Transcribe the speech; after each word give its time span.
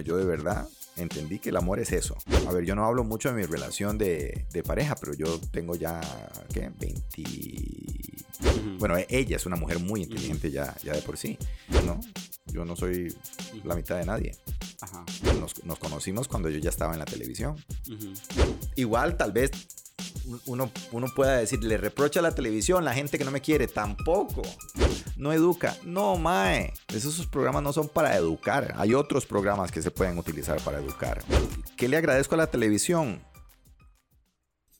Yo 0.00 0.16
de 0.16 0.24
verdad 0.24 0.68
entendí 0.96 1.38
que 1.38 1.50
el 1.50 1.56
amor 1.56 1.80
es 1.80 1.92
eso. 1.92 2.16
A 2.48 2.52
ver, 2.52 2.64
yo 2.64 2.74
no 2.74 2.84
hablo 2.84 3.04
mucho 3.04 3.28
de 3.28 3.34
mi 3.34 3.44
relación 3.44 3.98
de, 3.98 4.46
de 4.52 4.62
pareja, 4.62 4.94
pero 4.96 5.14
yo 5.14 5.40
tengo 5.52 5.74
ya, 5.76 6.00
¿qué? 6.52 6.70
20... 6.78 7.24
Bueno, 8.78 8.96
ella 9.08 9.36
es 9.36 9.46
una 9.46 9.56
mujer 9.56 9.78
muy 9.78 10.02
inteligente 10.02 10.50
ya, 10.50 10.76
ya 10.82 10.92
de 10.92 11.02
por 11.02 11.16
sí, 11.16 11.38
¿no? 11.86 12.00
Yo 12.46 12.64
no 12.64 12.76
soy 12.76 13.14
la 13.64 13.74
mitad 13.74 13.98
de 13.98 14.04
nadie. 14.04 14.36
Ajá. 14.80 15.04
Nos, 15.40 15.64
nos, 15.64 15.78
conocimos 15.78 16.28
cuando 16.28 16.50
yo 16.50 16.58
ya 16.58 16.70
estaba 16.70 16.92
en 16.92 16.98
la 16.98 17.04
televisión. 17.04 17.56
Igual, 18.76 19.16
tal 19.16 19.32
vez 19.32 19.50
uno, 20.46 20.70
uno 20.92 21.06
pueda 21.14 21.36
decir, 21.36 21.62
le 21.62 21.76
reprocha 21.76 22.20
a 22.20 22.22
la 22.22 22.34
televisión, 22.34 22.84
la 22.84 22.94
gente 22.94 23.18
que 23.18 23.24
no 23.24 23.30
me 23.30 23.40
quiere, 23.40 23.66
tampoco. 23.66 24.42
No 25.16 25.32
educa. 25.32 25.76
No, 25.84 26.16
Mae. 26.16 26.72
Esos 26.88 27.26
programas 27.26 27.62
no 27.62 27.72
son 27.72 27.88
para 27.88 28.16
educar. 28.16 28.74
Hay 28.76 28.94
otros 28.94 29.26
programas 29.26 29.70
que 29.70 29.82
se 29.82 29.90
pueden 29.90 30.18
utilizar 30.18 30.60
para 30.62 30.78
educar. 30.78 31.22
¿Qué 31.76 31.88
le 31.88 31.96
agradezco 31.96 32.34
a 32.34 32.38
la 32.38 32.46
televisión? 32.46 33.22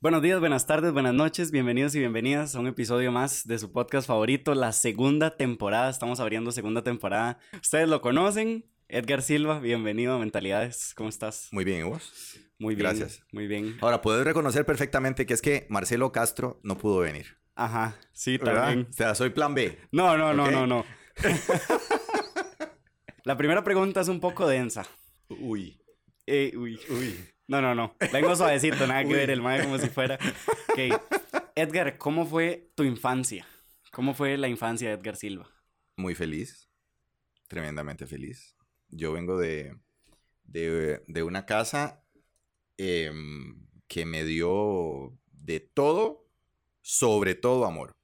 Buenos 0.00 0.20
días, 0.20 0.38
buenas 0.38 0.66
tardes, 0.66 0.92
buenas 0.92 1.14
noches, 1.14 1.50
bienvenidos 1.50 1.94
y 1.94 1.98
bienvenidas 1.98 2.54
a 2.54 2.60
un 2.60 2.66
episodio 2.66 3.10
más 3.10 3.46
de 3.46 3.58
su 3.58 3.72
podcast 3.72 4.06
favorito, 4.06 4.54
la 4.54 4.72
segunda 4.72 5.34
temporada. 5.34 5.88
Estamos 5.88 6.20
abriendo 6.20 6.52
segunda 6.52 6.82
temporada. 6.82 7.38
Ustedes 7.54 7.88
lo 7.88 8.02
conocen, 8.02 8.66
Edgar 8.88 9.22
Silva, 9.22 9.60
bienvenido 9.60 10.12
a 10.12 10.18
Mentalidades. 10.18 10.92
¿Cómo 10.94 11.08
estás? 11.08 11.48
Muy 11.52 11.64
bien, 11.64 11.80
¿y 11.80 11.88
vos? 11.88 12.38
Muy 12.64 12.76
bien. 12.76 12.88
Gracias. 12.88 13.22
Muy 13.30 13.46
bien. 13.46 13.76
Ahora, 13.82 14.00
puedes 14.00 14.24
reconocer 14.24 14.64
perfectamente 14.64 15.26
que 15.26 15.34
es 15.34 15.42
que 15.42 15.66
Marcelo 15.68 16.12
Castro 16.12 16.60
no 16.62 16.78
pudo 16.78 17.00
venir. 17.00 17.36
Ajá, 17.54 17.94
sí, 18.14 18.38
también. 18.38 18.86
O 18.88 18.92
sea, 18.94 19.14
soy 19.14 19.28
plan 19.28 19.54
B. 19.54 19.78
No, 19.92 20.16
no, 20.16 20.32
no, 20.32 20.50
no, 20.50 20.66
no. 20.66 20.82
La 23.24 23.36
primera 23.36 23.62
pregunta 23.62 24.00
es 24.00 24.08
un 24.08 24.18
poco 24.18 24.48
densa. 24.48 24.86
Uy. 25.28 25.78
Eh, 26.26 26.54
uy. 26.56 26.80
Uy. 26.88 27.14
No, 27.48 27.60
no, 27.60 27.74
no. 27.74 27.96
Vengo 28.10 28.34
suavecito, 28.34 28.86
nada 28.86 29.04
que 29.04 29.12
ver, 29.12 29.28
el 29.28 29.42
mae 29.42 29.62
como 29.62 29.76
si 29.76 29.90
fuera. 29.90 30.18
Ok. 30.70 31.02
Edgar, 31.54 31.98
¿cómo 31.98 32.24
fue 32.24 32.72
tu 32.74 32.82
infancia? 32.82 33.46
¿Cómo 33.92 34.14
fue 34.14 34.38
la 34.38 34.48
infancia 34.48 34.88
de 34.88 34.94
Edgar 34.94 35.16
Silva? 35.16 35.50
Muy 35.96 36.14
feliz. 36.14 36.70
Tremendamente 37.46 38.06
feliz. 38.06 38.56
Yo 38.88 39.12
vengo 39.12 39.38
de, 39.38 39.76
de, 40.44 41.22
una 41.22 41.46
casa 41.46 42.03
em, 42.76 43.66
que 43.88 44.06
me 44.06 44.24
dio 44.24 45.16
de 45.32 45.60
todo, 45.60 46.26
sobre 46.82 47.34
todo 47.34 47.66
amor. 47.66 47.96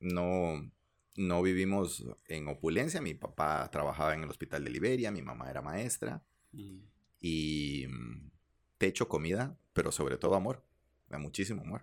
No, 0.00 0.70
no 1.16 1.42
vivimos 1.42 2.04
en 2.26 2.48
opulencia. 2.48 3.00
Mi 3.00 3.14
papá 3.14 3.68
trabajaba 3.70 4.14
en 4.14 4.22
el 4.22 4.30
hospital 4.30 4.64
de 4.64 4.70
Liberia, 4.70 5.10
mi 5.10 5.22
mamá 5.22 5.50
era 5.50 5.62
maestra. 5.62 6.22
Mm. 6.52 6.78
Y 7.20 7.86
mm, 7.88 8.30
techo, 8.78 9.08
comida, 9.08 9.58
pero 9.72 9.92
sobre 9.92 10.16
todo 10.16 10.34
amor. 10.34 10.64
Muchísimo 11.10 11.62
amor. 11.62 11.82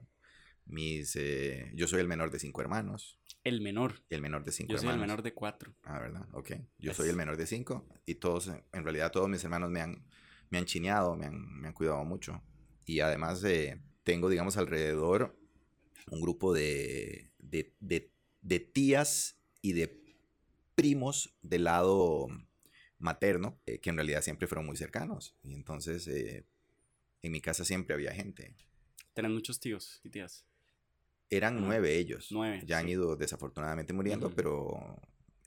Mis, 0.66 1.16
eh, 1.16 1.72
yo 1.76 1.88
soy 1.88 2.00
el 2.02 2.08
menor 2.08 2.32
de 2.32 2.40
cinco 2.40 2.62
hermanos. 2.62 3.20
El 3.44 3.62
menor. 3.62 4.02
El 4.10 4.22
menor 4.22 4.44
de 4.44 4.52
cinco 4.52 4.74
hermanos. 4.74 4.84
Yo 4.84 4.88
soy 4.88 4.96
el 4.96 5.02
menor 5.02 5.22
de 5.22 5.34
cuatro. 5.34 5.76
Ah, 5.84 6.00
¿verdad? 6.00 6.28
Ok. 6.32 6.54
Yo 6.80 6.94
soy 6.94 7.10
el 7.10 7.16
menor 7.16 7.38
de 7.38 7.46
cinco 7.46 7.86
y 8.06 8.16
todos, 8.16 8.48
en 8.48 8.84
realidad 8.84 9.12
todos 9.12 9.30
mis 9.30 9.44
hermanos 9.44 9.70
me 9.70 9.82
han, 9.82 10.06
me 10.50 10.58
han 10.58 10.66
chineado, 10.66 11.16
me 11.16 11.26
han, 11.26 11.60
me 11.60 11.68
han 11.68 11.74
cuidado 11.74 12.04
mucho. 12.04 12.42
Y 12.86 13.00
además 13.00 13.44
eh, 13.44 13.82
tengo, 14.04 14.30
digamos, 14.30 14.58
alrededor 14.58 15.38
un 16.12 16.22
grupo 16.22 16.54
de, 16.54 17.32
de, 17.40 17.74
de, 17.80 18.12
de 18.42 18.60
tías 18.60 19.40
y 19.62 19.74
de 19.74 20.04
primos 20.76 21.36
del 21.42 21.64
lado 21.64 22.28
materno, 23.00 23.60
eh, 23.66 23.80
que 23.80 23.90
en 23.90 23.96
realidad 23.96 24.22
siempre 24.22 24.48
fueron 24.48 24.66
muy 24.66 24.78
cercanos. 24.78 25.36
Y 25.44 25.54
entonces 25.54 26.08
eh, 26.08 26.46
en 27.22 27.32
mi 27.32 27.42
casa 27.42 27.66
siempre 27.66 27.96
había 27.96 28.14
gente. 28.14 28.56
¿Tienen 29.14 29.34
muchos 29.34 29.60
tíos 29.60 30.02
y 30.04 30.10
tías? 30.10 30.46
Eran 31.30 31.60
nueve 31.60 31.98
ellos. 31.98 32.28
Nueve. 32.32 32.62
Ya 32.66 32.78
han 32.78 32.88
ido 32.88 33.16
desafortunadamente 33.16 33.94
muriendo, 33.94 34.30
pero 34.30 35.02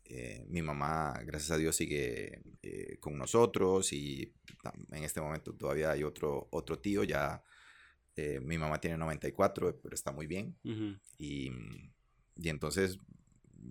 eh, 0.08 0.44
mi 0.48 0.62
mamá, 0.62 1.20
gracias 1.24 1.50
a 1.50 1.56
Dios, 1.56 1.76
sigue 1.76 2.42
con 3.00 3.16
nosotros 3.16 3.92
y 3.92 4.34
en 4.92 5.04
este 5.04 5.20
momento 5.20 5.54
todavía 5.54 5.90
hay 5.90 6.02
otro, 6.02 6.48
otro 6.50 6.78
tío, 6.78 7.04
ya 7.04 7.42
mi 8.42 8.58
mamá 8.58 8.80
tiene 8.80 8.98
94, 8.98 9.80
pero 9.80 9.94
está 9.94 10.10
muy 10.10 10.26
bien. 10.26 10.56
y, 11.18 11.52
y, 12.36 12.48
entonces 12.48 12.98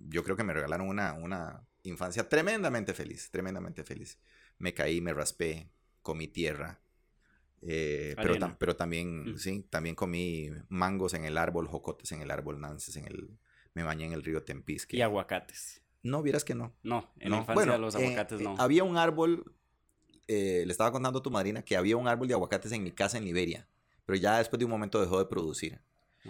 yo 0.08 0.24
creo 0.24 0.36
que 0.36 0.44
me 0.44 0.54
regalaron 0.54 0.88
una, 0.88 1.12
una, 1.12 1.68
infancia 1.82 2.28
tremendamente 2.28 2.94
feliz, 2.94 3.30
tremendamente 3.30 3.84
feliz. 3.84 4.18
Me 4.58 4.74
caí, 4.74 5.00
me 5.00 5.14
raspé, 5.14 5.70
comí 6.02 6.28
tierra. 6.28 6.80
Eh, 7.62 8.14
pero, 8.16 8.56
pero 8.58 8.76
también, 8.76 9.38
sí, 9.38 9.66
también 9.68 9.94
comí 9.94 10.50
mangos 10.68 11.14
en 11.14 11.24
el 11.24 11.36
árbol, 11.36 11.66
jocotes 11.66 12.12
en 12.12 12.22
el 12.22 12.30
árbol, 12.30 12.60
nances 12.60 12.96
en 12.96 13.06
el... 13.06 13.38
Me 13.74 13.82
bañé 13.82 14.06
en 14.06 14.12
el 14.12 14.24
río 14.24 14.42
Tempisque. 14.42 14.96
Y 14.96 15.02
aguacates. 15.02 15.82
No, 16.02 16.22
vieras 16.22 16.44
que 16.44 16.54
no. 16.54 16.72
No, 16.82 17.10
en 17.18 17.30
la 17.30 17.38
infancia 17.38 17.78
los 17.78 17.94
eh, 17.94 17.98
aguacates 17.98 18.40
no. 18.40 18.54
había 18.58 18.84
un 18.84 18.96
árbol, 18.96 19.52
eh, 20.26 20.62
le 20.66 20.72
estaba 20.72 20.92
contando 20.92 21.18
a 21.18 21.22
tu 21.22 21.30
madrina 21.30 21.62
que 21.62 21.76
había 21.76 21.96
un 21.96 22.08
árbol 22.08 22.28
de 22.28 22.34
aguacates 22.34 22.72
en 22.72 22.82
mi 22.82 22.92
casa 22.92 23.18
en 23.18 23.24
Liberia, 23.24 23.68
pero 24.06 24.16
ya 24.16 24.38
después 24.38 24.58
de 24.58 24.64
un 24.64 24.70
momento 24.70 25.00
dejó 25.00 25.18
de 25.18 25.26
producir. 25.26 25.80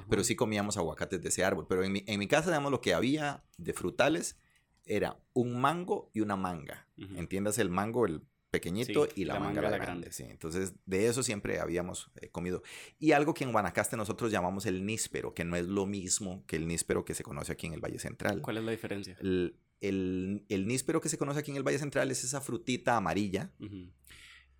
Pero 0.08 0.22
sí 0.22 0.36
comíamos 0.36 0.76
aguacates 0.76 1.20
de 1.20 1.28
ese 1.28 1.42
árbol. 1.42 1.66
Pero 1.68 1.82
en 1.82 1.90
mi, 1.90 2.04
en 2.06 2.20
mi 2.20 2.28
casa, 2.28 2.50
digamos, 2.50 2.70
lo 2.70 2.80
que 2.80 2.94
había 2.94 3.42
de 3.56 3.72
frutales 3.72 4.38
era 4.84 5.18
un 5.32 5.60
mango 5.60 6.10
y 6.12 6.20
una 6.20 6.36
manga. 6.36 6.86
Entiendas 7.16 7.58
el 7.58 7.68
mango, 7.68 8.06
el 8.06 8.22
pequeñito 8.50 9.08
y 9.14 9.24
la, 9.24 9.38
manga, 9.38 9.62
la 9.62 9.78
grande. 9.78 10.12
Sí. 10.12 10.24
Entonces, 10.24 10.74
de 10.86 11.06
eso 11.06 11.22
siempre 11.22 11.60
habíamos 11.60 12.10
eh, 12.20 12.30
comido. 12.30 12.62
Y 12.98 13.12
algo 13.12 13.34
que 13.34 13.44
en 13.44 13.52
Guanacaste 13.52 13.96
nosotros 13.96 14.32
llamamos 14.32 14.66
el 14.66 14.84
níspero, 14.84 15.34
que 15.34 15.44
no 15.44 15.56
es 15.56 15.66
lo 15.66 15.86
mismo 15.86 16.44
que 16.46 16.56
el 16.56 16.66
níspero 16.66 17.04
que 17.04 17.14
se 17.14 17.22
conoce 17.22 17.52
aquí 17.52 17.66
en 17.66 17.74
el 17.74 17.80
Valle 17.80 17.98
Central. 17.98 18.40
¿Cuál 18.40 18.58
es 18.58 18.64
la 18.64 18.70
diferencia? 18.70 19.16
El, 19.20 19.58
el, 19.80 20.66
níspero 20.66 21.00
que 21.00 21.08
se 21.08 21.18
conoce 21.18 21.40
aquí 21.40 21.50
en 21.50 21.56
el 21.56 21.62
Valle 21.62 21.78
Central 21.78 22.10
es 22.10 22.24
esa 22.24 22.40
frutita 22.40 22.96
amarilla, 22.96 23.52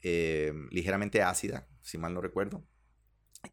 eh, 0.03 0.53
ligeramente 0.71 1.23
ácida, 1.23 1.69
si 1.83 1.99
mal 1.99 2.15
no 2.15 2.21
recuerdo. 2.21 2.65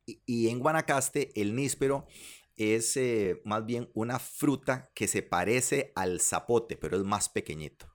Y, 0.06 0.22
y 0.26 0.50
en 0.50 0.60
Guanacaste, 0.60 1.40
el 1.40 1.56
níspero 1.56 2.08
es 2.56 2.96
eh, 2.98 3.42
más 3.46 3.66
bien 3.66 3.90
una 3.94 4.20
fruta 4.20 4.92
que 4.96 5.08
se 5.08 5.22
parece 5.22 5.92
al 5.96 6.22
zapote, 6.22 6.78
pero 6.78 6.98
es 6.98 7.04
más 7.04 7.30
pequeñito 7.30 7.95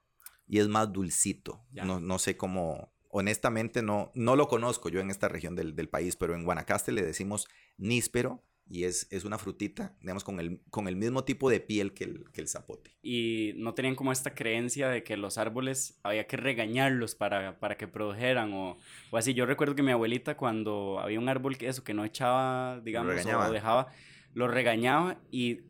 y 0.50 0.58
es 0.58 0.66
más 0.66 0.92
dulcito. 0.92 1.64
No, 1.70 2.00
no, 2.00 2.18
sé 2.18 2.36
cómo, 2.36 2.92
honestamente 3.08 3.82
no, 3.82 4.10
no 4.14 4.34
lo 4.34 4.48
conozco 4.48 4.88
yo 4.88 4.98
en 5.00 5.10
esta 5.10 5.28
región 5.28 5.54
del, 5.54 5.76
del, 5.76 5.88
país, 5.88 6.16
pero 6.16 6.34
en 6.34 6.42
Guanacaste 6.42 6.90
le 6.90 7.02
decimos 7.02 7.46
níspero 7.78 8.42
y 8.68 8.82
es, 8.82 9.06
es 9.10 9.24
una 9.24 9.38
frutita, 9.38 9.94
digamos, 10.00 10.24
con 10.24 10.40
el, 10.40 10.60
con 10.70 10.88
el 10.88 10.96
mismo 10.96 11.22
tipo 11.22 11.50
de 11.50 11.60
piel 11.60 11.94
que 11.94 12.02
el, 12.02 12.24
que 12.32 12.40
el 12.40 12.48
zapote. 12.48 12.96
Y 13.00 13.52
no 13.58 13.74
tenían 13.74 13.94
como 13.94 14.10
esta 14.10 14.34
creencia 14.34 14.88
de 14.88 15.04
que 15.04 15.16
los 15.16 15.38
árboles 15.38 16.00
había 16.02 16.26
que 16.26 16.36
regañarlos 16.36 17.14
para, 17.14 17.60
para 17.60 17.76
que 17.76 17.86
produjeran 17.86 18.52
o, 18.52 18.76
o 19.12 19.16
así. 19.16 19.34
Yo 19.34 19.46
recuerdo 19.46 19.76
que 19.76 19.84
mi 19.84 19.92
abuelita 19.92 20.36
cuando 20.36 20.98
había 20.98 21.20
un 21.20 21.28
árbol 21.28 21.56
que 21.58 21.68
eso, 21.68 21.84
que 21.84 21.94
no 21.94 22.04
echaba, 22.04 22.80
digamos, 22.80 23.24
o 23.24 23.52
dejaba 23.52 23.88
lo 24.34 24.48
regañaba 24.48 25.20
y, 25.30 25.60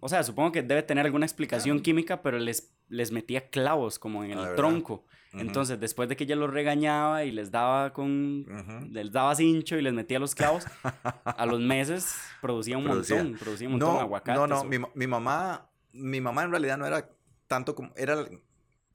o 0.00 0.08
sea, 0.08 0.22
supongo 0.22 0.52
que 0.52 0.62
debe 0.62 0.82
tener 0.82 1.06
alguna 1.06 1.26
explicación 1.26 1.80
química, 1.80 2.22
pero 2.22 2.38
les, 2.38 2.74
les 2.92 3.10
metía 3.10 3.48
clavos 3.48 3.98
como 3.98 4.22
en 4.22 4.32
el 4.32 4.38
ah, 4.38 4.54
tronco. 4.54 5.06
Entonces, 5.32 5.80
después 5.80 6.10
de 6.10 6.16
que 6.16 6.24
ella 6.24 6.36
los 6.36 6.50
regañaba 6.50 7.24
y 7.24 7.32
les 7.32 7.50
daba 7.50 7.94
con, 7.94 8.46
les 8.90 9.10
daba 9.10 9.34
cincho 9.34 9.78
y 9.78 9.82
les 9.82 9.94
metía 9.94 10.18
los 10.18 10.34
clavos, 10.34 10.66
a 11.24 11.46
los 11.46 11.58
meses 11.58 12.14
producía 12.42 12.76
un 12.76 12.84
montón, 12.84 13.36
producía 13.40 13.66
un 13.66 13.72
montón 13.72 13.94
de 13.94 14.00
aguacates. 14.00 14.38
No, 14.38 14.46
no, 14.46 14.64
mi, 14.64 14.76
mi, 14.94 15.06
mamá, 15.06 15.70
mi 15.92 16.20
mamá 16.20 16.44
en 16.44 16.50
realidad 16.50 16.76
no 16.76 16.86
era 16.86 17.08
tanto 17.46 17.74
como, 17.74 17.94
era 17.96 18.26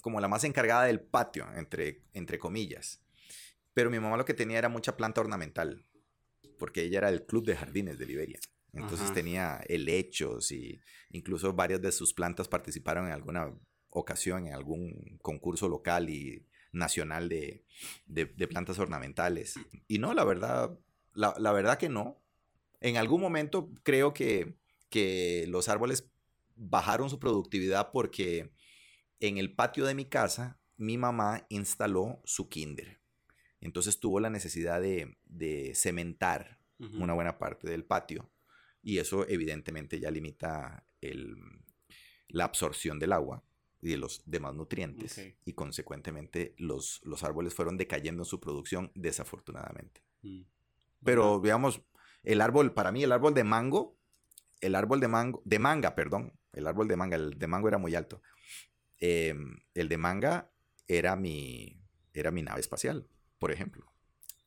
como 0.01 0.21
la 0.21 0.27
más 0.27 0.43
encargada 0.43 0.83
del 0.83 0.99
patio, 0.99 1.47
entre, 1.55 2.03
entre 2.13 2.37
comillas. 2.37 3.01
Pero 3.73 3.89
mi 3.89 3.99
mamá 3.99 4.15
lo 4.15 4.25
que 4.25 4.35
tenía 4.35 4.59
era 4.59 4.69
mucha 4.69 4.95
planta 4.95 5.21
ornamental, 5.21 5.85
porque 6.59 6.83
ella 6.83 6.99
era 6.99 7.09
del 7.09 7.25
Club 7.25 7.47
de 7.47 7.55
Jardines 7.55 7.97
de 7.97 8.05
Liberia. 8.05 8.39
Entonces 8.73 9.11
tenía 9.11 9.59
helechos 9.67 10.51
y 10.51 10.79
incluso 11.09 11.53
varias 11.53 11.81
de 11.81 11.91
sus 11.91 12.13
plantas 12.13 12.47
participaron 12.47 13.07
en 13.07 13.13
alguna 13.13 13.51
ocasión 13.99 14.47
en 14.47 14.53
algún 14.53 15.19
concurso 15.21 15.67
local 15.67 16.09
y 16.09 16.45
nacional 16.71 17.29
de, 17.29 17.65
plantas 18.49 18.79
ornamentales. 18.79 19.55
Y 19.87 19.99
no, 19.99 20.13
la 20.13 20.23
verdad, 20.23 20.77
la, 21.13 21.51
verdad 21.51 21.77
que 21.77 21.89
no. 21.89 22.21
En 22.79 22.97
algún 22.97 23.21
momento 23.21 23.71
creo 23.83 24.13
que, 24.13 24.55
que 24.89 25.45
los 25.47 25.69
árboles 25.69 26.09
bajaron 26.55 27.09
su 27.09 27.19
productividad 27.19 27.91
porque 27.91 28.51
en 29.19 29.37
el 29.37 29.53
patio 29.53 29.85
de 29.85 29.95
mi 29.95 30.05
casa 30.05 30.59
mi 30.77 30.97
mamá 30.97 31.45
instaló 31.49 32.21
su 32.25 32.49
kinder. 32.49 32.99
Entonces 33.59 33.99
tuvo 33.99 34.19
la 34.19 34.29
necesidad 34.29 34.81
de, 34.81 35.17
cementar 35.75 36.59
una 36.79 37.13
buena 37.13 37.39
parte 37.39 37.67
del 37.67 37.83
patio 37.83 38.29
y 38.83 38.99
eso 38.99 39.27
evidentemente 39.27 39.99
ya 39.99 40.11
limita 40.11 40.85
la 42.27 42.45
absorción 42.45 42.99
del 42.99 43.13
agua. 43.13 43.43
Y 43.81 43.89
de 43.89 43.97
los 43.97 44.21
demás 44.25 44.55
nutrientes. 44.55 45.35
Y 45.45 45.53
consecuentemente 45.53 46.55
los, 46.57 47.01
los 47.03 47.23
árboles 47.23 47.53
fueron 47.53 47.77
decayendo 47.77 48.21
en 48.21 48.25
su 48.25 48.39
producción 48.39 48.91
desafortunadamente. 48.95 50.03
Mm. 50.21 50.41
Pero 51.03 51.39
digamos, 51.39 51.81
el 52.23 52.41
árbol, 52.41 52.73
para 52.73 52.91
mí 52.91 53.03
el 53.03 53.11
árbol 53.11 53.33
de 53.33 53.43
mango, 53.43 53.97
el 54.61 54.75
árbol 54.75 54.99
de 54.99 55.07
mango, 55.07 55.41
de 55.45 55.59
manga, 55.59 55.95
perdón, 55.95 56.33
el 56.53 56.67
árbol 56.67 56.87
de 56.87 56.95
manga, 56.95 57.15
el 57.15 57.37
de 57.37 57.47
mango 57.47 57.67
era 57.67 57.77
muy 57.77 57.95
alto. 57.95 58.21
Em, 58.99 59.59
el 59.75 59.89
de 59.89 59.97
manga 59.97 60.51
era 60.87 61.15
mi, 61.15 61.79
era 62.13 62.31
mi 62.31 62.41
nave 62.41 62.59
espacial, 62.59 63.07
por 63.37 63.51
ejemplo. 63.51 63.85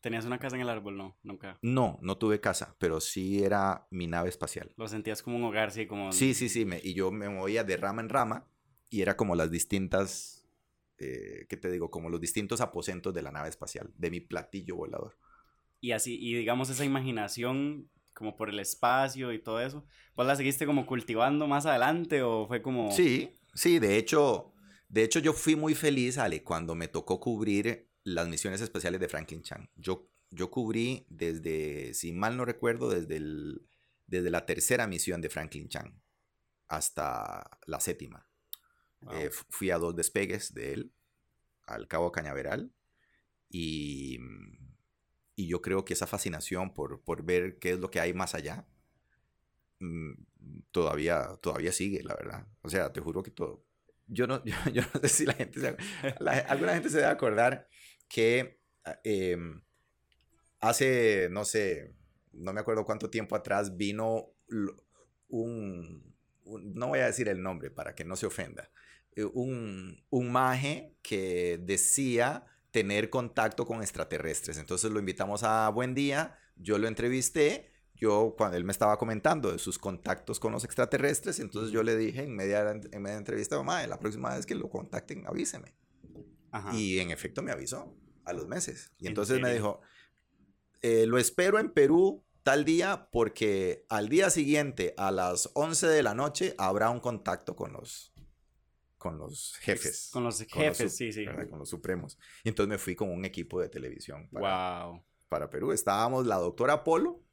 ¿Tenías 0.01 0.25
una 0.25 0.39
casa 0.39 0.57
en 0.57 0.63
el 0.63 0.71
árbol? 0.71 0.97
No, 0.97 1.19
nunca. 1.23 1.59
No, 1.61 1.99
no 2.01 2.17
tuve 2.17 2.41
casa, 2.41 2.75
pero 2.79 3.01
sí 3.01 3.45
era 3.45 3.87
mi 3.91 4.07
nave 4.07 4.31
espacial. 4.31 4.73
Lo 4.77 4.89
sentías 4.89 5.23
como 5.23 5.37
un 5.37 5.45
hogar, 5.45 5.71
sí, 5.71 5.87
como... 5.87 6.11
Sí, 6.11 6.33
sí, 6.33 6.49
sí, 6.49 6.65
me, 6.65 6.81
y 6.83 6.95
yo 6.95 7.13
me 7.13 7.29
movía 7.29 7.65
de 7.65 7.77
rama 7.77 8.01
en 8.01 8.09
rama 8.09 8.47
y 8.91 9.03
era 9.03 9.17
como 9.17 9.37
las 9.37 9.51
distintas, 9.51 10.45
eh, 10.99 11.47
¿qué 11.49 11.57
te 11.57 11.71
digo? 11.71 11.91
Como 11.91 12.11
los 12.11 12.21
distintos 12.21 12.61
aposentos 12.61 13.15
de 13.15 13.23
la 13.23 13.31
nave 13.31 13.49
espacial, 13.49 13.93
de 13.97 14.11
mi 14.11 14.21
platillo 14.21 14.77
volador. 14.77 15.17
Y 15.81 15.93
así, 15.93 16.19
y 16.21 16.35
digamos 16.35 16.69
esa 16.69 16.85
imaginación 16.85 17.89
como 18.13 18.37
por 18.37 18.51
el 18.51 18.59
espacio 18.59 19.33
y 19.33 19.39
todo 19.39 19.61
eso, 19.61 19.87
¿vos 20.15 20.27
la 20.27 20.37
seguiste 20.37 20.67
como 20.67 20.85
cultivando 20.85 21.47
más 21.47 21.65
adelante 21.65 22.23
o 22.23 22.47
fue 22.47 22.61
como...? 22.61 22.91
Sí, 22.91 23.31
sí, 23.55 23.79
de 23.79 23.97
hecho, 23.97 24.53
de 24.89 25.05
hecho 25.05 25.21
yo 25.21 25.33
fui 25.33 25.57
muy 25.57 25.75
feliz, 25.75 26.19
Ale, 26.19 26.43
cuando 26.43 26.75
me 26.75 26.89
tocó 26.89 27.21
cubrir 27.21 27.89
las 28.05 28.29
misiones 28.29 28.61
especiales 28.61 29.01
de 29.01 29.09
Franklin 29.09 29.43
Chang. 29.43 29.69
Yo, 29.77 30.11
yo 30.31 30.51
cubrí 30.51 31.07
desde, 31.09 31.95
si 31.95 32.13
mal 32.13 32.37
no 32.37 32.45
recuerdo, 32.45 32.91
desde, 32.91 33.17
el, 33.17 33.67
desde 34.07 34.31
la 34.31 34.45
tercera 34.45 34.87
misión 34.87 35.21
de 35.21 35.31
Franklin 35.31 35.69
Chang 35.69 35.95
hasta 36.69 37.59
la 37.67 37.81
séptima. 37.81 38.30
Eh, 39.13 39.31
fui 39.49 39.71
a 39.71 39.79
dos 39.79 39.97
despegues 39.97 40.53
de 40.53 40.73
él, 40.75 40.93
al 41.67 41.89
Cabo 41.89 42.13
Cañaveral, 42.13 42.73
y, 43.49 44.19
y 45.35 45.49
yo 45.49 45.63
creo 45.63 45.85
que 45.85 45.95
esa 45.95 46.07
fascinación 46.07 46.75
por, 46.75 47.03
por, 47.03 47.25
ver 47.25 47.59
qué 47.59 47.73
es 47.73 47.79
lo 47.79 47.91
que 47.91 48.01
hay 48.01 48.13
más 48.13 48.35
allá, 48.35 48.67
mm, 49.79 50.13
todavía, 50.71 51.37
todavía 51.41 51.73
sigue, 51.73 52.03
la 52.03 52.15
verdad. 52.15 52.47
O 52.63 52.69
sea, 52.69 52.93
te 52.93 53.01
juro 53.01 53.23
que 53.23 53.31
todo. 53.31 53.65
Yo 54.07 54.27
no, 54.27 54.43
yo, 54.73 54.83
no 54.95 55.01
sé 55.01 55.09
si 55.09 55.27
la 55.27 55.35
gente 55.35 55.61
se, 55.61 55.77
alguna 56.49 56.75
gente 56.75 56.91
se 56.91 56.99
debe 56.99 57.09
acordar 57.09 57.69
que 58.09 58.61
em, 59.05 59.63
hace, 60.61 61.29
no 61.31 61.45
sé, 61.45 61.95
no 62.33 62.53
me 62.53 62.61
acuerdo 62.61 62.85
cuánto 62.85 63.11
tiempo 63.11 63.37
atrás 63.37 63.77
vino 63.77 64.33
un, 65.29 66.17
no 66.45 66.89
voy 66.89 66.99
a 66.99 67.07
decir 67.07 67.29
el 67.29 67.43
nombre 67.43 67.71
para 67.71 67.95
que 67.95 68.05
no 68.05 68.17
se 68.17 68.27
ofenda, 68.27 68.65
eh, 68.65 68.71
un, 69.17 70.03
un 70.11 70.33
maje 70.33 70.97
que 71.03 71.59
decía 71.63 72.47
tener 72.71 73.11
contacto 73.11 73.67
con 73.67 73.83
extraterrestres. 73.83 74.59
Entonces 74.59 74.91
lo 74.91 74.99
invitamos 74.99 75.43
a 75.43 75.69
Buen 75.71 75.95
Día, 75.95 76.39
yo 76.57 76.79
lo 76.79 76.89
entrevisté, 76.89 77.73
yo 77.95 78.35
cuando 78.37 78.57
él 78.57 78.65
me 78.65 78.73
estaba 78.73 78.99
comentando 78.99 79.53
de 79.53 79.59
sus 79.59 79.79
contactos 79.79 80.41
con 80.41 80.53
los 80.53 80.65
extraterrestres, 80.65 81.39
entonces 81.41 81.73
yo 81.73 81.83
le 81.83 81.97
dije 81.97 82.23
en 82.23 82.35
media, 82.35 82.71
en 82.71 83.03
media 83.03 83.19
entrevista, 83.19 83.57
mamá, 83.57 83.87
la 83.87 83.99
próxima 83.99 84.35
vez 84.35 84.47
que 84.47 84.55
lo 84.55 84.71
contacten, 84.71 85.27
avíseme. 85.27 85.75
Y 86.73 86.99
en 86.99 87.11
efecto 87.11 87.43
me 87.43 87.53
avisó 87.53 87.95
a 88.25 88.33
los 88.33 88.49
meses. 88.49 88.93
Y 88.99 89.07
entonces 89.07 89.41
me 89.41 89.53
dijo, 89.53 89.81
eh, 90.83 91.07
lo 91.07 91.19
espero 91.19 91.59
en 91.59 91.71
Perú 91.71 92.25
tal 92.43 92.65
día 92.65 93.09
porque 93.13 93.85
al 93.89 94.09
día 94.09 94.31
siguiente 94.31 94.95
a 94.97 95.11
las 95.11 95.51
11 95.55 95.87
de 95.87 96.03
la 96.03 96.15
noche 96.15 96.55
habrá 96.59 96.91
un 96.91 97.01
contacto 97.01 97.55
con 97.55 97.73
los 97.73 98.13
con 99.01 99.17
los 99.17 99.57
jefes. 99.57 100.11
Con 100.13 100.25
los 100.25 100.43
jefes, 100.43 100.95
sí, 100.95 101.11
sí. 101.11 101.25
Con 101.49 101.59
los 101.59 101.71
supremos. 101.71 102.19
Y 102.45 102.51
entonces 102.51 102.69
me 102.69 102.77
fui 102.77 102.95
con 102.95 103.09
un 103.09 103.25
equipo 103.25 103.59
de 103.59 103.71
televisión 103.71 104.29
para, 104.29 104.85
wow. 104.85 105.03
para 105.31 105.49
Perú. 105.49 105.73
Estábamos 105.73 106.27
la 106.27 106.37
doctora 106.37 106.85
Polo 106.85 107.25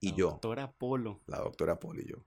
y 0.00 0.14
yo. 0.14 0.28
La 0.28 0.32
doctora 0.32 0.72
Polo. 0.72 1.20
La 1.26 1.38
doctora 1.40 1.78
Polo 1.78 2.00
y 2.00 2.06
yo. 2.06 2.24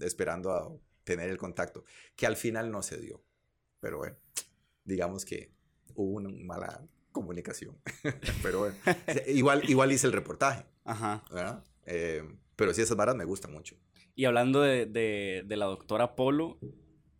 Esperando 0.00 0.50
a 0.52 0.76
tener 1.04 1.30
el 1.30 1.38
contacto. 1.38 1.84
Que 2.16 2.26
al 2.26 2.36
final 2.36 2.72
no 2.72 2.82
se 2.82 2.98
dio. 2.98 3.22
Pero 3.78 3.98
bueno, 3.98 4.16
digamos 4.82 5.24
que 5.24 5.52
hubo 5.94 6.16
una 6.16 6.30
mala 6.30 6.84
comunicación. 7.12 7.78
pero 8.42 8.58
bueno, 8.58 8.76
igual, 9.28 9.62
igual 9.70 9.92
hice 9.92 10.08
el 10.08 10.12
reportaje. 10.12 10.66
Ajá. 10.82 11.22
Eh, 11.86 12.28
pero 12.56 12.74
sí, 12.74 12.82
esas 12.82 12.96
varas 12.96 13.14
me 13.14 13.24
gustan 13.24 13.52
mucho. 13.52 13.76
Y 14.16 14.24
hablando 14.24 14.62
de, 14.62 14.86
de, 14.86 15.44
de 15.46 15.56
la 15.56 15.66
doctora 15.66 16.16
Polo, 16.16 16.58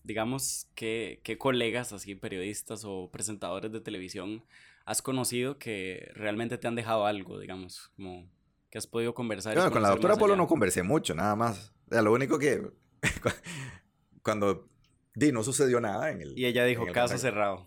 digamos, 0.05 0.69
¿qué, 0.75 1.21
¿qué, 1.23 1.39
colegas, 1.39 1.93
así, 1.93 2.15
periodistas 2.15 2.85
o 2.85 3.11
presentadores 3.11 3.73
de 3.73 3.81
televisión 3.81 4.45
has 4.85 5.03
conocido 5.03 5.59
que 5.59 6.11
realmente 6.15 6.59
te 6.59 6.67
han 6.67 6.75
dejado 6.75 7.07
algo, 7.07 7.39
digamos, 7.39 7.91
como 7.97 8.29
que 8.71 8.79
has 8.79 8.87
podido 8.87 9.15
conversar? 9.15 9.55
Bueno, 9.55 9.71
con 9.71 9.83
la 9.83 9.91
doctora 9.91 10.17
Polo 10.17 10.37
no 10.37 10.47
conversé 10.47 10.83
mucho, 10.83 11.15
nada 11.15 11.37
más. 11.37 11.73
O 11.89 11.95
sea, 11.95 12.03
lo 12.03 12.13
único 12.13 12.39
que 12.39 12.71
cuando 14.23 14.69
di, 15.15 15.33
no 15.33 15.43
sucedió 15.43 15.81
nada 15.81 16.11
en 16.11 16.23
el... 16.23 16.39
Y 16.39 16.47
ella 16.47 16.65
dijo, 16.65 16.87
caso 16.93 17.19
cerrado. 17.19 17.67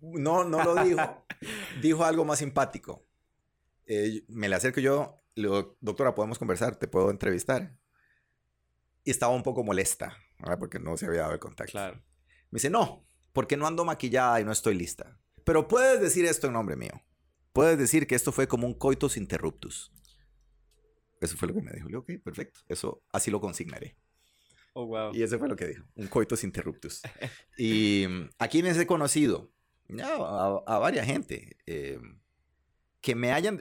No, 0.00 0.44
no 0.44 0.62
lo 0.62 0.84
dijo. 0.84 1.24
dijo 1.82 2.04
algo 2.04 2.24
más 2.24 2.38
simpático. 2.38 3.04
Eh, 3.86 4.24
me 4.28 4.48
le 4.48 4.56
acerco 4.56 4.80
yo, 4.80 5.22
le 5.34 5.48
digo, 5.48 5.76
doctora, 5.80 6.14
¿podemos 6.14 6.38
conversar? 6.38 6.76
¿Te 6.76 6.88
puedo 6.88 7.10
entrevistar? 7.10 7.76
Y 9.04 9.10
estaba 9.10 9.34
un 9.34 9.42
poco 9.42 9.64
molesta, 9.64 10.16
¿verdad? 10.40 10.58
Porque 10.58 10.78
no 10.78 10.96
se 10.96 11.06
había 11.06 11.22
dado 11.22 11.34
el 11.34 11.38
contacto. 11.38 11.72
Claro. 11.72 11.96
Me 12.50 12.56
dice, 12.56 12.70
no, 12.70 13.06
porque 13.32 13.56
no 13.56 13.66
ando 13.66 13.84
maquillada 13.84 14.40
y 14.40 14.44
no 14.44 14.52
estoy 14.52 14.74
lista. 14.74 15.18
Pero 15.44 15.68
puedes 15.68 16.00
decir 16.00 16.24
esto 16.24 16.46
en 16.46 16.54
nombre 16.54 16.76
mío. 16.76 17.02
Puedes 17.52 17.78
decir 17.78 18.06
que 18.06 18.14
esto 18.14 18.32
fue 18.32 18.46
como 18.46 18.66
un 18.66 18.74
coitus 18.74 19.16
interruptus. 19.16 19.92
Eso 21.20 21.36
fue 21.36 21.48
lo 21.48 21.54
que 21.54 21.62
me 21.62 21.72
dijo. 21.72 21.86
Le 21.86 21.90
digo, 21.90 22.00
ok, 22.00 22.22
perfecto. 22.24 22.60
Eso, 22.68 23.02
así 23.12 23.30
lo 23.30 23.40
consignaré. 23.40 23.96
Oh, 24.72 24.86
wow. 24.86 25.14
Y 25.14 25.22
eso 25.22 25.38
fue 25.38 25.48
lo 25.48 25.56
que 25.56 25.66
dijo, 25.66 25.84
un 25.96 26.06
coitus 26.06 26.44
interruptus. 26.44 27.02
y 27.58 28.06
mm, 28.08 28.30
a 28.38 28.48
quienes 28.48 28.78
he 28.78 28.86
conocido, 28.86 29.52
a, 30.02 30.78
varias 30.78 31.06
gente, 31.06 31.56
eh, 31.66 31.98
que 33.00 33.14
me 33.14 33.32
hayan... 33.32 33.60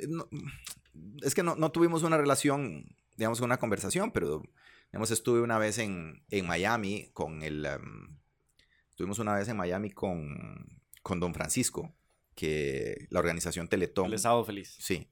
es 1.23 1.33
que 1.33 1.43
no, 1.43 1.55
no, 1.55 1.71
tuvimos 1.71 2.03
una 2.03 2.17
relación, 2.17 2.85
digamos, 3.17 3.41
una 3.41 3.57
conversación, 3.57 4.11
pero, 4.11 4.43
digamos, 4.91 5.11
estuve 5.11 5.41
una 5.41 5.57
vez 5.57 5.77
en, 5.77 6.23
en 6.29 6.47
Miami 6.47 7.09
con 7.13 7.43
el... 7.43 7.65
Um, 7.65 8.17
estuvimos 8.89 9.19
una 9.19 9.35
vez 9.35 9.47
en 9.47 9.57
Miami 9.57 9.91
con, 9.91 10.81
con 11.03 11.19
Don 11.19 11.33
Francisco, 11.33 11.95
que 12.35 13.07
la 13.09 13.19
organización 13.19 13.67
Teletón... 13.67 14.11
El 14.11 14.19
Sábado 14.19 14.43
Feliz. 14.45 14.75
Sí. 14.79 15.09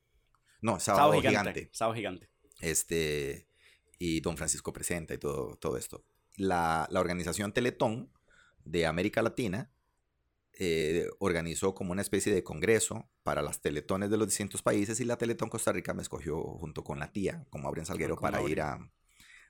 No, 0.62 0.80
Sábado, 0.80 1.14
gigante, 1.22 1.70
Sábado 1.72 1.96
Gigante. 1.96 2.30
Este, 2.60 3.48
y 4.00 4.22
Don 4.22 4.38
Francisco 4.38 4.74
presenta 4.74 5.14
y 5.14 5.20
todo, 5.20 5.56
todo 5.58 5.78
esto. 5.78 6.04
La, 6.36 6.88
la 6.90 7.00
organización 7.00 7.54
Teletón 7.54 8.12
de 8.66 8.86
América 8.88 9.22
Latina 9.22 9.72
eh, 10.60 11.08
organizó 11.20 11.76
como 11.76 11.92
una 11.92 12.02
especie 12.02 12.34
de 12.34 12.44
congreso 12.44 13.08
para 13.22 13.44
las 13.44 13.62
teletones 13.62 14.10
de 14.10 14.18
los 14.18 14.28
distintos 14.28 14.64
países 14.64 15.00
y 15.00 15.06
la 15.06 15.18
Teletón 15.18 15.50
Costa 15.50 15.72
Rica 15.72 15.94
me 15.94 16.02
escogió 16.02 16.42
junto 16.42 16.84
con 16.84 16.98
la 16.98 17.12
tía, 17.12 17.46
como 17.52 17.68
Abren 17.68 17.86
Salguero, 17.86 18.18
para 18.18 18.42
ir 18.42 18.62
a, 18.62 18.80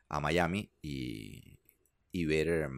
a, 0.09 0.19
Miami 0.19 0.71
y, 0.81 1.59
y 2.11 2.25
ver, 2.25 2.69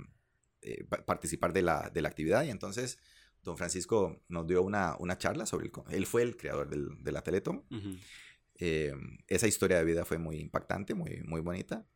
eh, 0.62 0.86
participar 1.06 1.54
de 1.54 1.62
la, 1.62 1.90
de 1.94 2.02
la, 2.02 2.10
actividad. 2.10 2.44
Y 2.44 2.50
entonces 2.50 3.00
don 3.44 3.58
Francisco 3.58 4.22
nos 4.28 4.48
dio 4.48 4.62
una, 4.62 4.96
una 5.00 5.18
charla 5.18 5.46
sobre 5.46 5.68
el... 5.68 5.72
Él 5.90 6.06
fue 6.06 6.24
el 6.24 6.38
creador 6.38 6.70
del, 6.70 7.04
de 7.04 7.12
la 7.12 7.22
Teletón. 7.22 7.66
Eh, 8.56 8.94
esa 9.28 9.48
historia 9.48 9.78
de 9.78 9.86
vida 9.86 10.06
fue 10.06 10.18
muy 10.18 10.38
impactante, 10.38 10.94
muy, 10.94 11.22
muy 11.24 11.42
bonita 11.42 11.88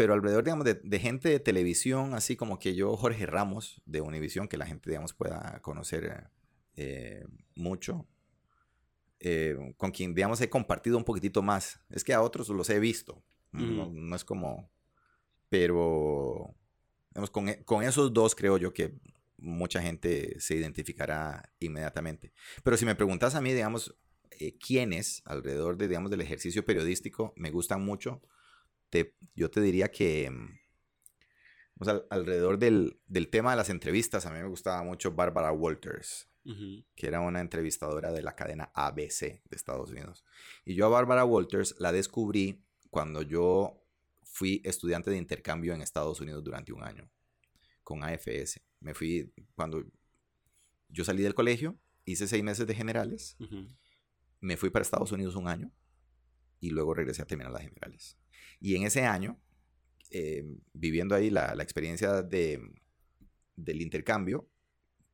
pero 0.00 0.14
alrededor, 0.14 0.44
digamos, 0.44 0.64
de, 0.64 0.98
gente 0.98 1.28
de 1.28 1.40
televisión, 1.40 2.14
así 2.14 2.34
como 2.34 2.58
que 2.58 2.74
yo, 2.74 2.96
Jorge 2.96 3.26
Ramos, 3.26 3.82
de 3.84 4.00
Univisión, 4.00 4.48
que 4.48 4.56
la 4.56 4.64
gente, 4.64 4.88
digamos, 4.88 5.12
pueda 5.12 5.60
conocer 5.60 6.30
eh, 6.74 7.26
mucho, 7.54 8.08
eh, 9.18 9.74
con 9.76 9.90
quien, 9.90 10.14
digamos, 10.14 10.40
he 10.40 10.48
compartido 10.48 10.96
un 10.96 11.04
poquitito 11.04 11.42
más. 11.42 11.82
Es 11.90 12.02
que 12.02 12.14
a 12.14 12.22
otros 12.22 12.48
los 12.48 12.70
he 12.70 12.80
visto, 12.80 13.22
no, 13.52 14.16
es 14.16 14.24
como, 14.24 14.70
pero, 15.48 16.54
digamos, 17.10 17.30
con, 17.30 17.48
e, 17.48 17.64
con, 17.64 17.82
esos 17.82 18.12
dos 18.12 18.34
creo 18.34 18.58
yo 18.58 18.72
que 18.72 18.94
mucha 19.38 19.82
gente 19.82 20.38
se 20.38 20.56
identificará 20.56 21.52
inmediatamente. 21.58 22.32
Pero 22.62 22.76
si 22.76 22.84
me 22.84 22.94
preguntas 22.94 23.34
a 23.34 23.40
mí, 23.40 23.52
digamos, 23.52 23.96
eh, 24.38 24.56
quiénes 24.58 25.22
alrededor 25.24 25.76
de, 25.76 25.88
digamos, 25.88 26.10
del 26.10 26.20
ejercicio 26.20 26.64
periodístico 26.64 27.32
me 27.36 27.50
gustan 27.50 27.84
mucho, 27.84 28.22
yo 29.34 29.50
te 29.50 29.60
diría 29.60 29.90
que 29.90 30.30
o 31.80 32.04
alrededor 32.10 32.58
del, 32.58 33.00
tema 33.30 33.52
de 33.52 33.56
las 33.56 33.70
entrevistas, 33.70 34.26
a 34.26 34.30
mí 34.30 34.38
me 34.38 34.48
gustaba 34.48 34.82
mucho 34.82 35.12
Barbara 35.12 35.50
Walters, 35.50 36.28
que 36.94 37.06
era 37.06 37.20
una 37.20 37.40
entrevistadora 37.40 38.12
de 38.12 38.22
la 38.22 38.34
cadena 38.34 38.70
ABC 38.74 39.20
de 39.20 39.56
Estados 39.56 39.90
Unidos. 39.90 40.24
Y 40.64 40.74
yo 40.74 40.86
a 40.86 40.88
Barbara 40.90 41.24
Walters 41.24 41.74
la 41.78 41.92
descubrí 41.92 42.64
cuando 42.90 43.22
yo 43.22 43.80
fui 44.22 44.60
estudiante 44.64 45.10
de 45.10 45.16
intercambio 45.16 45.74
en 45.74 45.82
Estados 45.82 46.20
Unidos 46.20 46.44
durante 46.44 46.72
un 46.72 46.82
año. 46.82 47.10
con 47.82 48.04
AFS. 48.04 48.60
Me 48.78 48.94
fui 48.94 49.32
cuando 49.56 49.84
yo 50.88 51.04
salí 51.04 51.22
del 51.22 51.34
colegio, 51.34 51.76
hice 52.04 52.28
seis 52.28 52.44
meses 52.44 52.66
de 52.66 52.74
generales, 52.74 53.36
me 54.40 54.56
fui 54.56 54.70
para 54.70 54.82
Estados 54.82 55.10
Unidos 55.10 55.34
un 55.34 55.48
año 55.48 55.72
y 56.60 56.70
luego 56.70 56.94
regresé 56.94 57.22
a 57.22 57.26
terminar 57.26 57.52
las 57.52 57.62
generales. 57.62 58.16
Y 58.60 58.76
en 58.76 58.84
ese 58.84 59.02
año, 59.06 59.40
eh, 60.10 60.44
viviendo 60.72 61.14
ahí 61.16 61.30
la, 61.30 61.54
la 61.54 61.62
experiencia 61.62 62.22
de, 62.22 62.60
del 63.56 63.82
intercambio, 63.82 64.48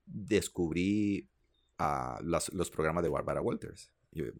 descubrí 0.04 1.30
a 1.78 2.20
los 2.22 2.70
programas 2.70 3.02
de 3.02 3.08
Barbara 3.08 3.40
Walters. 3.40 3.90
Yo, 4.10 4.26
yo, 4.26 4.32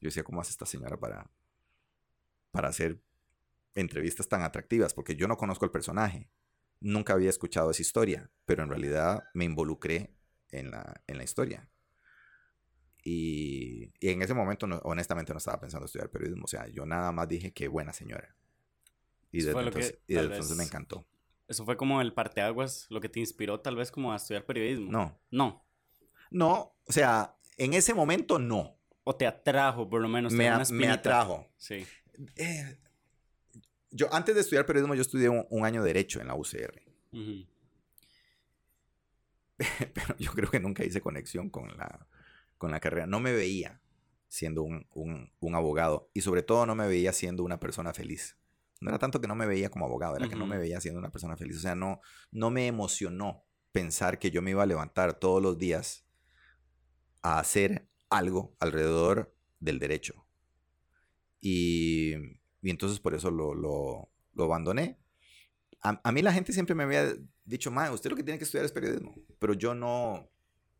decía, 0.00 0.24
¿cómo 0.24 0.40
hace 0.40 0.50
esta 0.50 0.66
señora 0.66 0.98
para, 0.98 1.30
para 2.50 2.68
hacer 2.68 3.00
entrevistas 3.74 4.28
tan 4.28 4.42
atractivas? 4.42 4.94
Porque 4.94 5.16
yo 5.16 5.28
no 5.28 5.36
conozco 5.36 5.64
el 5.64 5.70
personaje, 5.70 6.30
nunca 6.80 7.12
había 7.12 7.30
escuchado 7.30 7.70
esa 7.70 7.82
historia, 7.82 8.30
pero 8.44 8.62
en 8.62 8.68
realidad 8.70 9.24
me 9.34 9.44
involucré 9.44 10.14
en 10.50 10.70
la, 10.70 11.02
en 11.06 11.18
la 11.18 11.24
historia. 11.24 11.68
Y, 13.04 13.92
y 14.00 14.10
en 14.10 14.22
ese 14.22 14.34
momento, 14.34 14.66
honestamente, 14.82 15.32
no 15.32 15.38
estaba 15.38 15.60
pensando 15.60 15.86
estudiar 15.86 16.10
periodismo. 16.10 16.44
O 16.44 16.48
sea, 16.48 16.66
yo 16.68 16.84
nada 16.84 17.10
más 17.12 17.28
dije, 17.28 17.52
qué 17.52 17.68
buena 17.68 17.92
señora. 17.92 18.34
Y 19.30 19.42
desde, 19.42 19.58
entonces, 19.58 19.98
y 20.06 20.14
desde 20.14 20.26
entonces 20.26 20.56
me 20.56 20.64
encantó. 20.64 21.06
Eso 21.46 21.64
fue 21.64 21.76
como 21.76 22.00
el 22.02 22.12
parteaguas, 22.12 22.86
lo 22.90 23.00
que 23.00 23.08
te 23.08 23.20
inspiró 23.20 23.60
tal 23.60 23.76
vez 23.76 23.90
como 23.90 24.12
a 24.12 24.16
estudiar 24.16 24.44
periodismo. 24.44 24.90
No. 24.90 25.18
No. 25.30 25.64
No, 26.30 26.74
o 26.84 26.92
sea, 26.92 27.36
en 27.56 27.72
ese 27.72 27.94
momento 27.94 28.38
no. 28.38 28.76
O 29.04 29.16
te 29.16 29.26
atrajo, 29.26 29.88
por 29.88 30.02
lo 30.02 30.08
menos. 30.08 30.32
Me, 30.32 30.50
me 30.72 30.88
atrajo. 30.88 31.46
Sí. 31.56 31.86
Eh, 32.36 32.78
yo 33.90 34.12
antes 34.12 34.34
de 34.34 34.40
estudiar 34.40 34.66
periodismo, 34.66 34.94
yo 34.94 35.02
estudié 35.02 35.28
un, 35.28 35.64
año 35.64 35.82
de 35.82 35.88
derecho 35.88 36.20
en 36.20 36.28
la 36.28 36.34
UCR. 36.34 36.82
Pero 39.58 40.16
yo 40.18 40.32
creo 40.32 40.50
que 40.50 40.60
nunca 40.60 40.84
hice 40.84 41.00
conexión 41.00 41.50
con 41.50 41.76
la, 41.76 42.06
con 42.58 42.70
la 42.70 42.80
carrera. 42.80 43.06
No 43.06 43.20
me 43.20 43.32
veía 43.32 43.80
siendo 44.28 44.62
un, 44.62 44.86
un, 44.92 45.54
abogado 45.54 46.10
y 46.12 46.20
sobre 46.20 46.42
todo 46.42 46.66
no 46.66 46.74
me 46.74 46.86
veía 46.86 47.12
siendo 47.12 47.42
una 47.42 47.58
persona 47.58 47.94
feliz. 47.94 48.36
No 48.80 48.90
era 48.90 48.98
tanto 48.98 49.20
que 49.20 49.26
no 49.26 49.34
me 49.34 49.46
veía 49.46 49.70
como 49.70 49.86
abogado, 49.86 50.16
era 50.16 50.28
que 50.28 50.36
no 50.36 50.46
me 50.46 50.58
veía 50.58 50.80
siendo 50.80 51.00
una 51.00 51.10
persona 51.10 51.36
feliz. 51.36 51.56
O 51.56 51.60
sea, 51.60 51.74
no, 51.74 52.00
no 52.30 52.50
me 52.50 52.68
emocionó 52.68 53.44
pensar 53.72 54.18
que 54.18 54.30
yo 54.30 54.42
me 54.42 54.50
iba 54.50 54.62
a 54.62 54.66
levantar 54.66 55.18
todos 55.18 55.42
los 55.42 55.58
días 55.58 56.06
a 57.22 57.40
hacer 57.40 57.88
algo 58.08 58.56
alrededor 58.60 59.34
del 59.58 59.80
derecho. 59.80 60.27
Y, 61.40 62.14
y 62.62 62.70
entonces 62.70 63.00
por 63.00 63.14
eso 63.14 63.30
lo, 63.30 63.54
lo, 63.54 64.08
lo 64.34 64.44
abandoné. 64.44 64.98
A, 65.82 66.00
a, 66.02 66.12
mí 66.12 66.22
la 66.22 66.32
gente 66.32 66.52
siempre 66.52 66.74
me 66.74 66.84
había 66.84 67.14
dicho, 67.44 67.70
ma, 67.70 67.90
usted 67.92 68.10
lo 68.10 68.16
que 68.16 68.24
tiene 68.24 68.38
que 68.38 68.44
estudiar 68.44 68.64
es 68.64 68.72
periodismo. 68.72 69.14
Pero 69.38 69.54
yo 69.54 69.74
no, 69.74 70.28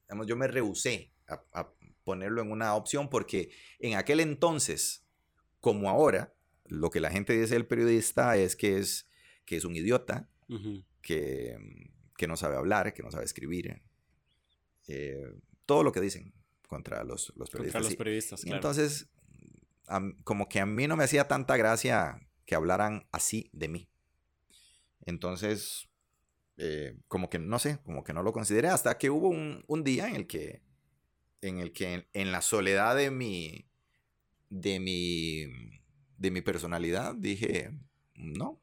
digamos, 0.07 0.27
yo 0.27 0.37
me 0.37 0.49
rehusé 0.49 1.13
a, 1.29 1.43
a 1.53 1.73
ponerlo 2.05 2.43
en 2.43 2.51
una 2.51 2.75
opción 2.75 3.11
porque 3.11 3.51
en 3.79 3.95
aquel 3.95 4.21
entonces, 4.21 5.05
como 5.61 5.91
ahora, 5.91 6.35
lo 6.65 6.91
que 6.91 7.01
la 7.01 7.11
gente 7.11 7.39
dice 7.39 7.55
del 7.55 7.67
periodista 7.67 8.37
es 8.37 8.57
que 8.57 8.79
es, 8.79 9.09
que 9.45 9.57
es 9.57 9.65
un 9.65 9.77
idiota, 9.77 10.29
que, 11.03 11.59
que, 12.17 12.27
no 12.27 12.37
sabe 12.37 12.57
hablar, 12.57 12.95
que 12.95 13.03
no 13.03 13.11
sabe 13.11 13.25
escribir. 13.25 13.83
Eh, 14.87 15.35
todo 15.67 15.83
lo 15.83 15.93
que 15.93 16.01
dicen 16.01 16.33
contra 16.67 17.05
los, 17.05 17.33
los 17.37 17.51
periodistas. 17.51 17.83
Contra 17.83 17.91
los 17.91 17.97
periodistas, 17.97 18.41
claro. 18.43 18.57
Entonces, 18.57 19.09
como 20.25 20.49
que 20.49 20.61
a 20.61 20.67
mí 20.67 20.87
no 20.87 20.97
me 20.97 21.05
hacía 21.05 21.29
tanta 21.29 21.57
gracia 21.57 22.21
que 22.45 22.55
hablaran 22.55 23.07
así 23.13 23.51
de 23.53 23.69
mí. 23.69 23.89
Entonces, 25.07 25.89
eh, 26.57 26.99
como 27.09 27.31
que 27.31 27.39
no 27.39 27.59
sé, 27.59 27.79
como 27.85 28.05
que 28.05 28.13
no 28.13 28.23
lo 28.23 28.33
consideré 28.33 28.69
hasta 28.69 28.99
que 28.99 29.11
hubo 29.11 29.29
un, 29.29 29.65
un 29.67 29.85
día 29.85 30.09
en 30.09 30.17
el 30.17 30.27
que, 30.27 30.63
en 31.41 31.59
el 31.59 31.73
que 31.73 32.09
en, 32.13 32.33
la 32.33 32.43
soledad 32.43 32.97
de 32.97 33.11
mi, 33.11 33.67
de 34.51 34.81
mi, 34.81 35.45
de 36.17 36.31
mi 36.31 36.41
personalidad 36.41 37.15
dije, 37.15 37.71
no, 38.15 38.61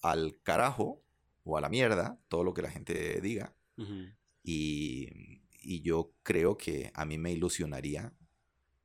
al 0.00 0.40
carajo 0.42 1.02
o 1.44 1.58
a 1.58 1.60
la 1.60 1.68
mierda 1.68 2.20
todo 2.28 2.44
lo 2.44 2.54
que 2.54 2.62
la 2.62 2.70
gente 2.70 3.20
diga. 3.20 3.54
y, 4.42 5.42
y 5.50 5.82
yo 5.82 6.14
creo 6.22 6.56
que 6.56 6.92
a 6.94 7.04
mí 7.04 7.18
me 7.18 7.32
ilusionaría 7.32 8.14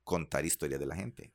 contar 0.04 0.44
historias 0.44 0.80
de 0.80 0.86
la 0.86 0.96
gente. 0.96 1.32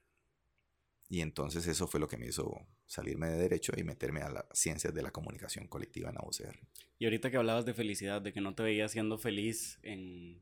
Y 1.09 1.21
entonces 1.21 1.65
eso 1.67 1.87
fue 1.87 1.99
lo 1.99 2.07
que 2.07 2.17
me 2.17 2.27
hizo 2.27 2.67
salirme 2.85 3.27
de 3.27 3.37
derecho 3.37 3.73
y 3.77 3.83
meterme 3.83 4.21
a 4.21 4.29
las 4.29 4.45
ciencias 4.53 4.93
de 4.93 5.01
la 5.01 5.11
comunicación 5.11 5.67
colectiva 5.67 6.09
en 6.09 6.15
la 6.15 6.23
UCR. 6.25 6.59
Y 6.99 7.05
ahorita 7.05 7.31
que 7.31 7.37
hablabas 7.37 7.65
de 7.65 7.73
felicidad, 7.73 8.21
de 8.21 8.33
que 8.33 8.41
no 8.41 8.55
te 8.55 8.63
veías 8.63 8.91
siendo 8.91 9.17
feliz 9.17 9.79
en, 9.83 10.41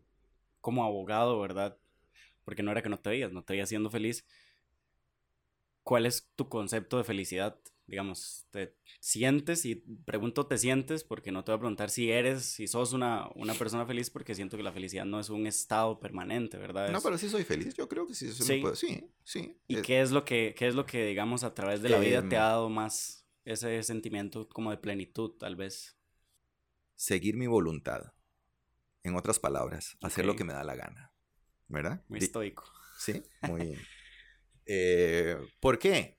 como 0.61 0.83
abogado, 0.83 1.39
¿verdad? 1.39 1.77
Porque 2.43 2.63
no 2.63 2.71
era 2.71 2.81
que 2.81 2.89
no 2.89 2.99
te 2.99 3.09
veías, 3.09 3.31
no 3.31 3.43
te 3.43 3.53
veías 3.53 3.69
siendo 3.69 3.91
feliz. 3.91 4.25
¿Cuál 5.83 6.07
es 6.07 6.31
tu 6.35 6.49
concepto 6.49 6.97
de 6.97 7.03
felicidad? 7.03 7.59
Digamos, 7.87 8.47
te 8.49 8.75
sientes 8.99 9.65
y 9.65 9.75
pregunto 9.75 10.47
te 10.47 10.57
sientes 10.57 11.03
porque 11.03 11.31
no 11.31 11.43
te 11.43 11.51
voy 11.51 11.57
a 11.57 11.59
preguntar 11.59 11.89
si 11.89 12.11
eres, 12.11 12.43
si 12.43 12.67
sos 12.67 12.93
una, 12.93 13.29
una 13.35 13.53
persona 13.53 13.85
feliz 13.85 14.09
porque 14.09 14.33
siento 14.33 14.57
que 14.57 14.63
la 14.63 14.71
felicidad 14.71 15.05
no 15.05 15.19
es 15.19 15.29
un 15.29 15.45
estado 15.45 15.99
permanente, 15.99 16.57
¿verdad? 16.57 16.89
No, 16.91 17.01
pero 17.01 17.17
sí 17.17 17.29
soy 17.29 17.43
feliz, 17.43 17.75
yo 17.75 17.87
creo 17.87 18.07
que 18.07 18.15
sí, 18.15 18.31
sí, 18.31 18.63
sí, 18.73 19.09
sí. 19.23 19.57
¿Y 19.67 19.81
qué 19.81 20.01
es 20.01 20.11
lo 20.11 20.25
que, 20.25 20.55
qué 20.57 20.67
es 20.67 20.75
lo 20.75 20.85
que, 20.85 21.05
digamos, 21.05 21.43
a 21.43 21.53
través 21.53 21.81
de 21.81 21.89
la 21.89 21.99
vida 21.99 22.27
te 22.27 22.37
ha 22.37 22.43
dado 22.43 22.69
más 22.69 23.27
ese 23.43 23.83
sentimiento 23.83 24.49
como 24.49 24.71
de 24.71 24.77
plenitud, 24.77 25.31
tal 25.31 25.55
vez? 25.55 25.97
Seguir 26.95 27.37
mi 27.37 27.47
voluntad. 27.47 28.13
En 29.03 29.15
otras 29.15 29.37
palabras, 29.37 29.97
hacer 30.01 30.25
lo 30.25 30.35
que 30.35 30.43
me 30.43 30.53
da 30.53 30.63
la 30.63 30.75
gana, 30.75 31.13
¿verdad? 31.67 32.03
Muy 32.07 32.17
estoico. 32.17 32.63
Sí, 32.97 33.21
muy... 33.41 33.77
eh, 34.65 35.37
¿Por 35.59 35.77
qué? 35.77 36.17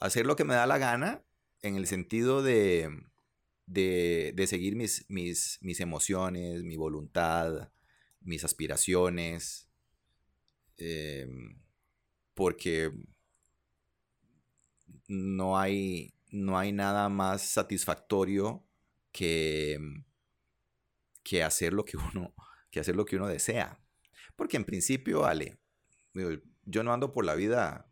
Hacer 0.00 0.26
lo 0.26 0.34
que 0.34 0.44
me 0.44 0.54
da 0.54 0.66
la 0.66 0.78
gana 0.78 1.22
en 1.62 1.76
el 1.76 1.86
sentido 1.86 2.42
de, 2.42 2.90
de, 3.66 4.46
seguir 4.48 4.74
mis, 4.74 5.04
mis, 5.08 5.58
mis, 5.60 5.80
emociones, 5.80 6.64
mi 6.64 6.76
voluntad, 6.76 7.70
mis 8.20 8.44
aspiraciones, 8.44 9.68
em, 10.78 11.60
porque 12.34 12.90
no 15.06 15.58
hay, 15.58 16.14
no 16.30 16.58
hay 16.58 16.72
nada 16.72 17.08
más 17.10 17.42
satisfactorio 17.42 18.66
que, 19.12 19.78
que, 21.22 21.42
hacer 21.42 21.74
lo 21.74 21.84
que, 21.84 21.98
uno, 21.98 22.34
que 22.70 22.80
hacer 22.80 22.96
lo 22.96 23.04
que 23.04 23.16
uno 23.16 23.28
desea. 23.28 23.78
Porque 24.34 24.56
en 24.56 24.64
principio, 24.64 25.26
Ale, 25.26 25.58
yo 26.64 26.82
no 26.82 26.94
ando 26.94 27.12
por 27.12 27.26
la 27.26 27.34
vida 27.34 27.89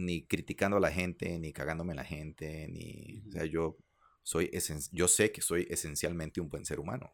ni 0.00 0.26
criticando 0.26 0.78
a 0.78 0.80
la 0.80 0.90
gente, 0.90 1.38
ni 1.38 1.52
cagándome 1.52 1.92
a 1.92 1.96
la 1.96 2.04
gente, 2.04 2.68
ni... 2.68 3.22
O 3.28 3.32
sea, 3.32 3.44
yo, 3.44 3.76
soy 4.22 4.50
yo 4.92 5.08
sé 5.08 5.32
que 5.32 5.42
soy 5.42 5.66
esencialmente 5.70 6.40
un 6.40 6.48
buen 6.48 6.64
ser 6.64 6.80
humano. 6.80 7.12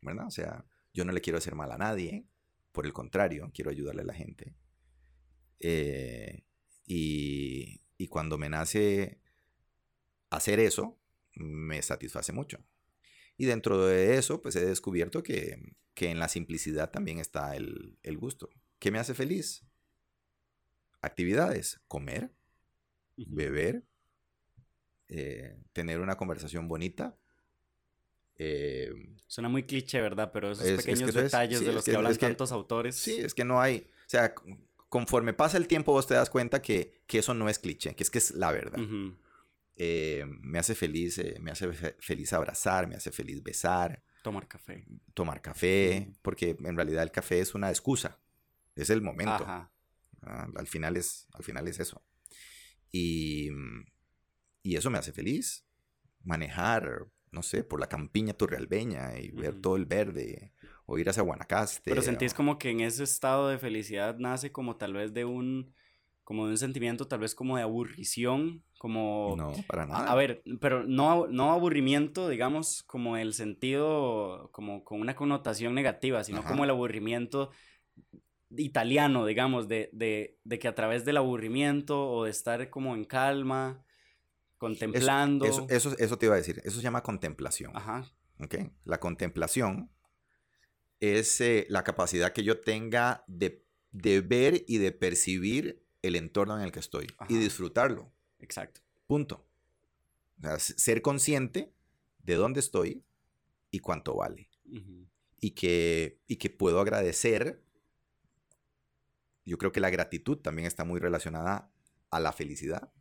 ¿Verdad? 0.00 0.26
O 0.26 0.30
sea, 0.30 0.64
yo 0.94 1.04
no 1.04 1.12
le 1.12 1.20
quiero 1.20 1.38
hacer 1.38 1.54
mal 1.54 1.72
a 1.72 1.78
nadie, 1.78 2.26
por 2.72 2.86
el 2.86 2.92
contrario, 2.92 3.50
quiero 3.52 3.70
ayudarle 3.70 4.02
a 4.02 4.06
la 4.06 4.14
gente. 4.14 4.54
Eh, 5.58 6.44
y, 6.86 7.82
y 7.98 8.08
cuando 8.08 8.38
me 8.38 8.48
nace 8.48 9.20
hacer 10.30 10.60
eso, 10.60 10.98
me 11.34 11.82
satisface 11.82 12.32
mucho. 12.32 12.64
Y 13.36 13.46
dentro 13.46 13.86
de 13.86 14.16
eso, 14.16 14.40
pues 14.42 14.54
he 14.56 14.64
descubierto 14.64 15.22
que, 15.22 15.74
que 15.94 16.10
en 16.10 16.18
la 16.18 16.28
simplicidad 16.28 16.90
también 16.90 17.18
está 17.18 17.56
el, 17.56 17.98
el 18.02 18.16
gusto. 18.16 18.48
¿Qué 18.78 18.90
me 18.90 18.98
hace 18.98 19.14
feliz? 19.14 19.66
Actividades, 21.02 21.80
comer, 21.88 22.30
beber, 23.16 23.82
eh, 25.08 25.56
tener 25.72 26.00
una 26.00 26.16
conversación 26.16 26.68
bonita. 26.68 27.16
Eh, 28.36 28.92
Suena 29.26 29.48
muy 29.48 29.64
cliché, 29.64 30.00
¿verdad? 30.00 30.30
Pero 30.32 30.52
esos 30.52 30.66
pequeños 30.84 31.12
detalles 31.12 31.60
de 31.60 31.72
los 31.72 31.84
que, 31.84 31.96
hablan 31.96 32.16
tantos 32.16 32.52
autores. 32.52 32.96
Sí, 32.96 33.16
es 33.20 33.34
que 33.34 33.44
no 33.44 33.60
hay, 33.60 33.90
o 34.06 34.08
sea, 34.08 34.34
conforme 34.88 35.32
pasa 35.32 35.56
el 35.56 35.66
tiempo 35.66 35.92
vos 35.92 36.06
te 36.06 36.14
das 36.14 36.30
cuenta 36.30 36.62
que, 36.62 37.02
eso 37.08 37.34
no 37.34 37.48
es 37.48 37.58
cliché, 37.58 37.94
que 37.94 38.02
es 38.02 38.10
que 38.10 38.18
es 38.18 38.30
la 38.32 38.52
verdad. 38.52 38.80
Eh, 39.76 40.24
me 40.42 40.58
hace 40.58 40.74
feliz, 40.74 41.20
me 41.40 41.50
hace 41.50 41.72
feliz 41.98 42.32
abrazar, 42.32 42.86
me 42.86 42.94
hace 42.94 43.10
feliz 43.10 43.42
besar. 43.42 44.02
Tomar 44.22 44.46
café. 44.46 44.84
Tomar 45.14 45.42
café, 45.42 46.12
porque 46.22 46.56
en 46.58 46.76
realidad 46.76 47.02
el 47.02 47.10
café 47.10 47.40
es 47.40 47.54
una 47.54 47.70
excusa, 47.70 48.18
es 48.76 48.90
el 48.90 49.02
momento. 49.02 49.32
Ajá. 49.32 49.69
Al, 50.22 50.66
final 50.66 50.96
es, 50.96 51.26
al 51.32 51.44
final 51.44 51.68
es 51.68 51.80
eso. 51.80 52.02
Y, 52.92 53.48
y 54.62 54.76
eso 54.76 54.90
me 54.90 54.98
hace 54.98 55.12
feliz. 55.12 55.64
Manejar, 56.22 57.06
no 57.30 57.42
sé, 57.42 57.64
por 57.64 57.80
la 57.80 57.88
campiña 57.88 58.34
turrealbeña 58.34 59.18
y 59.18 59.30
ver 59.30 59.60
todo 59.60 59.76
el 59.76 59.86
verde, 59.86 60.52
o 60.86 60.98
ir 60.98 61.08
hacia 61.08 61.22
Guanacaste. 61.22 61.90
Pero 61.90 62.02
sentís 62.02 62.34
como 62.34 62.58
que 62.58 62.70
en 62.70 62.80
ese 62.80 63.04
estado 63.04 63.48
de 63.48 63.58
felicidad 63.58 64.18
nace 64.18 64.52
como 64.52 64.76
tal 64.76 64.92
vez 64.92 65.14
de 65.14 65.24
un 65.24 65.72
como 66.30 66.46
de 66.46 66.52
un 66.52 66.58
sentimiento 66.58 67.08
tal 67.08 67.18
vez 67.18 67.34
como 67.34 67.56
de 67.56 67.64
aburrición, 67.64 68.62
como... 68.78 69.34
No, 69.36 69.52
para 69.66 69.84
nada. 69.84 70.12
A, 70.12 70.14
ver, 70.14 70.44
pero 70.60 70.84
no, 70.84 71.26
no 71.26 71.50
aburrimiento, 71.50 72.28
digamos, 72.28 72.84
como 72.84 73.16
el 73.16 73.34
sentido, 73.34 74.48
como 74.52 74.84
con 74.84 75.00
una 75.00 75.16
connotación 75.16 75.74
negativa, 75.74 76.22
sino 76.22 76.44
como 76.44 76.62
el 76.62 76.70
aburrimiento 76.70 77.50
italiano, 78.56 79.26
digamos, 79.26 79.68
de, 79.68 79.90
de, 79.92 80.38
de, 80.44 80.58
que 80.58 80.68
a 80.68 80.74
través 80.74 81.04
del 81.04 81.16
aburrimiento 81.16 82.10
o 82.10 82.24
de 82.24 82.30
estar 82.30 82.70
como 82.70 82.94
en 82.94 83.04
calma, 83.04 83.84
contemplando. 84.58 85.44
Eso, 85.44 85.66
eso, 85.70 85.96
eso, 85.98 86.18
te 86.18 86.26
iba 86.26 86.34
a 86.34 86.38
decir, 86.38 86.60
eso 86.64 86.76
se 86.76 86.82
llama 86.82 87.02
contemplación. 87.02 87.72
Ajá. 87.74 88.04
¿Ok? 88.38 88.56
La 88.84 89.00
contemplación 89.00 89.90
es 91.00 91.40
eh, 91.40 91.66
la 91.68 91.82
capacidad 91.82 92.32
que 92.32 92.44
yo 92.44 92.60
tenga 92.60 93.24
de, 93.26 93.64
de 93.90 94.20
ver 94.20 94.64
y 94.66 94.78
de 94.78 94.92
percibir 94.92 95.82
el 96.02 96.16
entorno 96.16 96.56
en 96.56 96.62
el 96.62 96.72
que 96.72 96.80
estoy 96.80 97.06
y 97.28 97.36
disfrutarlo. 97.36 98.12
Exacto. 98.38 98.80
Punto. 99.06 99.46
ser 100.58 101.02
consciente 101.02 101.72
de 102.18 102.34
dónde 102.34 102.60
estoy 102.60 103.04
y 103.70 103.80
cuánto 103.80 104.16
vale. 104.16 104.48
y, 105.40 105.52
que, 105.52 106.20
y 106.26 106.36
que 106.36 106.50
puedo 106.50 106.80
agradecer. 106.80 107.62
Yo 109.44 109.58
creo 109.58 109.72
que 109.72 109.80
la 109.80 109.90
gratitud 109.90 110.38
también 110.38 110.66
está 110.66 110.84
muy 110.84 111.00
relacionada 111.00 111.72
a 112.10 112.20
la 112.20 112.32
felicidad. 112.32 112.92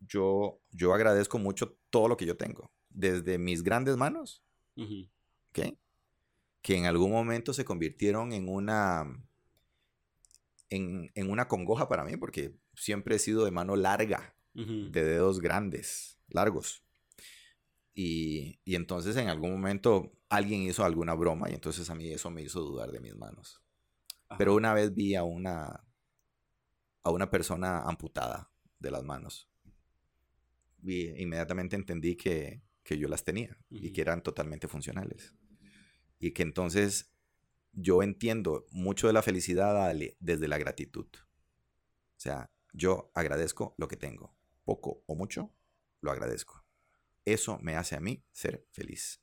Yo, 0.00 0.60
yo 0.70 0.92
agradezco 0.92 1.38
mucho 1.38 1.78
todo 1.90 2.08
lo 2.08 2.16
que 2.16 2.26
yo 2.26 2.36
tengo, 2.36 2.72
desde 2.90 3.38
mis 3.38 3.62
grandes 3.62 3.96
manos, 3.96 4.44
que 6.66 6.76
en 6.76 6.86
algún 6.86 7.12
momento 7.12 7.52
se 7.52 7.64
convirtieron 7.64 8.32
en 8.32 8.48
una, 8.48 9.06
en, 10.68 11.30
una 11.30 11.46
congoja 11.46 11.88
para 11.88 12.04
mí, 12.04 12.16
porque 12.16 12.56
siempre 12.74 13.14
he 13.14 13.18
sido 13.20 13.44
de 13.44 13.52
mano 13.52 13.76
larga, 13.76 14.34
de 14.52 15.04
dedos 15.04 15.40
grandes, 15.40 16.18
largos. 16.28 16.82
Y, 17.94 18.58
entonces 18.66 19.16
en 19.16 19.28
algún 19.28 19.52
momento 19.52 20.12
alguien 20.28 20.62
hizo 20.62 20.84
alguna 20.84 21.14
broma 21.14 21.48
y 21.50 21.54
entonces 21.54 21.88
a 21.88 21.94
mí 21.94 22.10
eso 22.10 22.30
me 22.30 22.42
hizo 22.42 22.60
dudar 22.60 22.90
de 22.90 23.00
mis 23.00 23.14
manos. 23.14 23.62
Pero 24.38 24.54
una 24.54 24.74
vez 24.74 24.94
vi 24.94 25.14
a 25.14 25.22
una, 25.22 25.84
a 27.02 27.10
una 27.10 27.30
persona 27.30 27.82
amputada 27.82 28.50
de 28.78 28.90
las 28.90 29.04
manos. 29.04 29.48
Y 30.82 31.20
inmediatamente 31.22 31.76
entendí 31.76 32.16
que, 32.16 32.62
yo 32.84 33.08
las 33.08 33.24
tenía 33.24 33.56
y 33.68 33.92
que 33.92 34.00
eran 34.00 34.22
totalmente 34.22 34.68
funcionales. 34.68 35.34
Y 36.18 36.32
que 36.32 36.42
entonces 36.42 37.12
yo 37.72 38.02
entiendo 38.02 38.66
mucho 38.70 39.06
de 39.06 39.12
la 39.12 39.22
felicidad 39.22 39.94
desde 40.20 40.48
la 40.48 40.58
gratitud. 40.58 41.06
O 41.16 42.18
sea, 42.18 42.50
yo 42.72 43.10
agradezco 43.14 43.74
lo 43.76 43.88
que 43.88 43.96
tengo, 43.96 44.36
poco 44.64 45.02
o 45.06 45.14
mucho, 45.14 45.54
lo 46.00 46.10
agradezco. 46.10 46.64
Eso 47.24 47.58
me 47.60 47.76
hace 47.76 47.96
a 47.96 48.00
mí 48.00 48.24
ser 48.32 48.66
feliz. 48.70 49.22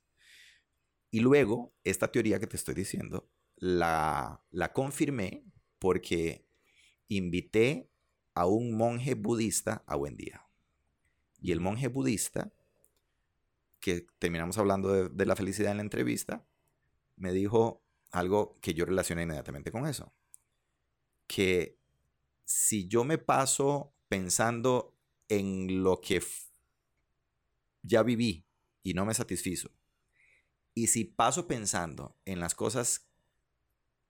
Y 1.10 1.20
luego, 1.20 1.74
esta 1.84 2.10
teoría 2.10 2.38
que 2.38 2.46
te 2.46 2.56
estoy 2.56 2.74
diciendo, 2.74 3.30
la, 3.56 4.42
la 4.50 4.72
confirmé 4.72 5.44
porque 5.78 6.46
invité 7.08 7.90
a 8.34 8.46
un 8.46 8.76
monje 8.76 9.14
budista 9.14 9.84
a 9.86 9.96
buen 9.96 10.16
día. 10.16 10.46
Y 11.40 11.52
el 11.52 11.60
monje 11.60 11.88
budista, 11.88 12.52
que 13.80 14.06
terminamos 14.18 14.58
hablando 14.58 14.92
de, 14.92 15.08
de 15.08 15.26
la 15.26 15.36
felicidad 15.36 15.72
en 15.72 15.76
la 15.78 15.82
entrevista, 15.82 16.46
me 17.16 17.32
dijo, 17.32 17.84
algo 18.14 18.54
que 18.60 18.74
yo 18.74 18.84
relacioné 18.84 19.22
inmediatamente 19.22 19.72
con 19.72 19.86
eso. 19.86 20.12
Que 21.26 21.78
si 22.44 22.86
yo 22.86 23.04
me 23.04 23.18
paso 23.18 23.92
pensando 24.08 24.96
en 25.28 25.82
lo 25.82 26.00
que 26.00 26.22
ya 27.82 28.02
viví 28.02 28.46
y 28.82 28.94
no 28.94 29.04
me 29.04 29.14
satisfizo, 29.14 29.70
y 30.74 30.88
si 30.88 31.04
paso 31.04 31.46
pensando 31.46 32.16
en 32.24 32.40
las 32.40 32.54
cosas 32.54 33.03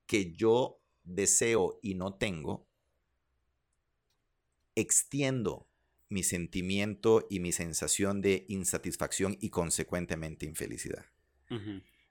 que 0.06 0.32
yo 0.32 0.80
deseo 1.02 1.78
y 1.82 1.94
no 1.94 2.14
tengo, 2.14 2.66
extiendo 4.74 5.68
mi 6.08 6.22
sentimiento 6.22 7.26
y 7.30 7.40
mi 7.40 7.52
sensación 7.52 8.20
de 8.20 8.44
insatisfacción 8.48 9.36
y 9.40 9.50
consecuentemente 9.50 10.46
infelicidad. 10.46 11.06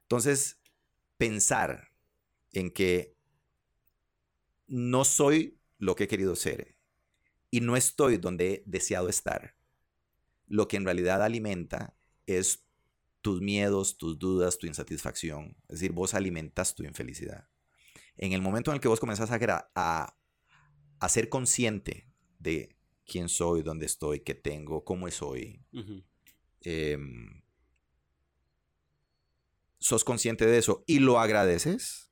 Entonces, 0.01 0.59
pensar 1.17 1.91
en 2.51 2.71
que 2.71 3.15
no 4.67 5.05
soy 5.05 5.57
lo 5.77 5.95
que 5.95 6.05
he 6.05 6.07
querido 6.07 6.35
ser 6.35 6.75
y 7.51 7.61
no 7.61 7.75
estoy 7.75 8.17
donde 8.17 8.53
he 8.53 8.63
deseado 8.65 9.09
estar, 9.09 9.55
lo 10.47 10.67
que 10.67 10.77
en 10.77 10.85
realidad 10.85 11.21
alimenta 11.21 11.95
es 12.25 12.63
tus 13.21 13.41
miedos, 13.41 13.97
tus 13.97 14.19
dudas, 14.19 14.57
tu 14.57 14.67
insatisfacción. 14.67 15.55
Es 15.63 15.79
decir, 15.79 15.91
vos 15.91 16.13
alimentas 16.13 16.75
tu 16.75 16.83
infelicidad. 16.83 17.47
En 18.17 18.33
el 18.33 18.41
momento 18.41 18.71
en 18.71 18.75
el 18.75 18.81
que 18.81 18.87
vos 18.87 18.99
comenzás 18.99 19.31
a, 19.31 20.15
a, 20.99 21.09
ser 21.09 21.29
consciente 21.29 22.09
de 22.39 22.77
quién 23.05 23.29
soy, 23.29 23.63
dónde 23.63 23.85
estoy, 23.85 24.21
qué 24.21 24.35
tengo, 24.35 24.83
cómo 24.83 25.09
soy, 25.11 25.59
sos 29.83 30.05
consciente 30.05 30.45
de 30.45 30.57
eso 30.57 30.83
y 30.87 30.99
lo 30.99 31.19
agradeces, 31.19 32.09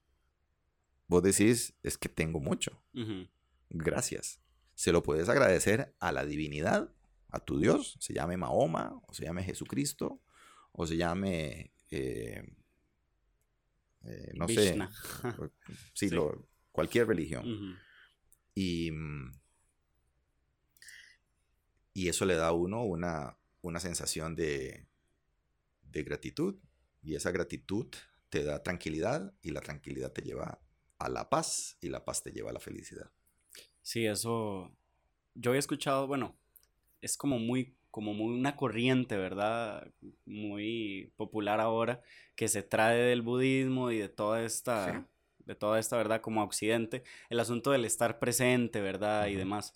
vos 1.07 1.23
decís, 1.23 1.73
es 1.83 1.97
que 1.97 2.09
tengo 2.09 2.41
mucho. 2.41 2.83
Gracias. 3.69 4.41
Se 4.75 4.91
lo 4.91 5.03
puedes 5.03 5.29
agradecer 5.29 5.95
a 5.99 6.11
la 6.11 6.25
divinidad, 6.25 6.93
a 7.29 7.39
tu 7.39 7.59
Dios, 7.59 7.97
se 8.01 8.13
llame 8.13 8.35
Mahoma, 8.35 8.99
o 9.07 9.13
se 9.13 9.23
llame 9.23 9.43
Jesucristo, 9.43 10.21
o 10.73 10.85
se 10.85 10.97
llame, 10.97 11.73
eh, 11.91 12.43
eh, 14.05 14.31
no 14.35 14.47
sé, 14.47 14.77
sí, 15.93 16.09
Lo, 16.09 16.47
cualquier 16.71 17.07
religión. 17.07 17.77
y, 18.55 18.91
y 21.93 22.07
eso 22.09 22.25
le 22.25 22.35
da 22.35 22.47
a 22.47 22.53
uno 22.53 22.83
una, 22.83 23.37
una 23.61 23.79
sensación 23.79 24.35
de, 24.35 24.87
de 25.83 26.03
gratitud. 26.03 26.55
Y 27.03 27.15
esa 27.15 27.31
gratitud 27.31 27.87
te 28.29 28.43
da 28.43 28.61
tranquilidad 28.63 29.33
y 29.41 29.51
la 29.51 29.61
tranquilidad 29.61 30.11
te 30.11 30.21
lleva 30.21 30.61
a 30.99 31.09
la 31.09 31.29
paz 31.29 31.77
y 31.81 31.89
la 31.89 32.05
paz 32.05 32.23
te 32.23 32.31
lleva 32.31 32.51
a 32.51 32.53
la 32.53 32.59
felicidad. 32.59 33.11
Sí, 33.81 34.05
eso 34.05 34.71
yo 35.33 35.53
he 35.55 35.57
escuchado, 35.57 36.07
bueno, 36.07 36.37
es 37.01 37.17
como 37.17 37.39
muy 37.39 37.75
como 37.91 38.13
muy 38.13 38.33
una 38.33 38.55
corriente, 38.55 39.17
¿verdad? 39.17 39.91
Muy 40.25 41.13
popular 41.17 41.59
ahora 41.59 42.01
que 42.35 42.47
se 42.47 42.63
trae 42.63 42.97
del 42.97 43.21
budismo 43.21 43.91
y 43.91 43.99
de 43.99 44.09
toda 44.09 44.43
esta 44.43 45.07
de 45.45 45.55
toda 45.55 45.79
esta 45.79 45.97
verdad 45.97 46.21
como 46.21 46.43
occidente, 46.43 47.03
el 47.29 47.39
asunto 47.39 47.71
del 47.71 47.85
estar 47.85 48.19
presente, 48.19 48.81
¿verdad? 48.81 49.27
Y 49.27 49.35
demás. 49.35 49.73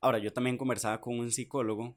Ahora, 0.00 0.18
yo 0.18 0.32
también 0.32 0.56
conversaba 0.56 1.00
con 1.00 1.18
un 1.18 1.30
psicólogo 1.30 1.96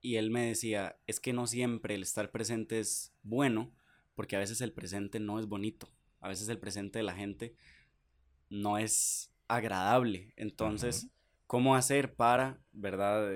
y 0.00 0.16
él 0.16 0.30
me 0.30 0.46
decía, 0.46 0.98
es 1.06 1.18
que 1.18 1.32
no 1.32 1.46
siempre 1.46 1.94
el 1.94 2.02
estar 2.02 2.30
presente 2.30 2.78
es 2.78 3.12
bueno, 3.22 3.72
porque 4.14 4.36
a 4.36 4.38
veces 4.38 4.60
el 4.60 4.72
presente 4.72 5.18
no 5.18 5.38
es 5.38 5.46
bonito, 5.46 5.88
a 6.20 6.28
veces 6.28 6.48
el 6.48 6.58
presente 6.58 6.98
de 6.98 7.04
la 7.04 7.14
gente 7.14 7.54
no 8.48 8.78
es 8.78 9.32
agradable. 9.48 10.32
Entonces, 10.36 11.08
¿cómo 11.46 11.74
hacer 11.74 12.14
para, 12.14 12.60
verdad, 12.72 13.32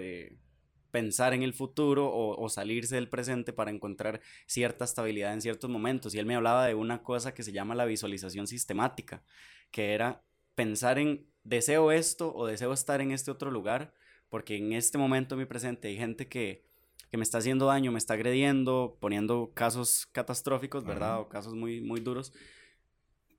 pensar 0.99 1.35
en 1.35 1.43
el 1.43 1.55
futuro 1.55 2.09
o, 2.09 2.43
o, 2.43 2.49
salirse 2.49 2.95
del 2.95 3.09
presente 3.09 3.53
para 3.53 3.71
encontrar 3.71 4.21
cierta 4.47 4.85
estabilidad 4.85 5.33
en 5.33 5.43
ciertos 5.43 5.71
momentos? 5.71 6.15
Y 6.15 6.19
él 6.19 6.27
me 6.27 6.35
hablaba 6.35 6.67
de 6.67 6.75
una 6.75 7.03
cosa 7.03 7.35
que 7.35 7.43
se 7.43 7.53
llama 7.53 7.75
la 7.75 7.85
visualización 7.85 8.47
sistemática, 8.47 9.23
que 9.71 9.95
era 9.95 10.23
pensar 10.55 10.99
en 10.99 11.27
deseo 11.45 11.93
esto 11.93 12.35
o 12.35 12.47
deseo 12.47 12.73
estar 12.73 13.01
en 13.01 13.13
este 13.13 13.31
otro 13.31 13.51
lugar 13.51 13.93
porque 14.29 14.57
en 14.57 14.73
este 14.73 14.99
momento 14.99 15.35
en 15.35 15.41
mi 15.41 15.47
presente 15.47 15.89
hay 15.89 15.97
gente 15.97 16.29
que, 16.29 16.67
me 17.13 17.23
está 17.23 17.39
haciendo 17.39 17.67
daño, 17.67 17.91
me 17.91 17.99
está 17.99 18.15
agrediendo, 18.15 18.99
poniendo 19.01 19.53
casos 19.55 20.07
catastróficos, 20.13 20.85
¿verdad? 20.85 21.21
O 21.21 21.29
casos 21.31 21.55
muy, 21.55 21.81
muy 21.81 22.01
duros. 22.01 22.35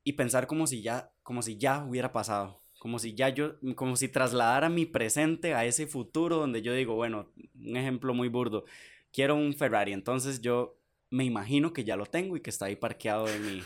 Y 0.03 0.13
pensar 0.13 0.47
como 0.47 0.65
si 0.65 0.81
ya, 0.81 1.11
como 1.21 1.43
si 1.43 1.57
ya 1.57 1.85
hubiera 1.85 2.11
pasado, 2.11 2.63
como 2.79 2.97
si 2.97 3.13
ya 3.13 3.29
yo, 3.29 3.59
como 3.75 3.95
si 3.95 4.07
trasladara 4.07 4.69
mi 4.69 4.85
presente 4.85 5.53
a 5.53 5.65
ese 5.65 5.85
futuro 5.85 6.37
donde 6.37 6.61
yo 6.61 6.73
digo, 6.73 6.95
bueno, 6.95 7.31
un 7.55 7.77
ejemplo 7.77 8.13
muy 8.13 8.29
burdo, 8.29 8.65
quiero 9.11 9.35
un 9.35 9.53
Ferrari, 9.53 9.93
entonces 9.93 10.41
yo 10.41 10.79
me 11.11 11.25
imagino 11.25 11.73
que 11.73 11.83
ya 11.83 11.95
lo 11.95 12.05
tengo 12.05 12.35
y 12.37 12.41
que 12.41 12.49
está 12.49 12.65
ahí 12.65 12.75
parqueado 12.75 13.27
en 13.27 13.45
mi, 13.45 13.63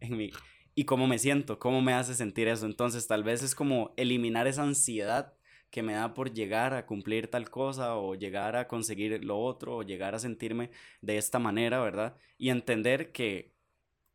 en 0.00 0.16
mi, 0.16 0.30
y 0.74 0.84
cómo 0.84 1.06
me 1.06 1.18
siento, 1.18 1.58
cómo 1.58 1.82
me 1.82 1.92
hace 1.92 2.14
sentir 2.14 2.48
eso. 2.48 2.66
Entonces 2.66 3.06
tal 3.06 3.22
vez 3.22 3.42
es 3.42 3.54
como 3.54 3.94
eliminar 3.96 4.46
esa 4.46 4.62
ansiedad 4.62 5.34
que 5.70 5.82
me 5.82 5.94
da 5.94 6.14
por 6.14 6.32
llegar 6.32 6.74
a 6.74 6.86
cumplir 6.86 7.28
tal 7.28 7.50
cosa 7.50 7.96
o 7.96 8.14
llegar 8.14 8.56
a 8.56 8.68
conseguir 8.68 9.24
lo 9.24 9.38
otro 9.38 9.76
o 9.76 9.82
llegar 9.82 10.14
a 10.14 10.20
sentirme 10.20 10.70
de 11.00 11.16
esta 11.16 11.38
manera, 11.38 11.80
¿verdad? 11.80 12.16
Y 12.38 12.50
entender 12.50 13.12
que 13.12 13.54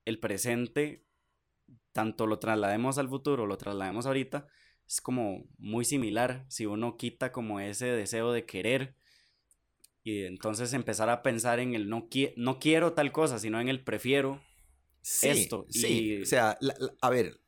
el 0.05 0.19
presente, 0.19 1.05
tanto 1.99 2.27
lo 2.27 2.39
traslademos 2.39 2.97
al 2.97 3.09
futuro, 3.09 3.45
lo 3.45 3.57
traslademos 3.57 4.05
ahorita, 4.05 4.47
es 4.87 5.01
como 5.01 5.43
muy 5.57 5.83
similar. 5.83 6.45
Si 6.47 6.65
uno 6.65 6.95
quita 6.95 7.33
como 7.33 7.59
ese 7.59 7.87
deseo 7.87 8.31
de 8.31 8.45
querer 8.45 8.95
y 10.01 10.23
entonces 10.23 10.71
empezar 10.71 11.09
a 11.09 11.21
pensar 11.23 11.59
en 11.59 11.75
el 11.75 11.89
no, 11.89 12.07
no 12.37 12.57
quiero 12.57 12.93
tal 12.93 13.11
cosa, 13.11 13.37
sino 13.37 13.59
en 13.59 13.67
el 13.67 13.83
prefiero 13.83 14.41
esto. 15.01 15.65
Sí, 15.69 16.21
o 16.21 16.25
sea, 16.25 16.57
a 17.01 17.09
ver, 17.09 17.41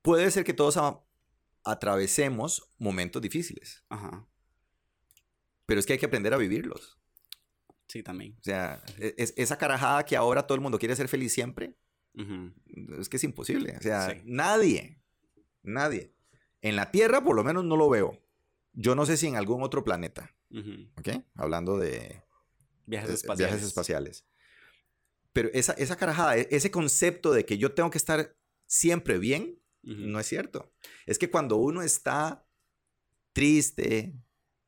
puede 0.00 0.30
ser 0.30 0.44
que 0.44 0.54
todos 0.54 0.78
atravesemos 1.64 2.70
momentos 2.78 3.20
difíciles. 3.20 3.84
Ajá. 3.88 4.28
Pero 5.66 5.80
es 5.80 5.86
que 5.86 5.94
hay 5.94 5.98
que 5.98 6.06
aprender 6.06 6.34
a 6.34 6.36
vivirlos. 6.36 7.00
Sí, 7.88 8.04
también. 8.04 8.36
O 8.38 8.44
sea, 8.44 8.80
e, 8.96 9.12
es, 9.18 9.34
esa 9.36 9.58
carajada 9.58 10.04
que 10.04 10.16
ahora 10.16 10.46
todo 10.46 10.54
el 10.54 10.60
mundo 10.60 10.78
quiere 10.78 10.94
ser 10.94 11.08
feliz 11.08 11.32
siempre, 11.32 11.74
es 12.98 13.08
que 13.08 13.16
es 13.16 13.24
imposible. 13.24 13.76
O 13.78 13.82
sea, 13.82 14.20
nadie, 14.24 15.00
nadie. 15.62 16.14
En 16.62 16.76
la 16.76 16.90
Tierra 16.90 17.22
por 17.22 17.36
lo 17.36 17.44
menos 17.44 17.64
no 17.64 17.76
lo 17.76 17.88
veo. 17.88 18.18
Yo 18.72 18.94
no 18.94 19.06
sé 19.06 19.16
si 19.16 19.26
en 19.26 19.36
algún 19.36 19.62
otro 19.62 19.84
planeta. 19.84 20.34
¿Ok? 20.98 21.08
Hablando 21.34 21.78
de 21.78 22.22
viajes 22.86 23.10
espaciales. 23.10 23.52
Viajes 23.52 23.66
espaciales. 23.68 24.26
Pero 25.32 25.48
esa, 25.52 25.72
esa 25.74 25.96
carajada, 25.96 26.36
e, 26.36 26.48
ese 26.50 26.70
concepto 26.70 27.32
de 27.32 27.44
que 27.44 27.56
yo 27.56 27.72
tengo 27.72 27.90
que 27.90 27.98
estar 27.98 28.36
siempre 28.66 29.18
bien, 29.18 29.58
no 29.82 30.20
es 30.20 30.26
cierto. 30.26 30.70
Es 31.06 31.18
que 31.18 31.30
cuando 31.30 31.56
uno 31.56 31.80
está 31.80 32.46
triste, 33.32 34.14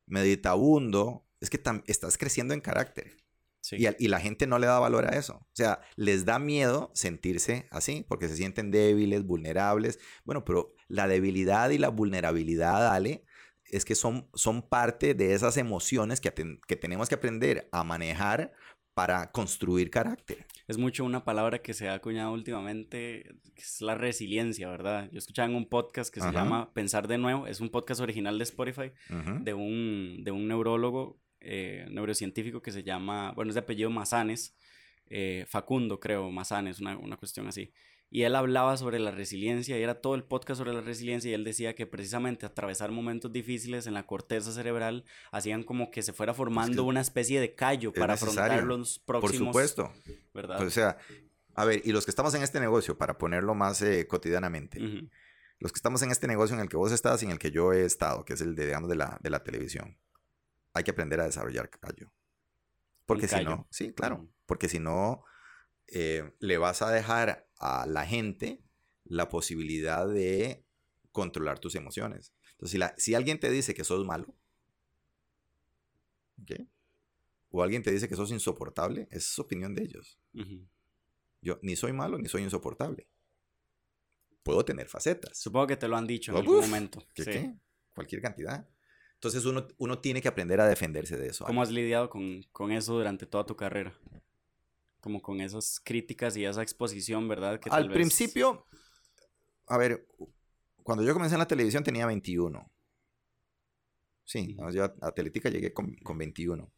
meditabundo, 0.07 1.26
es 1.40 1.50
que 1.50 1.61
estás 1.87 2.16
creciendo 2.16 2.55
en 2.55 2.61
carácter. 2.61 3.22
Y, 3.70 3.87
y, 4.05 4.09
la 4.09 4.20
gente 4.20 4.46
no 4.46 4.59
le 4.59 4.66
da 4.66 4.79
valor 4.79 5.07
a 5.07 5.16
eso. 5.16 5.37
O 5.37 5.55
sea, 5.55 5.81
les 5.96 6.25
da 6.25 6.38
miedo 6.38 6.90
sentirse 6.94 7.68
así, 7.70 8.05
porque 8.09 8.29
se 8.29 8.37
sienten 8.37 8.70
débiles, 8.70 9.25
vulnerables. 9.25 10.01
Bueno, 10.25 10.44
pero 10.44 10.75
la 10.88 11.07
debilidad 11.07 11.70
y 11.70 11.79
la 11.79 11.88
vulnerabilidad, 11.88 12.92
Ale, 12.92 13.25
es 13.64 13.85
que 13.85 13.94
son, 13.94 14.29
son 14.35 14.62
parte 14.62 15.14
de 15.14 15.33
esas 15.33 15.57
emociones 15.57 16.20
que, 16.20 16.33
que 16.66 16.77
tenemos 16.77 17.09
que 17.09 17.14
aprender 17.14 17.68
a 17.72 17.85
manejar 17.85 18.53
para 18.94 19.31
construir 19.33 19.90
carácter. 19.90 20.46
Es 20.68 20.77
mucho 20.77 21.05
una 21.05 21.25
palabra 21.25 21.61
que 21.61 21.72
se 21.72 21.88
ha 21.88 21.94
acuñado 21.94 22.33
últimamente, 22.33 23.25
que 23.55 23.62
es 23.62 23.81
la 23.81 23.94
resiliencia, 23.94 24.68
¿verdad? 24.68 25.09
Yo 25.11 25.18
escuchaba 25.18 25.48
en 25.48 25.55
un 25.55 25.68
podcast 25.68 26.12
que 26.12 26.20
se 26.20 26.31
llama 26.31 26.72
Pensar 26.75 27.09
de 27.09 27.18
Nuevo, 27.18 27.46
es 27.46 27.61
un 27.61 27.70
podcast 27.70 28.01
original 28.01 28.37
de 28.37 28.44
Spotify, 28.44 28.92
de, 29.40 29.55
un, 29.55 30.22
de 30.25 30.31
un 30.31 30.46
neurólogo, 30.46 31.22
eh, 31.42 31.87
neurocientífico 31.90 32.62
que 32.62 32.72
se 32.72 32.83
llama, 32.83 33.33
bueno, 33.33 33.50
es 33.50 33.55
de 33.55 33.61
apellido 33.61 33.90
Mazanes, 33.90 34.57
eh, 35.07 35.44
Facundo 35.48 36.00
creo, 36.00 36.31
Mazanes, 36.31 36.81
una, 36.81 36.96
una 36.96 37.16
cuestión 37.16 37.46
así 37.46 37.72
y 38.12 38.24
él 38.24 38.37
hablaba 38.37 38.76
sobre 38.76 38.98
la 38.98 39.11
resiliencia 39.11 39.78
y 39.78 39.83
era 39.83 40.02
todo 40.02 40.14
el 40.14 40.22
podcast 40.22 40.59
sobre 40.59 40.74
la 40.74 40.83
resiliencia 40.83 41.31
y 41.31 41.35
él 41.35 41.44
decía 41.44 41.74
que 41.74 41.87
precisamente 41.87 42.44
atravesar 42.44 42.90
momentos 42.90 43.33
difíciles 43.33 43.87
en 43.87 43.94
la 43.94 44.07
corteza 44.07 44.52
cerebral 44.52 45.07
hacían 45.31 45.62
como 45.62 45.90
que 45.90 46.02
se 46.02 46.12
fuera 46.12 46.35
formando 46.35 46.85
una 46.85 47.00
especie 47.00 47.40
de 47.40 47.55
callo 47.55 47.90
para 47.90 48.12
afrontar 48.12 48.64
los 48.64 48.98
próximos. 48.98 49.55
Por 49.55 49.66
supuesto. 49.66 49.92
¿Verdad? 50.35 50.61
o 50.61 50.68
sea, 50.68 50.98
a 51.55 51.64
ver, 51.64 51.81
y 51.87 51.92
los 51.92 52.05
que 52.05 52.11
estamos 52.11 52.35
en 52.35 52.42
este 52.42 52.61
negocio, 52.61 52.98
para 52.98 53.16
ponerlo 53.16 53.55
más 53.55 53.81
eh, 53.81 54.07
cotidianamente, 54.07 54.78
los 55.59 55.72
que 55.72 55.78
estamos 55.78 56.02
en 56.02 56.11
este 56.11 56.26
negocio 56.26 56.55
en 56.55 56.61
el 56.61 56.68
que 56.68 56.76
vos 56.76 56.92
estás 56.92 57.22
y 57.22 57.24
en 57.24 57.33
el 57.33 57.38
que 57.38 57.50
yo 57.50 57.72
he 57.72 57.87
estado, 57.87 58.26
que 58.26 58.35
es 58.35 58.42
el 58.42 58.55
de, 58.55 58.66
digamos, 58.66 58.90
de 58.90 58.96
la, 58.96 59.18
de 59.22 59.31
la 59.31 59.42
televisión, 59.42 59.96
hay 60.73 60.85
que 60.85 60.91
aprender 60.91 61.21
a 61.21 61.27
desarrollar 61.27 61.71
callo. 61.71 62.13
Porque 63.07 63.29
si 63.29 63.45
no, 63.45 63.67
sí, 63.71 63.93
claro, 63.93 64.29
porque 64.47 64.69
si 64.69 64.79
no, 64.79 65.25
eh, 65.89 66.33
le 66.39 66.59
vas 66.59 66.83
a 66.83 66.91
dejar 66.91 67.49
a 67.59 67.87
la 67.87 68.07
gente 68.07 68.63
la 69.05 69.29
posibilidad 69.29 70.09
de 70.09 70.65
controlar 71.11 71.59
tus 71.59 71.75
emociones. 71.75 72.33
Entonces, 72.53 72.81
si, 72.97 73.03
si 73.03 73.15
alguien 73.15 73.41
te 73.41 73.51
dice 73.51 73.75
que 73.75 73.85
sos 73.85 74.07
malo, 74.07 74.35
o 77.51 77.63
alguien 77.63 77.83
te 77.83 77.93
dice 77.93 78.09
que 78.09 78.17
sos 78.17 78.31
insoportable, 78.31 79.03
esa 79.11 79.19
es 79.19 79.39
opinión 79.39 79.75
de 79.75 79.83
ellos. 79.83 80.19
Yo 81.41 81.59
ni 81.63 81.77
soy 81.77 81.93
malo 81.93 82.19
ni 82.19 82.29
soy 82.29 82.43
insoportable. 82.43 83.09
Puedo 84.43 84.65
tener 84.65 84.89
facetas. 84.89 85.39
Supongo 85.39 85.67
que 85.67 85.77
te 85.77 85.87
lo 85.87 85.97
han 85.97 86.07
dicho 86.07 86.33
en 86.33 86.39
algún 86.39 86.61
momento. 86.61 87.07
¿qué, 87.15 87.55
Cualquier 87.95 88.23
cantidad. 88.23 88.69
Entonces 89.23 89.45
uno, 89.45 89.69
uno, 89.79 90.01
tiene 90.01 90.21
que 90.21 90.27
aprender 90.27 90.61
a 90.61 90.67
defenderse 90.67 91.17
de 91.17 91.29
eso. 91.29 91.45
¿Cómo 91.45 91.63
has 91.63 91.71
lidiado 91.71 92.11
con, 92.11 92.43
con, 92.51 92.73
eso 92.73 92.95
durante 92.95 93.25
toda 93.25 93.47
tu 93.47 93.55
carrera? 93.55 93.97
como 95.03 95.21
con 95.21 95.41
esas 95.41 95.81
críticas 95.81 96.37
y 96.37 96.45
esa 96.45 96.63
exposición, 96.63 97.27
¿verdad? 97.27 97.59
Que 97.59 97.69
Al 97.71 97.91
principio, 97.91 98.67
a 99.67 99.77
ver, 99.77 100.07
cuando 100.85 101.05
yo 101.05 101.13
comencé 101.13 101.35
en 101.35 101.41
la 101.41 101.49
televisión 101.49 101.83
tenía 101.83 102.07
21. 102.07 102.71
Sí, 104.25 104.57
yo 104.73 104.85
a 104.85 104.95
Atlética 105.01 105.51
llegué 105.51 105.73
con, 105.73 105.97
con 105.97 106.17
21. 106.17 106.73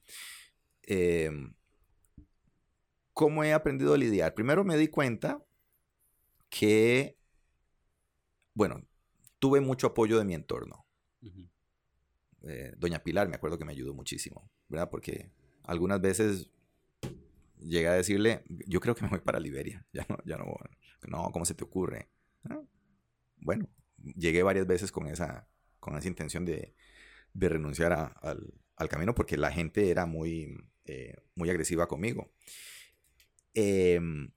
Em, 0.84 1.54
¿Cómo 3.12 3.44
he 3.44 3.52
aprendido 3.52 3.92
a 3.92 3.98
lidiar? 3.98 4.32
Primero 4.32 4.64
me 4.64 4.78
di 4.78 4.88
cuenta 4.88 5.44
que, 6.48 7.18
bueno, 8.54 8.86
tuve 9.38 9.60
mucho 9.60 9.88
apoyo 9.88 10.18
de 10.18 10.24
mi 10.24 10.32
entorno. 10.32 10.86
Eh, 12.46 12.72
Doña 12.76 13.02
Pilar, 13.02 13.28
me 13.28 13.36
acuerdo 13.36 13.58
que 13.58 13.64
me 13.64 13.72
ayudó 13.72 13.94
muchísimo, 13.94 14.50
¿verdad? 14.68 14.90
Porque 14.90 15.30
algunas 15.62 16.00
veces 16.00 16.50
llegué 17.58 17.88
a 17.88 17.94
decirle, 17.94 18.42
yo 18.66 18.80
creo 18.80 18.94
que 18.94 19.02
me 19.02 19.08
voy 19.08 19.20
para 19.20 19.40
Liberia. 19.40 19.84
Ya 19.92 20.06
no, 20.08 20.18
ya 20.24 20.36
no, 20.36 20.56
no, 21.08 21.30
¿cómo 21.32 21.44
se 21.44 21.54
te 21.54 21.64
ocurre? 21.64 22.08
Ah, 22.44 22.60
bueno, 23.38 23.68
llegué 24.16 24.42
varias 24.42 24.66
veces 24.66 24.92
con 24.92 25.06
esa, 25.06 25.48
con 25.80 25.96
esa 25.96 26.08
intención 26.08 26.44
de, 26.44 26.74
de 27.32 27.48
renunciar 27.48 27.92
al, 27.92 28.54
al, 28.76 28.88
camino 28.88 29.14
porque 29.14 29.36
la 29.36 29.52
gente 29.52 29.90
era 29.90 30.06
muy, 30.06 30.56
eh, 30.84 31.14
muy 31.34 31.48
agresiva 31.50 31.86
conmigo. 31.86 32.32
Em, 33.54 34.30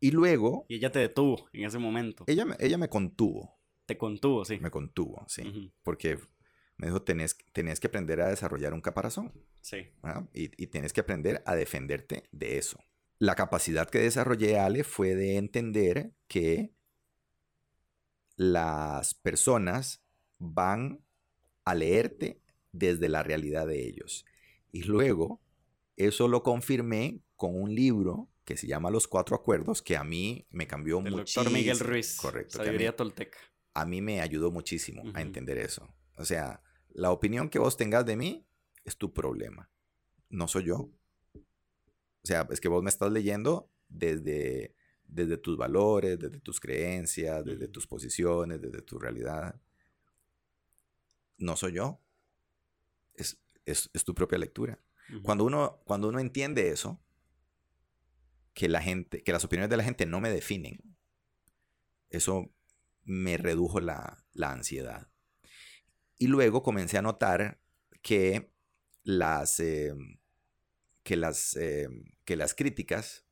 y 0.00 0.10
luego... 0.10 0.66
Y 0.68 0.76
ella 0.76 0.92
te 0.92 1.00
detuvo 1.00 1.48
en 1.52 1.64
ese 1.64 1.78
momento. 1.78 2.24
Ella, 2.26 2.46
ella 2.60 2.78
me 2.78 2.88
contuvo. 2.88 3.53
Te 3.86 3.98
contuvo, 3.98 4.44
sí. 4.44 4.58
Me 4.60 4.70
contuvo, 4.70 5.24
sí. 5.28 5.72
Porque 5.82 6.18
me 6.76 6.86
dijo, 6.88 7.02
tenés, 7.02 7.36
tenés 7.52 7.80
que 7.80 7.88
aprender 7.88 8.20
a 8.20 8.28
desarrollar 8.28 8.74
un 8.74 8.80
caparazón. 8.80 9.32
Sí. 9.60 9.88
Y, 10.32 10.62
y 10.62 10.66
tienes 10.68 10.92
que 10.92 11.00
aprender 11.00 11.42
a 11.46 11.54
defenderte 11.54 12.28
de 12.32 12.58
eso. 12.58 12.78
La 13.18 13.34
capacidad 13.34 13.88
que 13.88 13.98
desarrollé, 13.98 14.58
Ale, 14.58 14.84
fue 14.84 15.14
de 15.14 15.36
entender 15.36 16.12
que 16.26 16.72
las 18.36 19.14
personas 19.14 20.02
van 20.38 21.04
a 21.64 21.74
leerte 21.74 22.42
desde 22.72 23.08
la 23.08 23.22
realidad 23.22 23.66
de 23.66 23.86
ellos. 23.86 24.24
Y 24.72 24.82
luego, 24.82 25.40
eso 25.96 26.26
lo 26.26 26.42
confirmé 26.42 27.22
con 27.36 27.54
un 27.54 27.74
libro 27.74 28.28
que 28.44 28.56
se 28.56 28.66
llama 28.66 28.90
Los 28.90 29.08
Cuatro 29.08 29.36
Acuerdos, 29.36 29.80
que 29.80 29.96
a 29.96 30.04
mí 30.04 30.46
me 30.50 30.66
cambió 30.66 31.00
mucho. 31.00 31.16
doctor 31.16 31.50
Miguel 31.50 31.78
Ruiz. 31.78 32.16
Correcto. 32.16 32.58
Sabiduría 32.58 32.94
tolteca. 32.94 33.38
A 33.74 33.84
mí 33.84 34.00
me 34.00 34.20
ayudó 34.20 34.50
muchísimo 34.50 35.02
a 35.14 35.20
entender 35.20 35.58
eso. 35.58 35.92
O 36.16 36.24
sea, 36.24 36.62
la 36.90 37.10
opinión 37.10 37.50
que 37.50 37.58
vos 37.58 37.76
tengas 37.76 38.06
de 38.06 38.16
mí 38.16 38.46
es 38.84 38.96
tu 38.96 39.12
problema. 39.12 39.68
No 40.30 40.48
soy 40.48 40.64
yo. 40.64 40.76
O 41.34 42.26
sea, 42.26 42.46
es 42.50 42.60
que 42.60 42.68
vos 42.68 42.82
me 42.82 42.88
estás 42.88 43.12
leyendo 43.12 43.70
desde, 43.88 44.74
desde 45.06 45.36
tus 45.36 45.56
valores, 45.56 46.18
desde 46.18 46.40
tus 46.40 46.60
creencias, 46.60 47.44
desde 47.44 47.68
tus 47.68 47.86
posiciones, 47.86 48.60
desde 48.60 48.80
tu 48.82 48.98
realidad. 48.98 49.60
No 51.36 51.56
soy 51.56 51.74
yo. 51.74 52.00
Es, 53.14 53.38
tu 54.04 54.14
propia 54.14 54.38
lectura. 54.38 54.78
cuando, 55.22 55.44
uno, 55.44 55.82
cuando 55.84 56.08
uno 56.08 56.20
entiende 56.20 56.68
eso, 56.68 57.00
que 58.52 58.68
la 58.68 58.80
gente, 58.80 59.22
que 59.22 59.32
las 59.32 59.44
opiniones 59.44 59.70
de 59.70 59.76
la 59.76 59.84
gente 59.84 60.06
no 60.06 60.20
me 60.20 60.30
definen, 60.30 60.78
eso 62.10 62.50
me 63.04 63.36
redujo 63.36 63.80
la, 63.80 64.24
la 64.32 64.52
ansiedad. 64.52 65.10
Y 66.16 66.26
luego 66.26 66.62
comencé 66.62 66.98
a 66.98 67.02
notar 67.02 67.60
que 68.02 68.52
las, 69.02 69.60
em, 69.60 70.18
que 71.02 71.16
las, 71.16 71.56
em, 71.56 72.04
que 72.24 72.36
las 72.36 72.54
críticas 72.54 73.26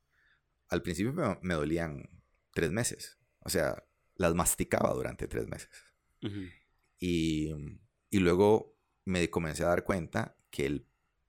al 0.68 0.82
principio 0.82 1.38
me, 1.42 1.54
dolían 1.54 2.08
tres 2.52 2.70
meses. 2.70 3.18
O 3.40 3.50
sea, 3.50 3.84
las 4.16 4.34
masticaba 4.34 4.92
durante 4.94 5.28
tres 5.28 5.46
meses. 5.48 5.70
y, 6.98 7.50
y 8.10 8.18
luego 8.20 8.78
me 9.04 9.28
comencé 9.28 9.64
a 9.64 9.68
dar 9.68 9.84
cuenta 9.84 10.36
que 10.50 10.66
el 10.66 10.86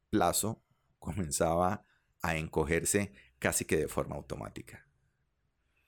plazo 0.09 0.63
comenzaba 0.99 1.85
a 2.21 2.37
encogerse 2.37 3.11
casi 3.39 3.65
que 3.65 3.77
de 3.77 3.87
forma 3.87 4.15
automática. 4.15 4.87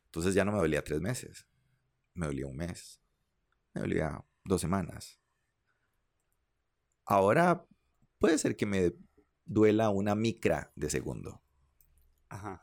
Entonces 0.05 0.33
ya 0.33 0.43
no 0.43 0.51
me 0.51 0.59
dolía 0.59 0.83
tres 0.83 1.01
meses, 1.01 1.47
me 2.15 2.25
dolía 2.25 2.47
un 2.47 2.57
mes, 2.57 2.99
me 3.73 3.81
dolía 3.81 4.25
dos 4.43 4.61
semanas, 4.61 5.19
Ahora 7.05 7.65
puede 8.17 8.37
ser 8.37 8.55
que 8.55 8.65
me 8.65 8.93
duela 9.45 9.89
una 9.89 10.15
micra 10.15 10.71
de 10.75 10.89
segundo. 10.89 11.41
Ajá. 12.29 12.61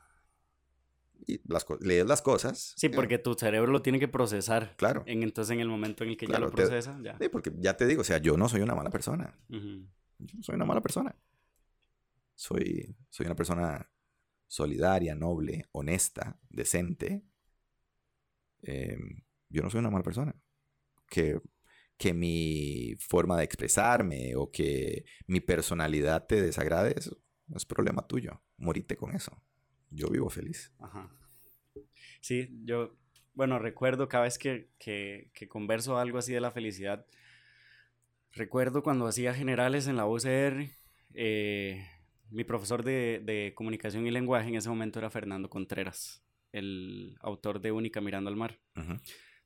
y 1.25 1.39
las 1.49 1.65
lees 1.79 2.05
las 2.05 2.21
cosas. 2.21 2.73
Sí, 2.75 2.89
porque 2.89 3.17
tu 3.17 3.33
cerebro 3.33 3.71
lo 3.71 3.81
tiene 3.81 3.97
que 3.99 4.09
procesar. 4.09 4.75
Claro. 4.75 5.03
En, 5.07 5.23
entonces, 5.23 5.53
en 5.53 5.61
el 5.61 5.69
momento 5.69 6.03
en 6.03 6.11
el 6.11 6.17
que 6.17 6.27
ya 6.27 6.37
lo 6.37 6.51
procesa, 6.51 6.99
ya. 7.01 7.17
Sí, 7.17 7.29
porque 7.29 7.53
ya 7.57 7.77
te 7.77 7.85
digo, 7.87 8.01
o 8.01 8.03
sea, 8.03 8.17
yo 8.17 8.35
no 8.35 8.49
soy 8.49 8.59
una 8.59 8.75
mala 8.75 8.89
persona. 8.89 9.39
Yo 9.47 10.37
no 10.37 10.43
soy 10.43 10.55
una 10.55 10.65
mala 10.65 10.81
persona. 10.81 11.15
Soy, 12.35 12.93
soy 13.09 13.25
una 13.25 13.35
persona 13.35 13.89
solidaria, 14.47 15.15
noble, 15.15 15.69
honesta, 15.71 16.37
decente. 16.49 17.23
Em, 18.63 19.23
yo 19.53 19.63
no 19.63 19.69
soy 19.69 19.79
una 19.79 19.89
mala 19.89 20.03
persona. 20.03 20.35
Que, 21.09 21.39
que 21.97 22.13
mi 22.13 22.95
forma 22.99 23.37
de 23.37 23.43
expresarme 23.43 24.35
o 24.35 24.51
que 24.51 25.05
mi 25.27 25.39
personalidad 25.39 26.25
te 26.25 26.41
desagrade, 26.41 26.95
eso 26.97 27.17
no 27.47 27.57
es 27.57 27.65
problema 27.65 28.07
tuyo. 28.07 28.41
Morite 28.57 28.97
con 28.97 29.15
eso 29.15 29.41
yo 29.93 30.09
vivo 30.09 30.29
feliz. 30.29 30.73
Ajá. 30.79 31.09
Sí, 32.21 32.49
yo, 32.63 32.95
bueno, 33.33 33.59
recuerdo 33.59 34.07
cada 34.07 34.25
vez 34.25 34.37
que, 34.37 34.69
que, 34.79 35.47
converso 35.47 35.97
algo 35.97 36.17
así 36.17 36.33
de 36.33 36.41
la 36.41 36.51
felicidad, 36.51 37.05
recuerdo 38.31 38.83
cuando 38.83 39.07
hacía 39.07 39.33
generales 39.33 39.87
en 39.87 39.97
la 39.97 40.07
UCR, 40.07 40.67
eh, 41.13 41.85
mi 42.29 42.43
profesor 42.43 42.83
de, 42.83 43.21
de, 43.23 43.53
comunicación 43.55 44.07
y 44.07 44.11
lenguaje 44.11 44.49
en 44.49 44.55
ese 44.55 44.69
momento 44.69 44.99
era 44.99 45.09
Fernando 45.09 45.49
Contreras, 45.49 46.23
el 46.51 47.17
autor 47.21 47.59
de 47.59 47.71
Única 47.71 48.01
Mirando 48.01 48.29
al 48.29 48.35
Mar. 48.35 48.59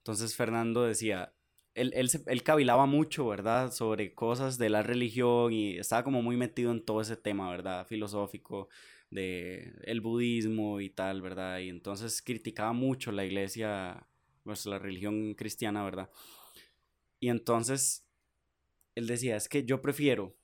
Entonces 0.07 0.37
Fernando 0.37 0.83
decía, 0.83 1.33
él, 1.73 1.91
él, 1.93 2.09
él, 2.27 2.43
cavilaba 2.43 2.85
mucho, 2.85 3.27
¿verdad? 3.27 3.73
Sobre 3.73 4.15
cosas 4.15 4.57
de 4.57 4.69
la 4.69 4.81
religión 4.81 5.51
y 5.51 5.77
estaba 5.77 6.05
como 6.05 6.21
muy 6.21 6.37
metido 6.37 6.71
en 6.71 6.81
todo 6.81 7.01
ese 7.01 7.17
tema, 7.17 7.51
¿verdad? 7.51 7.85
Filosófico, 7.85 8.69
de 9.11 9.73
el 9.83 9.99
budismo 9.99 10.79
y 10.79 10.89
tal, 10.89 11.21
¿verdad? 11.21 11.59
Y 11.59 11.67
entonces 11.67 12.21
criticaba 12.21 12.71
mucho 12.71 13.11
la 13.11 13.25
iglesia, 13.25 14.07
pues 14.43 14.65
la 14.65 14.79
religión 14.79 15.33
cristiana, 15.33 15.83
¿verdad? 15.83 16.09
Y 17.19 17.27
entonces 17.27 18.07
él 18.95 19.07
decía, 19.07 19.35
es 19.35 19.49
que 19.49 19.65
yo 19.65 19.81
prefiero 19.81 20.37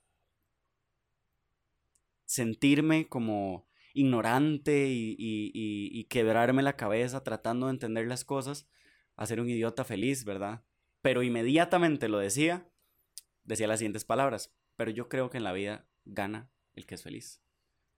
sentirme 2.26 3.08
como 3.08 3.66
ignorante 3.94 4.88
y, 4.88 5.16
y, 5.18 6.04
quebrarme 6.10 6.62
la 6.62 6.76
cabeza 6.76 7.24
tratando 7.24 7.68
de 7.68 7.72
entender 7.72 8.06
las 8.06 8.26
cosas 8.26 8.68
a 9.16 9.26
ser 9.26 9.40
un 9.40 9.48
idiota 9.48 9.84
feliz, 9.84 10.24
¿verdad? 10.24 10.64
Pero 11.02 11.22
inmediatamente 11.22 12.08
lo 12.08 12.18
decía, 12.18 12.68
decía 13.44 13.66
las 13.66 13.78
siguientes 13.78 14.04
palabras, 14.04 14.54
pero 14.76 14.90
yo 14.90 15.08
creo 15.08 15.30
que 15.30 15.38
en 15.38 15.44
la 15.44 15.52
vida 15.52 15.86
gana 16.04 16.50
el 16.74 16.86
que 16.86 16.94
es 16.94 17.02
feliz. 17.02 17.42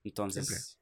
Entonces, 0.05 0.81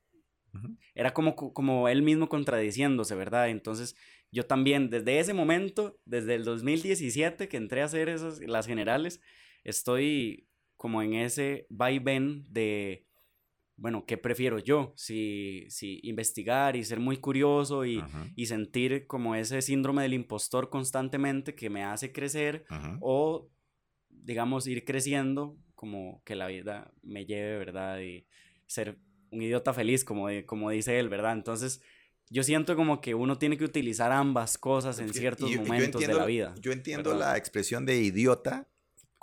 era 0.95 1.13
como, 1.13 1.35
como 1.35 1.89
él 1.89 2.03
mismo 2.03 2.29
contradiciéndose, 2.29 3.15
¿verdad? 3.15 3.49
Entonces, 3.49 3.97
yo 4.31 4.47
también, 4.47 4.91
desde 4.91 5.19
ese 5.19 5.35
momento, 5.35 5.99
desde 6.05 6.35
el 6.35 6.45
2017 6.45 7.49
que 7.49 7.57
entré 7.57 7.83
a 7.83 7.87
hacer 7.87 8.09
esas, 8.09 8.41
las 8.41 8.67
generales, 8.67 9.21
estoy 9.63 10.49
como 10.77 11.03
en 11.03 11.15
ese 11.15 11.67
vaivén 11.71 12.45
de, 12.51 13.07
bueno, 13.77 14.05
¿qué 14.07 14.17
prefiero 14.17 14.59
yo? 14.59 14.93
Si, 14.97 15.67
si 15.69 16.01
investigar 16.05 16.77
y 16.77 16.85
ser 16.85 17.01
muy 17.01 17.17
curioso 17.17 17.85
y, 17.85 18.03
y, 18.37 18.47
sentir 18.47 19.07
como 19.07 19.35
ese 19.35 19.63
síndrome 19.63 20.03
del 20.03 20.15
impostor 20.15 20.71
constantemente 20.71 21.55
que 21.55 21.71
me 21.71 21.83
hace 21.83 22.13
crecer 22.13 22.65
o, 23.01 23.51
digamos, 24.09 24.67
ir 24.67 24.85
creciendo 24.85 25.57
como 25.75 26.23
que 26.25 26.37
la 26.37 26.47
vida 26.47 26.93
me 27.03 27.27
lleve, 27.27 27.59
¿verdad? 27.59 28.01
Y 28.01 28.27
ser 28.67 28.99
un 29.31 29.43
idiota 29.43 29.73
feliz, 29.73 30.05
como, 30.05 30.29
como 30.47 30.71
dice 30.71 30.99
él, 30.99 31.09
¿verdad? 31.09 31.33
Entonces, 31.33 31.83
yo 32.31 32.43
siento 32.43 32.77
como 32.77 33.01
que 33.01 33.15
uno 33.15 33.39
tiene 33.39 33.59
que 33.59 33.65
utilizar 33.65 34.13
ambas 34.13 34.57
cosas 34.57 34.99
en 35.01 35.13
ciertos 35.13 35.51
momentos 35.57 36.01
de 36.01 36.15
la 36.15 36.25
vida. 36.25 36.55
Yo 36.61 36.73
entiendo 36.73 37.15
la 37.15 37.37
expresión 37.37 37.85
de 37.85 38.01
idiota 38.01 38.69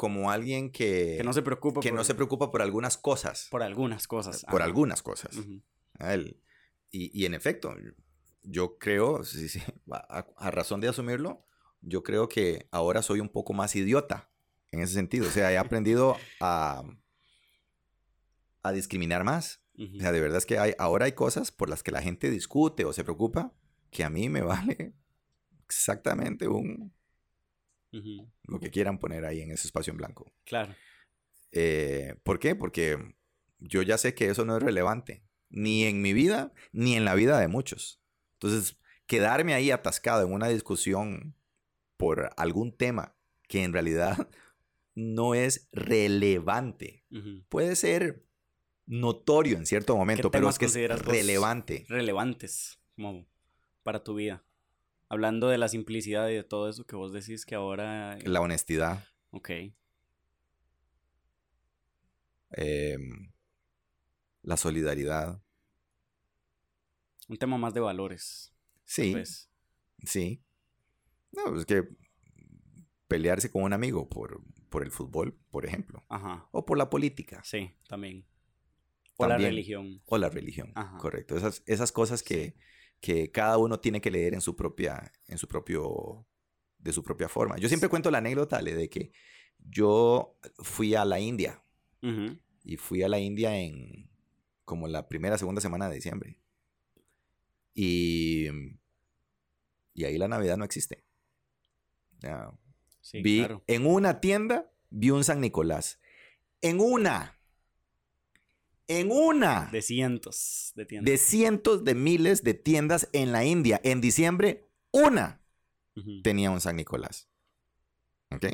como 0.01 0.31
alguien 0.31 0.71
que... 0.71 1.17
Que 1.17 1.23
no 1.23 1.31
se 1.31 1.43
preocupa 1.43 1.79
Que 1.79 1.91
no 1.91 2.03
se 2.03 2.15
preocupa 2.15 2.49
por 2.49 2.63
algunas 2.63 2.97
cosas. 2.97 3.47
Por 3.51 3.61
algunas 3.61 4.07
cosas. 4.07 4.43
Por 4.49 4.63
algunas 4.63 5.03
cosas. 5.03 5.37
y, 6.89 7.25
en 7.25 7.35
efecto, 7.35 7.75
yo 8.41 8.79
creo, 8.79 9.21
a, 9.91 10.49
razón 10.49 10.81
de 10.81 10.87
asumirlo, 10.87 11.45
yo 11.81 12.01
creo 12.01 12.29
que 12.29 12.67
ahora 12.71 13.03
soy 13.03 13.19
un 13.19 13.29
poco 13.29 13.53
más 13.53 13.75
idiota 13.75 14.31
en 14.71 14.79
ese 14.79 14.95
sentido. 14.95 15.27
O 15.27 15.29
sea, 15.29 15.51
he 15.51 15.59
aprendido 15.59 16.17
a, 16.39 16.81
a 18.63 18.71
discriminar 18.71 19.23
más. 19.23 19.61
O 19.77 19.99
sea, 19.99 20.11
de 20.11 20.19
verdad 20.19 20.39
es 20.39 20.47
que 20.47 20.57
hay, 20.57 20.73
ahora 20.79 21.05
hay 21.05 21.11
cosas 21.11 21.51
por 21.51 21.69
las 21.69 21.83
que 21.83 21.91
la 21.91 22.01
gente 22.01 22.31
discute 22.31 22.85
o 22.85 22.93
se 22.93 23.03
preocupa 23.03 23.53
que 23.91 24.03
a 24.03 24.09
mí 24.09 24.29
me 24.29 24.41
vale 24.41 24.95
exactamente 25.63 26.47
un... 26.47 26.91
Lo 27.91 28.59
que 28.59 28.71
quieran 28.71 28.99
poner 28.99 29.25
ahí 29.25 29.41
en 29.41 29.51
ese 29.51 29.67
espacio 29.67 29.91
en 29.91 29.97
blanco. 29.97 30.31
Claro. 30.45 30.75
Eh, 31.51 32.15
¿Por 32.23 32.39
qué? 32.39 32.55
Porque 32.55 32.97
yo 33.59 33.81
ya 33.81 33.97
sé 33.97 34.13
que 34.13 34.29
eso 34.29 34.45
no 34.45 34.57
es 34.57 34.63
relevante, 34.63 35.23
ni 35.49 35.83
en 35.83 36.01
mi 36.01 36.13
vida, 36.13 36.53
ni 36.71 36.95
en 36.95 37.05
la 37.05 37.15
vida 37.15 37.39
de 37.39 37.47
muchos. 37.47 38.01
Entonces, 38.33 38.77
quedarme 39.05 39.53
ahí 39.53 39.71
atascado 39.71 40.25
en 40.25 40.33
una 40.33 40.47
discusión 40.47 41.35
por 41.97 42.31
algún 42.37 42.75
tema 42.75 43.15
que 43.47 43.63
en 43.63 43.73
realidad 43.73 44.29
no 44.95 45.35
es 45.35 45.69
relevante. 45.71 47.05
Puede 47.49 47.75
ser 47.75 48.25
notorio 48.85 49.57
en 49.57 49.65
cierto 49.65 49.95
momento, 49.95 50.31
pero 50.31 50.49
es 50.49 50.57
que 50.57 50.65
es 50.65 50.73
relevante. 50.73 51.85
Relevantes 51.89 52.79
como 52.95 53.27
para 53.83 54.03
tu 54.03 54.15
vida. 54.15 54.43
Hablando 55.11 55.49
de 55.49 55.57
la 55.57 55.67
simplicidad 55.67 56.29
y 56.29 56.35
de 56.35 56.45
todo 56.45 56.69
eso 56.69 56.85
que 56.85 56.95
vos 56.95 57.11
decís 57.11 57.45
que 57.45 57.53
ahora... 57.53 58.17
La 58.23 58.39
honestidad. 58.39 59.03
Ok. 59.31 59.49
Em, 62.51 63.33
la 64.41 64.55
solidaridad. 64.55 65.43
Un 67.27 67.35
tema 67.35 67.57
más 67.57 67.73
de 67.73 67.81
valores. 67.81 68.53
Sí. 68.85 69.13
Sí. 70.05 70.45
No, 71.33 71.59
es 71.59 71.65
que 71.65 71.83
pelearse 73.09 73.51
con 73.51 73.63
un 73.63 73.73
amigo 73.73 74.07
por, 74.07 74.41
por 74.69 74.81
el 74.81 74.91
fútbol, 74.91 75.37
por 75.49 75.65
ejemplo. 75.65 76.05
Ajá. 76.07 76.47
O 76.53 76.65
por 76.65 76.77
la 76.77 76.89
política. 76.89 77.41
Sí, 77.43 77.69
también. 77.89 78.25
O 79.17 79.27
la 79.27 79.37
religión. 79.37 80.01
O 80.05 80.17
la 80.17 80.29
religión, 80.29 80.71
correcto. 80.99 81.35
Esas, 81.35 81.63
esas 81.65 81.91
cosas 81.91 82.23
que, 82.23 82.55
que 83.01 83.31
cada 83.31 83.57
uno 83.57 83.79
tiene 83.79 83.99
que 83.99 84.11
leer 84.11 84.33
en 84.35 84.41
su 84.41 84.55
propia, 84.55 85.11
en 85.27 85.37
su 85.37 85.47
propio, 85.47 86.25
de 86.77 86.93
su 86.93 87.03
propia 87.03 87.27
forma. 87.27 87.57
Yo 87.57 87.67
siempre 87.67 87.89
cuento 87.89 88.11
la 88.11 88.19
anécdota 88.19 88.61
de 88.61 88.89
que 88.89 89.11
yo 89.57 90.37
fui 90.59 90.95
a 90.95 91.03
la 91.03 91.19
India 91.19 91.63
y 92.63 92.77
fui 92.77 93.03
a 93.03 93.09
la 93.09 93.19
India 93.19 93.57
en 93.57 94.09
como 94.65 94.87
la 94.87 95.09
primera, 95.09 95.37
segunda 95.37 95.61
semana 95.61 95.89
de 95.89 95.95
diciembre. 95.95 96.39
Y, 97.73 98.47
y 99.93 100.05
ahí 100.05 100.17
la 100.17 100.27
Navidad 100.27 100.57
no 100.57 100.63
existe. 100.65 101.03
vi 103.13 103.47
en 103.67 103.85
una 103.85 104.21
tienda, 104.21 104.71
vi 104.89 105.09
un 105.09 105.23
San 105.23 105.41
Nicolás. 105.41 105.99
En 106.61 106.79
una 106.79 107.40
en 108.99 109.11
una. 109.11 109.69
De 109.71 109.81
cientos 109.81 110.73
de 110.75 110.85
tiendas. 110.85 111.11
De 111.11 111.17
cientos 111.17 111.83
de 111.83 111.95
miles 111.95 112.43
de 112.43 112.53
tiendas 112.53 113.09
en 113.13 113.31
la 113.31 113.45
India. 113.45 113.79
En 113.83 114.01
diciembre, 114.01 114.69
una 114.91 115.41
tenía 116.23 116.51
un 116.51 116.61
San 116.61 116.75
Nicolás. 116.75 117.29
¿Ok? 118.31 118.45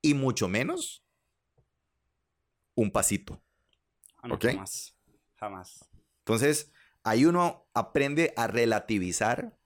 Y 0.00 0.14
mucho 0.14 0.48
menos 0.48 1.04
un 2.74 2.90
pasito. 2.90 3.42
Ah, 4.18 4.28
¿Ok? 4.32 4.46
Jamás. 4.46 4.96
Jamás. 5.36 5.88
Entonces, 6.18 6.72
ahí 7.02 7.24
uno 7.24 7.68
aprende 7.74 8.32
a 8.36 8.46
relativizar 8.46 9.58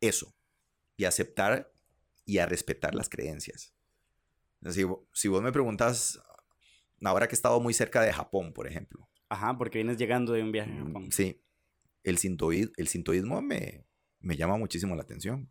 eso 0.00 0.34
y 0.96 1.04
aceptar 1.04 1.72
y 2.24 2.38
a 2.38 2.46
respetar 2.46 2.94
las 2.94 3.08
creencias. 3.08 3.74
Si, 4.70 4.84
si 5.12 5.28
vos 5.28 5.42
me 5.42 5.52
preguntas 5.52 6.20
ahora 7.02 7.28
que 7.28 7.34
he 7.34 7.36
estado 7.36 7.60
muy 7.60 7.74
cerca 7.74 8.02
de 8.02 8.12
Japón, 8.12 8.52
por 8.52 8.66
ejemplo. 8.66 9.08
Ajá, 9.28 9.56
porque 9.56 9.78
vienes 9.78 9.98
llegando 9.98 10.32
de 10.32 10.42
un 10.42 10.52
viaje 10.52 10.72
a 10.72 10.84
Japón. 10.84 11.12
Sí. 11.12 11.40
El, 12.02 12.18
sintoísmo, 12.18 12.72
el 12.76 12.88
sintoísmo 12.88 13.42
me, 13.42 13.84
me 14.20 14.36
llama 14.36 14.56
muchísimo 14.56 14.96
la 14.96 15.02
atención. 15.02 15.50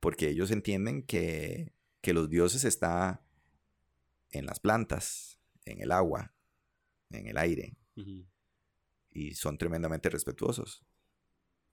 Porque 0.00 0.28
ellos 0.28 0.50
entienden 0.50 1.02
que, 1.02 1.72
que 2.00 2.12
los 2.12 2.28
dioses 2.28 2.64
están 2.64 3.20
en 4.30 4.46
las 4.46 4.60
plantas, 4.60 5.40
en 5.64 5.80
el 5.80 5.92
agua, 5.92 6.34
en 7.10 7.26
el 7.26 7.38
aire. 7.38 7.76
Y 9.10 9.34
son 9.34 9.58
tremendamente 9.58 10.10
respetuosos. 10.10 10.84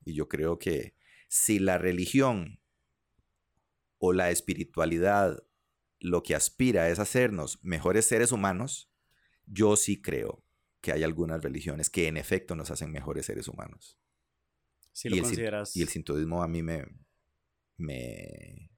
Y 0.05 0.13
yo 0.13 0.27
creo 0.27 0.57
que 0.57 0.95
si 1.27 1.59
la 1.59 1.77
religión 1.77 2.59
o 3.97 4.13
la 4.13 4.31
espiritualidad 4.31 5.43
lo 5.99 6.23
que 6.23 6.35
aspira 6.35 6.89
es 6.89 6.99
hacernos 6.99 7.59
mejores 7.63 8.05
seres 8.05 8.31
humanos, 8.31 8.91
yo 9.45 9.75
sí 9.75 10.01
creo 10.01 10.43
que 10.81 10.91
hay 10.91 11.03
algunas 11.03 11.41
religiones 11.41 11.89
que 11.89 12.07
en 12.07 12.17
efecto 12.17 12.55
nos 12.55 12.71
hacen 12.71 12.91
mejores 12.91 13.25
seres 13.25 13.47
humanos. 13.47 13.97
Sí 14.91 15.09
lo 15.09 15.15
y, 15.17 15.21
consideras. 15.21 15.75
El, 15.75 15.79
y 15.79 15.83
el 15.83 15.89
sintoísmo 15.89 16.43
a 16.43 16.47
mí 16.47 16.61
me, 16.61 16.85
me, 17.77 18.69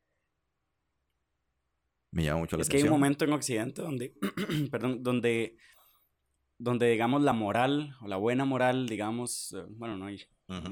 me 2.12 2.23
llama 2.23 2.39
mucho 2.39 2.58
la 2.58 2.62
es 2.62 2.67
atención. 2.67 2.77
Es 2.77 2.84
que 2.84 2.88
hay 2.88 2.93
un 2.93 2.99
momento 2.99 3.25
en 3.25 3.34
Occidente 3.34 3.82
donde, 3.82 4.13
perdón, 4.71 5.03
donde, 5.03 5.58
donde 6.58 6.89
digamos 6.89 7.21
la 7.21 7.34
moral 7.34 7.95
o 8.01 8.08
la 8.08 8.17
buena 8.17 8.45
moral, 8.45 8.88
digamos, 8.88 9.53
eh, 9.53 9.65
bueno, 9.69 9.97
no 9.97 10.06
hay 10.06 10.21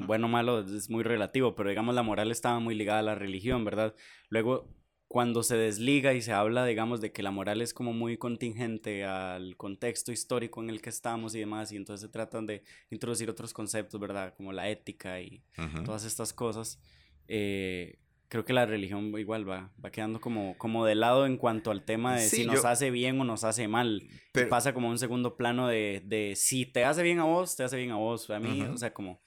bueno 0.07 0.27
o 0.27 0.29
malo, 0.29 0.61
es 0.61 0.89
muy 0.89 1.03
relativo, 1.03 1.53
pero 1.53 1.69
digamos 1.69 1.95
la 1.95 2.03
moral 2.03 2.31
estaba 2.31 2.59
muy 2.59 2.75
ligada 2.75 2.99
a 2.99 3.03
la 3.03 3.15
religión, 3.15 3.65
¿verdad? 3.65 3.93
Luego, 4.29 4.73
cuando 5.15 5.43
se 5.43 5.55
desliga 5.55 6.13
y 6.13 6.21
se 6.21 6.33
habla, 6.33 6.65
digamos, 6.65 6.99
de 6.99 7.13
que 7.13 7.23
la 7.23 7.31
moral 7.31 7.61
es 7.61 7.73
como 7.73 7.93
muy 7.93 8.17
contingente 8.17 9.05
al 9.05 9.55
contexto 9.55 10.11
histórico 10.11 10.61
en 10.61 10.69
el 10.69 10.81
que 10.81 10.89
estamos 10.89 11.33
y 11.35 11.39
demás, 11.39 11.71
y 11.71 11.77
entonces 11.77 12.05
se 12.05 12.11
tratan 12.11 12.45
de 12.45 12.63
introducir 12.89 13.29
otros 13.29 13.53
conceptos, 13.53 13.97
¿verdad? 13.97 14.33
Como 14.35 14.51
la 14.51 14.67
ética 14.67 15.21
y 15.21 15.41
todas 15.85 16.03
estas 16.03 16.33
cosas. 16.33 16.81
Eh, 17.29 17.97
creo 18.27 18.43
que 18.43 18.51
la 18.51 18.65
religión 18.65 19.17
igual 19.17 19.49
va, 19.49 19.71
va 19.81 19.89
quedando 19.89 20.19
como, 20.19 20.57
como 20.57 20.85
de 20.85 20.95
lado 20.95 21.25
en 21.25 21.37
cuanto 21.37 21.71
al 21.71 21.85
tema 21.85 22.17
de 22.17 22.27
si 22.27 22.45
nos 22.45 22.65
hace 22.65 22.91
bien 22.91 23.17
o 23.21 23.23
nos 23.23 23.45
hace 23.45 23.69
mal. 23.69 24.05
Pero, 24.33 24.49
pasa 24.49 24.73
como 24.73 24.89
un 24.89 24.99
segundo 24.99 25.37
plano 25.37 25.69
de, 25.69 26.03
de, 26.05 26.33
si 26.35 26.65
te 26.65 26.83
hace 26.83 27.03
bien 27.03 27.19
a 27.19 27.23
vos, 27.23 27.55
te 27.55 27.63
hace 27.63 27.77
bien 27.77 27.91
a 27.91 27.95
vos. 27.95 28.29
A 28.31 28.39
mí, 28.41 28.63
o 28.63 28.77
sea, 28.77 28.93
como... 28.93 29.21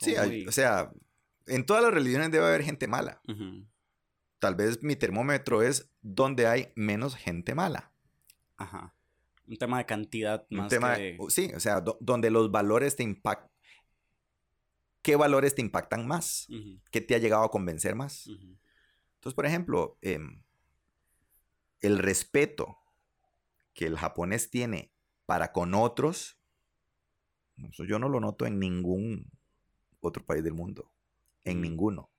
sí, 0.00 0.14
o 0.46 0.52
sea, 0.52 0.90
en 1.46 1.66
todas 1.66 1.82
las 1.82 1.92
religiones 1.92 2.30
debe 2.30 2.46
haber 2.46 2.62
gente 2.62 2.88
mala. 2.88 3.20
Tal 4.38 4.54
vez 4.54 4.82
mi 4.82 4.96
termómetro 4.96 5.62
es 5.62 5.90
donde 6.00 6.46
hay 6.46 6.72
menos 6.76 7.16
gente 7.16 7.54
mala. 7.54 7.92
Ajá. 8.56 8.94
Un 9.46 9.56
tema 9.56 9.78
de 9.78 9.86
cantidad 9.86 10.46
más 10.50 10.64
un 10.64 10.68
tema, 10.68 10.96
Sí, 11.28 11.50
o 11.54 11.60
sea, 11.60 11.82
donde 12.00 12.30
los 12.30 12.50
valores 12.50 12.96
te 12.96 13.02
impactan 13.02 13.48
¿qué 15.08 15.16
valores 15.16 15.54
te 15.54 15.62
impactan 15.62 16.06
más? 16.06 16.46
¿Qué 16.90 17.00
te 17.00 17.14
ha 17.14 17.18
llegado 17.18 17.42
a 17.42 17.50
convencer 17.50 17.94
más? 17.94 18.26
Entonces, 18.26 19.34
por 19.34 19.46
ejemplo, 19.46 19.96
em, 20.02 20.42
el 21.80 21.98
respeto 21.98 22.76
que 23.72 23.86
el 23.86 23.96
japonés 23.96 24.50
tiene 24.50 24.92
para 25.24 25.52
con 25.52 25.72
otros, 25.72 26.38
eso 27.70 27.84
yo 27.84 27.98
no 27.98 28.10
lo 28.10 28.20
noto 28.20 28.44
en 28.44 28.58
ningún 28.58 29.30
otro 30.00 30.26
país 30.26 30.44
del 30.44 30.52
mundo, 30.52 30.92
en 31.42 31.62
ninguno. 31.62 32.10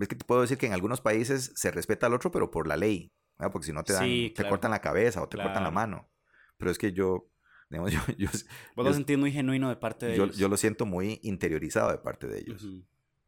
Es 0.00 0.08
que 0.08 0.16
te 0.16 0.24
puedo 0.24 0.40
decir 0.40 0.58
que 0.58 0.66
en 0.66 0.72
algunos 0.72 1.00
países 1.00 1.52
se 1.54 1.70
respeta 1.70 2.06
al 2.06 2.14
otro, 2.14 2.30
pero 2.30 2.50
por 2.50 2.66
la 2.66 2.76
ley, 2.76 3.12
porque 3.52 3.66
si 3.66 3.72
no 3.72 3.84
te 3.84 3.92
dan, 3.92 4.08
te 4.34 4.48
cortan 4.48 4.70
la 4.70 4.80
cabeza 4.80 5.22
o 5.22 5.28
te 5.28 5.36
cortan 5.36 5.62
la 5.62 5.70
mano. 5.70 6.10
Pero 6.56 6.70
es 6.70 6.78
que 6.78 6.92
yo, 6.92 7.30
Digamos, 7.70 7.92
yo, 7.92 8.00
yo, 8.18 8.28
Vos 8.74 8.84
lo 8.84 8.92
sentís 8.92 9.16
muy 9.16 9.30
genuino 9.30 9.68
de 9.68 9.76
parte 9.76 10.06
de 10.06 10.14
ellos. 10.14 10.36
Yo 10.36 10.48
lo 10.48 10.56
siento 10.56 10.86
muy 10.86 11.20
interiorizado 11.22 11.92
de 11.92 11.98
parte 11.98 12.26
de 12.26 12.40
ellos. 12.40 12.66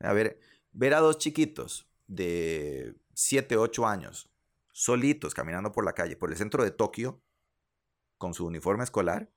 A 0.00 0.12
ver, 0.12 0.40
ver 0.72 0.94
a 0.94 1.00
dos 1.00 1.18
chiquitos 1.18 1.88
de 2.08 2.96
7, 3.14 3.56
8 3.56 3.86
años 3.86 4.28
solitos 4.72 5.34
caminando 5.34 5.70
por 5.70 5.84
la 5.84 5.92
calle, 5.92 6.16
por 6.16 6.30
el 6.30 6.36
centro 6.36 6.64
de 6.64 6.70
Tokio, 6.72 7.22
con 8.16 8.34
su 8.34 8.46
uniforme 8.46 8.82
escolar, 8.82 9.32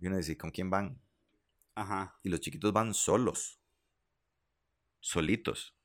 y 0.00 0.06
uno 0.06 0.16
dice, 0.16 0.36
¿con 0.36 0.50
quién 0.50 0.70
van? 0.70 1.00
Ajá. 1.74 2.18
Y 2.22 2.30
los 2.30 2.40
chiquitos 2.40 2.72
van 2.72 2.94
solos, 2.94 3.60
solitos, 5.00 5.77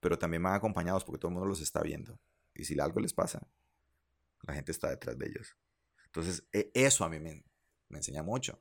pero 0.00 0.18
también 0.18 0.42
van 0.42 0.54
acompañados 0.54 1.04
porque 1.04 1.18
todo 1.18 1.28
el 1.28 1.34
mundo 1.34 1.48
los 1.48 1.60
está 1.60 1.82
viendo. 1.82 2.18
Y 2.54 2.64
si 2.64 2.78
algo 2.80 3.00
les 3.00 3.12
pasa, 3.12 3.46
la 4.42 4.54
gente 4.54 4.72
está 4.72 4.90
detrás 4.90 5.18
de 5.18 5.26
ellos. 5.28 5.56
Entonces, 6.06 6.44
e, 6.52 6.70
eso 6.74 7.04
a 7.04 7.08
mí 7.08 7.20
me, 7.20 7.44
enseña 7.90 8.22
mucho. 8.22 8.58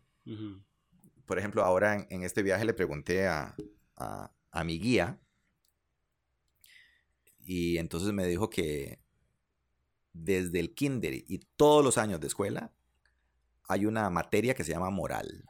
Por 1.25 1.39
ejemplo, 1.39 1.63
ahora 1.63 2.05
en, 2.09 2.23
este 2.23 2.43
viaje 2.43 2.65
le 2.65 2.73
pregunté 2.73 3.27
a, 3.27 3.55
mi 4.63 4.79
guía 4.79 5.19
y 7.39 7.77
entonces 7.77 8.11
me 8.13 8.25
dijo 8.27 8.49
que 8.49 8.99
desde 10.13 10.59
el 10.59 10.73
kinder 10.73 11.13
y 11.13 11.39
todos 11.55 11.83
los 11.83 11.97
años 11.97 12.19
de 12.19 12.27
escuela 12.27 12.73
hay 13.67 13.85
una 13.85 14.09
materia 14.09 14.53
que 14.53 14.63
se 14.63 14.71
llama 14.71 14.89
moral. 14.89 15.45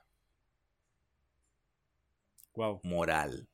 Wow. 2.54 2.82
Moral. 2.84 3.48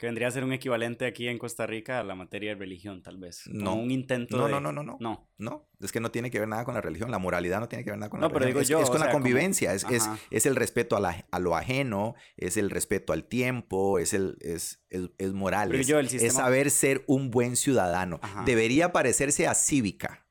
Que 0.00 0.06
vendría 0.06 0.28
a 0.28 0.30
ser 0.30 0.44
un 0.44 0.54
equivalente 0.54 1.04
aquí 1.04 1.28
en 1.28 1.36
Costa 1.36 1.66
Rica 1.66 2.00
a 2.00 2.02
la 2.02 2.14
materia 2.14 2.54
de 2.54 2.58
religión, 2.58 3.02
tal 3.02 3.18
vez. 3.18 3.42
No. 3.44 3.74
un 3.74 3.90
intento 3.90 4.38
no, 4.38 4.46
de... 4.46 4.52
No, 4.52 4.58
no, 4.58 4.72
no, 4.72 4.82
no. 4.82 4.96
No. 4.98 5.28
No. 5.36 5.68
Es 5.78 5.92
que 5.92 6.00
no 6.00 6.10
tiene 6.10 6.30
que 6.30 6.38
ver 6.38 6.48
nada 6.48 6.64
con 6.64 6.72
la 6.72 6.80
religión. 6.80 7.10
La 7.10 7.18
moralidad 7.18 7.60
no 7.60 7.68
tiene 7.68 7.84
que 7.84 7.90
ver 7.90 7.98
nada 7.98 8.08
con 8.08 8.18
la 8.18 8.28
religión. 8.28 8.48
No, 8.48 8.54
pero 8.54 8.64
digo 8.64 8.80
yo. 8.80 8.82
Es, 8.82 8.88
con 8.88 9.00
la 9.00 9.12
convivencia. 9.12 9.74
Es, 9.74 9.84
es, 9.90 10.08
es, 10.30 10.46
el 10.46 10.56
respeto 10.56 10.96
a, 10.96 11.00
la, 11.00 11.26
a, 11.30 11.38
lo 11.38 11.54
ajeno, 11.54 12.14
es 12.38 12.56
el 12.56 12.70
respeto 12.70 13.12
al 13.12 13.24
tiempo, 13.24 13.98
es, 13.98 14.14
el, 14.14 14.38
es, 14.40 14.82
es, 14.88 15.32
moral. 15.34 15.74
es, 15.74 15.90
es, 15.90 16.32
saber 16.32 16.70
ser 16.70 17.04
un 17.06 17.30
buen 17.30 17.54
ciudadano. 17.54 18.20
Debería 18.46 18.92
parecerse 18.92 19.48
a 19.48 19.54
cívica. 19.54 20.26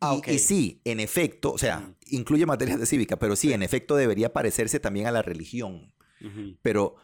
Ah, 0.00 0.20
y, 0.24 0.38
sí, 0.38 0.82
en 0.84 1.00
efecto, 1.00 1.50
o 1.50 1.58
sea, 1.58 1.96
incluye 2.06 2.46
materias 2.46 2.78
de 2.78 2.86
cívica, 2.86 3.18
pero 3.18 3.34
sí, 3.34 3.52
en 3.52 3.64
efecto 3.64 3.96
debería 3.96 4.32
parecerse 4.32 4.78
también 4.78 5.08
a 5.08 5.10
la 5.10 5.22
religión. 5.22 5.92
Pero 6.62 6.94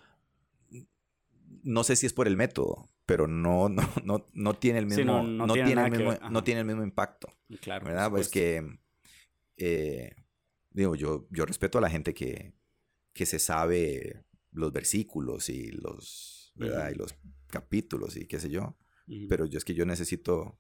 no 1.63 1.85
sé 1.85 1.97
si 1.97 2.07
es 2.07 2.13
por 2.13 2.27
el 2.27 2.37
método, 2.37 2.89
pero 3.07 3.27
no, 3.27 3.69
no, 3.69 3.83
no, 4.05 4.27
no 4.33 4.55
tiene 4.55 4.79
el 4.79 4.87
mismo, 4.87 5.23
no, 5.23 5.53
tiene, 5.53 5.85
el 5.85 5.91
mismo, 5.91 6.15
no 6.31 6.45
tiene 6.45 6.61
el 6.61 6.67
mismo 6.67 6.83
impacto. 6.83 7.33
Claro. 7.61 7.87
¿Verdad? 7.87 8.11
Pues 8.11 8.29
que, 8.29 8.79
eh, 9.57 10.15
digo, 10.71 10.95
yo, 10.95 11.27
yo 11.31 11.47
respeto 11.47 11.79
a 11.79 11.81
la 11.81 11.91
gente 11.91 12.15
que, 12.15 12.55
que 13.13 13.27
se 13.27 13.39
sabe 13.39 14.25
los 14.53 14.73
versículos 14.73 15.49
y 15.49 15.71
los, 15.71 16.53
¿verdad? 16.55 16.91
Y 16.91 16.95
los 16.95 17.15
capítulos 17.49 18.17
y 18.17 18.27
qué 18.27 18.41
sé 18.41 18.51
yo. 18.51 18.77
Pero 19.29 19.45
yo 19.45 19.59
es 19.59 19.65
que 19.65 19.75
yo 19.75 19.85
necesito 19.85 20.57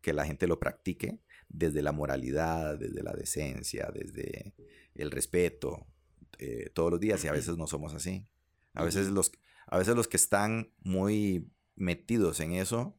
que 0.00 0.12
la 0.12 0.24
gente 0.24 0.46
lo 0.46 0.60
practique 0.60 1.20
desde 1.48 1.82
la 1.82 1.90
moralidad, 1.90 2.78
desde 2.78 3.02
la 3.02 3.12
decencia, 3.12 3.90
desde 3.92 4.54
el 4.94 5.10
respeto, 5.10 5.84
eh, 6.38 6.70
todos 6.72 6.92
los 6.92 7.00
días 7.00 7.24
y 7.24 7.28
a 7.28 7.32
veces 7.32 7.56
no 7.56 7.66
somos 7.66 7.92
así. 7.92 8.24
A 8.72 8.84
veces 8.84 9.08
los, 9.08 9.32
a 9.70 9.78
veces 9.78 9.94
los 9.94 10.08
que 10.08 10.16
están 10.16 10.72
muy 10.82 11.48
metidos 11.76 12.40
en 12.40 12.52
eso 12.52 12.98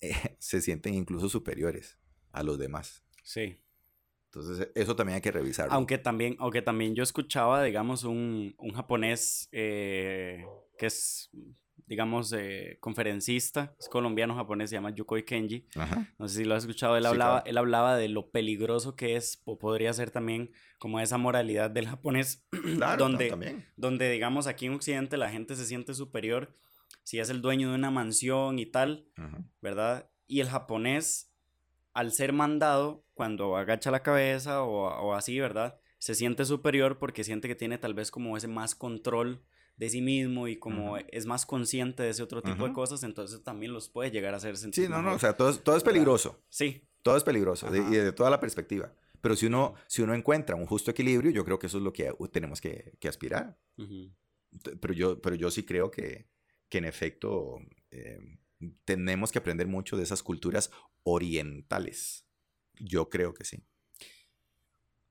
eh, 0.00 0.14
se 0.38 0.60
sienten 0.60 0.94
incluso 0.94 1.28
superiores 1.28 1.98
a 2.32 2.42
los 2.42 2.58
demás. 2.58 3.04
Sí. 3.22 3.62
Entonces, 4.26 4.68
eso 4.74 4.96
también 4.96 5.16
hay 5.16 5.20
que 5.20 5.32
revisarlo. 5.32 5.72
Aunque 5.74 5.98
también, 5.98 6.36
aunque 6.38 6.62
también 6.62 6.94
yo 6.94 7.02
escuchaba, 7.02 7.64
digamos, 7.64 8.04
un, 8.04 8.54
un 8.58 8.70
japonés 8.72 9.48
eh, 9.52 10.46
que 10.78 10.86
es, 10.86 11.30
digamos, 11.90 12.32
eh, 12.32 12.78
conferencista, 12.78 13.74
es 13.76 13.88
colombiano 13.88 14.36
japonés, 14.36 14.70
se 14.70 14.76
llama 14.76 14.94
Yukoi 14.94 15.24
Kenji. 15.24 15.66
No 16.18 16.28
sé 16.28 16.36
si 16.36 16.44
lo 16.44 16.54
has 16.54 16.62
escuchado, 16.62 16.96
él, 16.96 17.04
hablaba, 17.04 17.42
él 17.44 17.58
hablaba 17.58 17.96
de 17.96 18.08
lo 18.08 18.30
peligroso 18.30 18.94
que 18.94 19.16
es, 19.16 19.42
o 19.44 19.58
podría 19.58 19.92
ser 19.92 20.12
también 20.12 20.52
como 20.78 21.00
esa 21.00 21.18
moralidad 21.18 21.68
del 21.68 21.88
japonés, 21.88 22.46
claro, 22.76 23.02
donde, 23.02 23.28
también. 23.30 23.66
donde, 23.76 24.08
digamos, 24.08 24.46
aquí 24.46 24.66
en 24.66 24.74
Occidente 24.74 25.16
la 25.16 25.30
gente 25.30 25.56
se 25.56 25.66
siente 25.66 25.92
superior 25.92 26.54
si 27.02 27.18
es 27.18 27.28
el 27.28 27.42
dueño 27.42 27.70
de 27.70 27.74
una 27.74 27.90
mansión 27.90 28.60
y 28.60 28.66
tal, 28.66 29.08
¿verdad? 29.60 30.08
Y 30.28 30.38
el 30.38 30.48
japonés, 30.48 31.34
al 31.92 32.12
ser 32.12 32.32
mandado, 32.32 33.04
cuando 33.14 33.56
agacha 33.56 33.90
la 33.90 34.04
cabeza 34.04 34.62
o, 34.62 35.12
así, 35.14 35.40
¿verdad? 35.40 35.80
Se 35.98 36.14
siente 36.14 36.44
superior 36.44 36.98
porque 36.98 37.24
siente 37.24 37.48
que 37.48 37.56
tiene 37.56 37.78
tal 37.78 37.94
vez 37.94 38.12
como 38.12 38.36
ese 38.36 38.46
más 38.46 38.76
control 38.76 39.42
de 39.76 39.88
sí 39.88 40.02
mismo 40.02 40.46
y 40.48 40.58
como 40.58 40.98
es 40.98 41.26
más 41.26 41.46
consciente 41.46 42.02
de 42.02 42.10
ese 42.10 42.22
otro 42.22 42.42
tipo 42.42 42.66
de 42.66 42.72
cosas, 42.72 43.02
entonces 43.02 43.42
también 43.42 43.72
los 43.72 43.88
puede 43.88 44.10
llegar 44.10 44.34
a 44.34 44.36
hacer 44.36 44.56
sentir. 44.56 44.84
Sí, 44.84 44.90
no, 44.90 45.00
no, 45.00 45.14
o 45.14 45.18
sea, 45.18 45.36
todo, 45.36 45.54
todo 45.56 45.76
es 45.76 45.82
peligroso. 45.82 46.42
Sí. 46.48 46.82
Todo 47.02 47.16
es 47.16 47.24
peligroso 47.24 47.74
y 47.74 47.96
de 47.96 48.12
toda 48.12 48.28
la 48.28 48.40
perspectiva. 48.40 48.92
Pero 49.20 49.36
si 49.36 49.46
uno, 49.46 49.74
si 49.86 50.02
uno 50.02 50.14
encuentra 50.14 50.56
un 50.56 50.66
justo 50.66 50.90
equilibrio, 50.90 51.30
yo 51.30 51.44
creo 51.44 51.58
que 51.58 51.66
eso 51.66 51.78
es 51.78 51.84
lo 51.84 51.92
que 51.92 52.12
tenemos 52.32 52.60
que, 52.60 52.96
aspirar. 53.08 53.58
pero, 54.80 54.94
yo, 54.94 55.20
pero 55.20 55.36
yo 55.36 55.50
sí 55.50 55.64
creo 55.64 55.90
que, 55.90 56.28
en 56.70 56.84
efecto 56.84 57.58
em, 57.90 58.38
tenemos 58.84 59.32
que 59.32 59.38
aprender 59.38 59.66
mucho 59.66 59.96
de 59.96 60.04
esas 60.04 60.22
culturas 60.22 60.70
orientales. 61.02 62.26
Yo 62.74 63.10
creo 63.10 63.34
que 63.34 63.44
sí. 63.44 63.64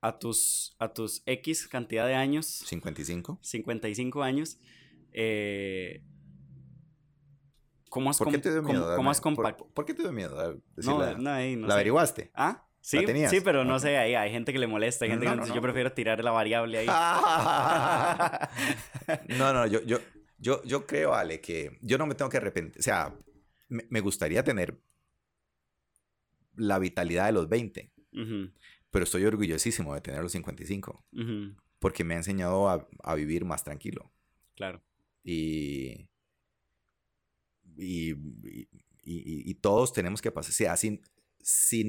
A 0.01 0.17
tus, 0.17 0.75
a 0.79 0.93
tus 0.93 1.21
X 1.25 1.67
cantidad 1.67 2.07
de 2.07 2.15
años. 2.15 2.45
55. 2.45 3.39
55 3.41 4.23
años. 4.23 4.57
Eh, 5.11 6.03
¿Cómo 7.89 8.09
has 8.09 8.17
¿Por 8.17 8.31
qué 8.31 8.37
te 8.37 8.51
dio 8.51 8.61
miedo? 8.61 8.95
¿Cómo, 8.95 9.09
has 9.09 9.19
¿Por, 9.19 9.85
qué 9.85 9.93
te 9.93 10.03
dio 10.03 10.11
miedo? 10.11 10.61
no, 10.77 11.17
no, 11.17 11.67
¿La 11.67 11.73
averiguaste? 11.73 12.31
¿Ah? 12.35 12.65
Sí, 12.81 12.99
sí, 13.29 13.41
pero 13.41 13.65
no 13.65 13.77
sé, 13.77 13.97
hay, 13.97 14.15
hay 14.15 14.31
gente 14.31 14.53
que 14.53 14.59
le 14.59 14.65
molesta, 14.65 15.05
hay 15.05 15.11
gente 15.11 15.25
que 15.25 15.53
yo 15.53 15.61
prefiero 15.61 15.91
tirar 15.91 16.23
la 16.23 16.31
variable 16.31 16.79
ahí. 16.79 16.87
no, 19.37 19.53
no, 19.53 19.67
yo, 19.67 19.81
yo, 19.83 19.99
yo, 20.37 20.63
yo 20.63 20.87
creo, 20.87 21.13
Ale, 21.13 21.41
que 21.41 21.77
yo 21.81 21.97
no 21.97 22.07
me 22.07 22.15
tengo 22.15 22.29
que 22.29 22.37
arrepentir. 22.37 22.79
O 22.79 22.83
sea, 22.83 23.13
me, 23.67 23.99
gustaría 23.99 24.43
tener 24.43 24.79
la 26.55 26.79
vitalidad 26.79 27.25
de 27.25 27.33
los 27.33 27.49
20, 27.49 27.91
pero 28.91 29.03
estoy 29.03 29.25
orgullosísimo 29.25 29.93
de 29.93 30.01
tener 30.01 30.21
los 30.21 30.31
55. 30.31 31.05
porque 31.79 32.03
me 32.03 32.15
ha 32.15 32.17
enseñado 32.17 32.69
a, 32.69 33.15
vivir 33.15 33.45
más 33.45 33.63
tranquilo. 33.63 34.11
Claro. 34.55 34.81
Y, 35.23 36.09
y, 37.77 38.15
y, 39.03 39.53
todos 39.55 39.93
tenemos 39.93 40.21
que 40.21 40.31
pasar. 40.31 40.49
O 40.49 40.53
sea, 40.53 40.75
si, 40.77 41.01
si, 41.41 41.83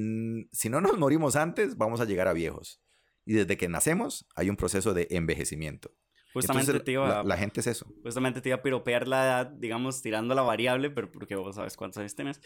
no 0.69 0.81
nos 0.81 0.97
morimos 0.97 1.35
antes, 1.35 1.77
vamos 1.77 1.99
a 2.01 2.05
llegar 2.05 2.27
a 2.27 2.33
viejos. 2.33 2.81
Y 3.25 3.33
desde 3.33 3.57
que 3.57 3.67
nacemos 3.67 4.25
hay 4.35 4.49
un 4.49 4.55
proceso 4.55 4.93
de 4.93 5.07
envejecimiento. 5.11 5.91
Justamente 6.33 6.79
te 6.79 6.93
iba 6.93 7.23
la, 7.23 7.37
gente 7.37 7.59
es 7.59 7.67
eso. 7.67 7.93
Justamente 8.03 8.39
te 8.41 8.49
iba 8.49 8.57
a 8.57 8.61
piropear 8.61 9.07
la 9.07 9.23
edad, 9.25 9.47
digamos, 9.47 10.01
tirando 10.01 10.33
la 10.33 10.41
variable, 10.41 10.89
pero 10.89 11.11
porque 11.11 11.35
vos 11.35 11.55
sabes 11.55 11.75
cuántos 11.75 11.97
años 11.97 12.15
tienes. 12.15 12.39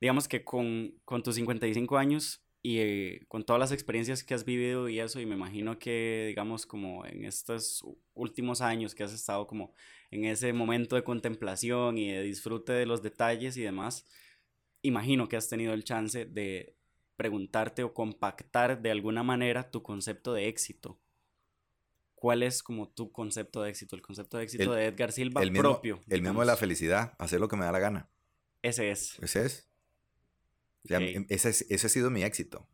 Digamos 0.00 0.28
que 0.28 0.44
con, 0.44 0.94
con 1.04 1.22
tus 1.24 1.34
55 1.34 1.98
años 1.98 2.45
y 2.66 2.80
eh, 2.80 3.24
con 3.28 3.44
todas 3.44 3.60
las 3.60 3.70
experiencias 3.70 4.24
que 4.24 4.34
has 4.34 4.44
vivido 4.44 4.88
y 4.88 4.98
eso, 4.98 5.20
y 5.20 5.26
me 5.26 5.36
imagino 5.36 5.78
que, 5.78 6.24
digamos, 6.26 6.66
como 6.66 7.06
en 7.06 7.24
estos 7.24 7.86
últimos 8.12 8.60
años 8.60 8.92
que 8.92 9.04
has 9.04 9.12
estado 9.12 9.46
como 9.46 9.72
en 10.10 10.24
ese 10.24 10.52
momento 10.52 10.96
de 10.96 11.04
contemplación 11.04 11.96
y 11.96 12.10
de 12.10 12.22
disfrute 12.24 12.72
de 12.72 12.84
los 12.84 13.04
detalles 13.04 13.56
y 13.56 13.62
demás, 13.62 14.04
imagino 14.82 15.28
que 15.28 15.36
has 15.36 15.48
tenido 15.48 15.74
el 15.74 15.84
chance 15.84 16.24
de 16.24 16.74
preguntarte 17.14 17.84
o 17.84 17.94
compactar 17.94 18.82
de 18.82 18.90
alguna 18.90 19.22
manera 19.22 19.70
tu 19.70 19.84
concepto 19.84 20.34
de 20.34 20.48
éxito. 20.48 20.98
¿Cuál 22.16 22.42
es 22.42 22.64
como 22.64 22.88
tu 22.88 23.12
concepto 23.12 23.62
de 23.62 23.70
éxito? 23.70 23.94
El 23.94 24.02
concepto 24.02 24.38
de 24.38 24.42
éxito 24.42 24.72
de 24.72 24.86
Edgar 24.86 25.12
Silva 25.12 25.40
el 25.40 25.52
propio. 25.52 26.00
El 26.08 26.20
mismo 26.20 26.40
de 26.40 26.46
la 26.46 26.56
felicidad, 26.56 27.14
hacer 27.20 27.38
lo 27.38 27.46
que 27.46 27.54
me 27.54 27.64
da 27.64 27.70
la 27.70 27.78
gana. 27.78 28.10
Ese 28.60 28.90
es. 28.90 29.16
Ese 29.22 29.46
es. 29.46 29.70
Ese, 30.88 31.66
ese, 31.68 31.86
ha 31.86 31.90
sido 31.90 32.10
mi 32.10 32.22
éxito. 32.22 32.68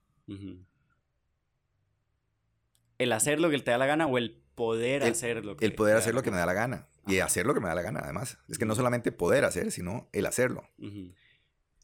¿El 2.98 3.12
hacer 3.12 3.40
lo 3.40 3.50
que 3.50 3.58
te 3.58 3.70
da 3.70 3.78
la 3.78 3.86
gana 3.86 4.06
o 4.06 4.18
el 4.18 4.42
poder 4.54 5.02
hacer 5.02 5.44
lo 5.44 5.56
que 5.56 5.64
El 5.64 5.74
poder 5.74 5.96
hacer 5.96 6.14
lo 6.14 6.22
que 6.22 6.30
me 6.30 6.36
da 6.36 6.46
la 6.46 6.52
gana. 6.52 6.88
Y 7.06 7.18
hacer 7.18 7.46
lo 7.46 7.54
que 7.54 7.60
me 7.60 7.68
da 7.68 7.74
la 7.74 7.82
gana, 7.82 8.00
además. 8.00 8.38
Es 8.48 8.58
que 8.58 8.64
no 8.64 8.74
solamente 8.74 9.10
poder 9.10 9.44
hacer, 9.44 9.72
sino 9.72 10.08
el 10.12 10.26
hacerlo. 10.26 10.68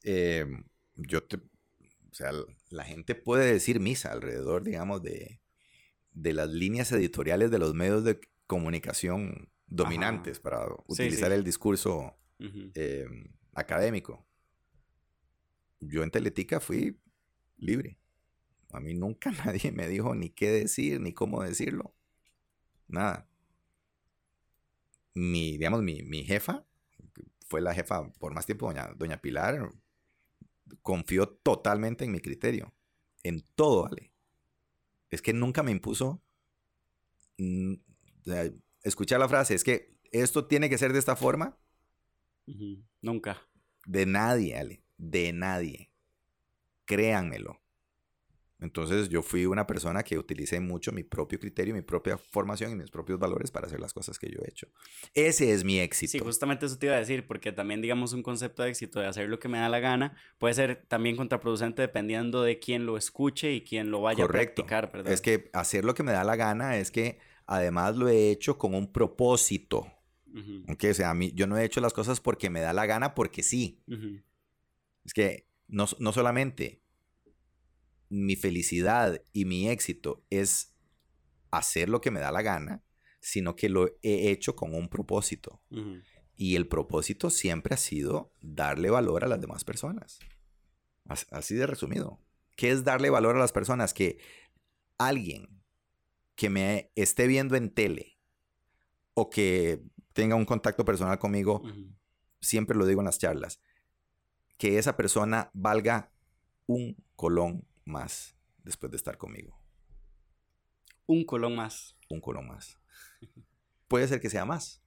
Eh, 0.05 0.47
yo 0.95 1.25
te, 1.25 1.37
o 1.37 2.15
sea, 2.15 2.31
la 2.71 2.85
gente 2.85 3.15
puede 3.15 3.53
decir 3.53 3.81
misa 3.81 4.13
alrededor, 4.13 4.63
digamos, 4.63 5.03
de, 5.03 5.41
de 6.13 6.33
las 6.33 6.49
líneas 6.49 6.93
editoriales 6.93 7.51
de 7.51 7.59
los 7.59 7.75
medios 7.75 8.05
de 8.05 8.21
comunicación 8.47 9.51
dominantes 9.67 10.41
para 10.41 10.67
utilizar 10.87 11.33
el 11.33 11.45
discurso 11.45 12.17
em, 12.39 13.33
académico. 13.55 14.27
Yo 15.81 16.03
en 16.03 16.11
Teletica 16.11 16.61
fui 16.61 16.99
libre. 17.57 17.99
A 18.73 18.81
mí 18.81 18.95
nunca 18.95 19.31
nadie 19.45 19.73
me 19.73 19.89
dijo 19.89 20.15
ni 20.15 20.31
qué 20.31 20.51
decir, 20.51 21.01
ni 21.01 21.13
cómo 21.13 21.43
decirlo. 21.43 21.95
Nada. 22.87 23.29
Mi, 25.15 25.53
digamos, 25.53 25.83
mi, 25.83 26.03
mi 26.03 26.25
jefa, 26.25 26.65
fue 27.49 27.61
la 27.61 27.75
jefa 27.75 28.11
por 28.13 28.35
más 28.35 28.47
tiempo, 28.47 28.67
doña, 28.67 28.93
doña 28.97 29.21
Pilar, 29.21 29.73
confió 30.83 31.29
totalmente 31.29 32.05
en 32.05 32.13
mi 32.13 32.21
criterio. 32.21 32.73
En 33.23 33.43
todo, 33.55 33.87
Ale. 33.87 34.13
Es 35.11 35.23
que 35.23 35.33
nunca 35.33 35.63
me 35.63 35.71
impuso. 35.71 36.23
Mm, 37.39 37.75
escuchar 38.83 39.19
la 39.19 39.29
frase, 39.29 39.55
es 39.55 39.65
que 39.65 39.97
esto 40.13 40.47
tiene 40.47 40.69
que 40.69 40.79
ser 40.79 40.93
de 40.93 40.99
esta 40.99 41.17
forma. 41.17 41.59
Nunca. 43.01 43.43
De 43.87 44.07
nadie, 44.07 44.57
Ale. 44.57 44.83
De 44.99 45.33
nadie. 45.33 45.91
Créanmelo. 46.85 47.61
Entonces 48.61 49.09
yo 49.09 49.23
fui 49.23 49.47
una 49.47 49.67
persona 49.67 50.03
que 50.03 50.19
utilicé 50.19 50.59
mucho 50.59 50.91
mi 50.91 51.05
propio 51.05 51.39
criterio, 51.39 51.75
mi 51.75 51.83
propia 51.83 52.19
formación 52.19 52.73
y 52.73 52.75
mis 52.75 52.91
propios 52.91 53.19
valores 53.19 53.53
para 53.53 53.69
hacer 53.69 53.79
las 53.79 53.93
cosas 53.93 54.19
que 54.19 54.29
yo 54.29 54.41
he 54.45 54.51
hecho. 54.51 54.67
Ese 55.15 55.53
es 55.53 55.63
mi 55.63 55.79
éxito. 55.79 56.11
Sí, 56.11 56.19
justamente 56.19 56.67
eso 56.67 56.77
te 56.77 56.87
iba 56.87 56.97
a 56.97 56.99
decir, 56.99 57.27
porque 57.27 57.53
también 57.53 57.81
digamos 57.81 58.13
un 58.15 58.23
concepto 58.23 58.65
de 58.65 58.71
éxito 58.71 58.99
de 58.99 59.07
hacer 59.07 59.29
lo 59.29 59.39
que 59.39 59.49
me 59.49 59.59
da 59.59 59.69
la 59.69 59.79
gana 59.79 60.17
puede 60.39 60.55
ser 60.55 60.85
también 60.89 61.17
contraproducente 61.17 61.83
dependiendo 61.83 62.43
de 62.43 62.59
quién 62.59 62.85
lo 62.85 62.97
escuche 62.97 63.53
y 63.53 63.63
quién 63.63 63.93
lo 63.93 64.01
vaya 64.01 64.25
a 64.25 64.29
practicar, 64.29 64.91
¿verdad? 64.91 65.13
Es 65.13 65.21
que 65.21 65.51
hacer 65.53 65.85
lo 65.85 65.95
que 65.95 66.03
me 66.03 66.11
da 66.11 66.25
la 66.25 66.35
gana 66.35 66.79
es 66.79 66.91
que 66.91 67.21
además 67.47 67.97
lo 67.97 68.09
he 68.09 68.31
hecho 68.31 68.59
con 68.59 68.75
un 68.75 68.93
propósito. 68.93 69.87
o 70.35 70.95
sea, 70.95 71.11
a 71.11 71.15
mí, 71.15 71.31
yo 71.33 71.47
no 71.47 71.57
he 71.57 71.65
hecho 71.65 71.81
las 71.81 71.93
cosas 71.93 72.21
porque 72.21 72.51
me 72.51 72.61
da 72.61 72.73
la 72.73 72.87
gana, 72.87 73.15
porque 73.15 73.45
sí. 73.45 73.85
Es 75.09 75.15
que 75.15 75.47
no, 75.69 75.87
no 76.01 76.13
solamente 76.13 76.83
mi 78.11 78.37
felicidad 78.37 79.23
y 79.33 79.47
mi 79.47 79.71
éxito 79.71 80.23
es 80.29 80.75
hacer 81.51 81.89
lo 81.89 82.03
que 82.03 82.11
me 82.11 82.21
da 82.21 82.31
la 82.31 82.43
gana, 82.43 82.85
sino 83.19 83.57
que 83.57 83.71
lo 83.71 83.87
he 84.03 84.31
hecho 84.31 84.55
con 84.55 84.75
un 84.75 84.91
propósito. 84.91 85.63
Y 86.37 86.57
el 86.57 86.69
propósito 86.69 87.31
siempre 87.31 87.73
ha 87.73 87.79
sido 87.79 88.35
darle 88.43 88.91
valor 88.91 89.25
a 89.25 89.29
las 89.29 89.41
demás 89.41 89.65
personas. 89.65 90.19
Así 91.31 91.55
de 91.55 91.67
resumido. 91.67 92.21
¿Qué 92.55 92.71
es 92.71 92.85
darle 92.85 93.09
valor 93.09 93.37
a 93.37 93.39
las 93.39 93.53
personas? 93.53 93.95
Que 93.95 94.19
alguien 94.99 95.63
que 96.35 96.51
me 96.51 96.93
esté 96.97 97.27
viendo 97.27 97.57
en 97.57 97.71
tele 97.71 98.19
o 99.15 99.31
que 99.31 99.83
tenga 100.13 100.35
un 100.35 100.45
contacto 100.45 100.85
personal 100.85 101.19
conmigo, 101.19 101.63
siempre 102.43 102.77
lo 102.77 102.85
digo 102.85 103.01
en 103.01 103.07
las 103.07 103.19
charlas, 103.19 103.59
que 104.59 104.77
esa 104.77 104.97
persona 104.97 105.51
valga 105.55 106.11
un 106.67 106.97
colón 107.17 107.65
más 107.85 108.37
después 108.65 108.91
de 108.91 108.97
estar 108.97 109.17
conmigo. 109.17 109.59
Un 111.07 111.25
colón 111.25 111.57
más. 111.57 111.97
Un 112.11 112.21
colón 112.21 112.49
más. 112.49 112.79
Puede 113.89 114.07
ser 114.09 114.21
que 114.21 114.29
sea 114.29 114.45
más. 114.45 114.83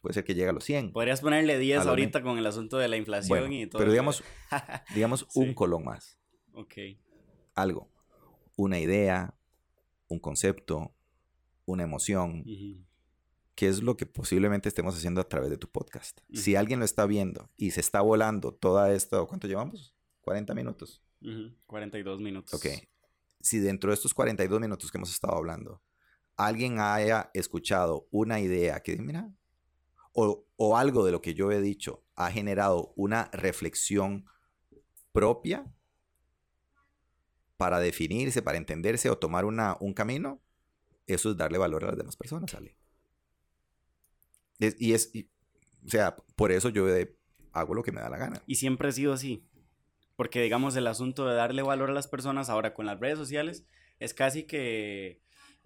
Puede 0.00 0.14
ser 0.14 0.24
que 0.24 0.34
llegue 0.34 0.50
a 0.50 0.52
los 0.52 0.62
100. 0.62 0.92
Podrías 0.92 1.20
ponerle 1.20 1.58
10 1.58 1.86
ahorita 1.86 2.22
con 2.22 2.38
el 2.38 2.46
asunto 2.46 2.78
de 2.78 2.86
la 2.86 2.96
inflación 2.96 3.52
y 3.52 3.66
todo. 3.66 3.80
Pero 3.80 3.90
digamos, 3.90 4.22
digamos 4.94 5.26
un 5.34 5.52
colón 5.52 5.82
más. 5.82 6.20
Ok. 6.52 6.74
Algo. 7.56 7.90
Una 8.56 8.78
idea, 8.78 9.34
un 10.06 10.20
concepto, 10.20 10.94
una 11.64 11.82
emoción. 11.82 12.44
¿Qué 13.56 13.68
es 13.68 13.82
lo 13.82 13.96
que 13.96 14.04
posiblemente 14.04 14.68
estemos 14.68 14.94
haciendo 14.94 15.22
a 15.22 15.28
través 15.28 15.48
de 15.48 15.56
tu 15.56 15.68
podcast? 15.68 16.20
Si 16.30 16.56
alguien 16.56 16.78
lo 16.78 16.84
está 16.84 17.06
viendo 17.06 17.50
y 17.56 17.70
se 17.70 17.80
está 17.80 18.02
volando 18.02 18.52
toda 18.52 18.92
esto, 18.92 19.26
¿cuánto 19.26 19.48
llevamos? 19.48 19.96
40 20.20 20.54
minutos. 20.54 21.02
42 21.66 22.20
minutos. 22.20 22.52
Ok. 22.52 22.66
Si 23.40 23.58
dentro 23.58 23.90
de 23.90 23.94
estos 23.94 24.12
42 24.12 24.60
minutos 24.60 24.92
que 24.92 24.98
hemos 24.98 25.10
estado 25.10 25.34
hablando, 25.34 25.82
alguien 26.36 26.78
haya 26.80 27.30
escuchado 27.32 28.06
una 28.10 28.40
idea 28.40 28.82
que, 28.82 28.94
mira, 28.98 29.32
o, 30.12 30.44
o 30.56 30.76
algo 30.76 31.06
de 31.06 31.12
lo 31.12 31.22
que 31.22 31.32
yo 31.32 31.50
he 31.50 31.62
dicho 31.62 32.04
ha 32.14 32.30
generado 32.30 32.92
una 32.94 33.30
reflexión 33.32 34.26
propia 35.12 35.64
para 37.56 37.80
definirse, 37.80 38.42
para 38.42 38.58
entenderse 38.58 39.08
o 39.08 39.16
tomar 39.16 39.46
una, 39.46 39.78
un 39.80 39.94
camino, 39.94 40.42
eso 41.06 41.30
es 41.30 41.38
darle 41.38 41.56
valor 41.56 41.84
a 41.84 41.88
las 41.88 41.96
demás 41.96 42.16
personas, 42.16 42.52
Ale. 42.54 42.76
Y 44.58 44.92
es, 44.92 45.12
o 45.84 45.88
sea, 45.88 46.16
por 46.34 46.52
eso 46.52 46.68
yo 46.68 46.86
hago 47.52 47.74
lo 47.74 47.82
que 47.82 47.92
me 47.92 48.00
da 48.00 48.10
la 48.10 48.18
gana. 48.18 48.42
Y 48.46 48.56
siempre 48.56 48.88
ha 48.88 48.92
sido 48.92 49.12
así. 49.12 49.46
Porque 50.16 50.42
digamos 50.42 50.74
el 50.76 50.86
asunto 50.86 51.26
de 51.26 51.34
darle 51.34 51.62
valor 51.62 51.90
a 51.90 51.94
las 51.94 52.08
personas 52.08 52.48
ahora 52.48 52.72
con 52.72 52.86
las 52.86 52.98
redes 52.98 53.18
sociales 53.18 53.66
es 53.98 54.14
casi 54.14 54.44
que, 54.44 55.20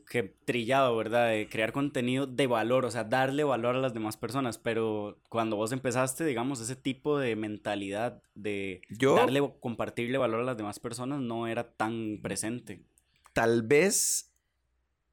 que 0.08 0.24
trillado, 0.24 0.96
¿verdad? 0.96 1.28
De 1.28 1.48
crear 1.48 1.72
contenido 1.72 2.26
de 2.26 2.48
valor, 2.48 2.84
o 2.84 2.90
sea, 2.90 3.04
darle 3.04 3.44
valor 3.44 3.76
a 3.76 3.80
las 3.80 3.94
demás 3.94 4.16
personas. 4.16 4.58
Pero 4.58 5.20
cuando 5.28 5.54
vos 5.54 5.70
empezaste, 5.70 6.24
digamos, 6.24 6.60
ese 6.60 6.74
tipo 6.74 7.18
de 7.18 7.36
mentalidad 7.36 8.22
de 8.34 8.82
darle 8.90 9.54
compartirle 9.60 10.18
valor 10.18 10.40
a 10.40 10.44
las 10.44 10.56
demás 10.56 10.80
personas 10.80 11.20
no 11.20 11.46
era 11.46 11.72
tan 11.72 12.18
presente. 12.20 12.84
Tal 13.32 13.62
vez 13.62 14.34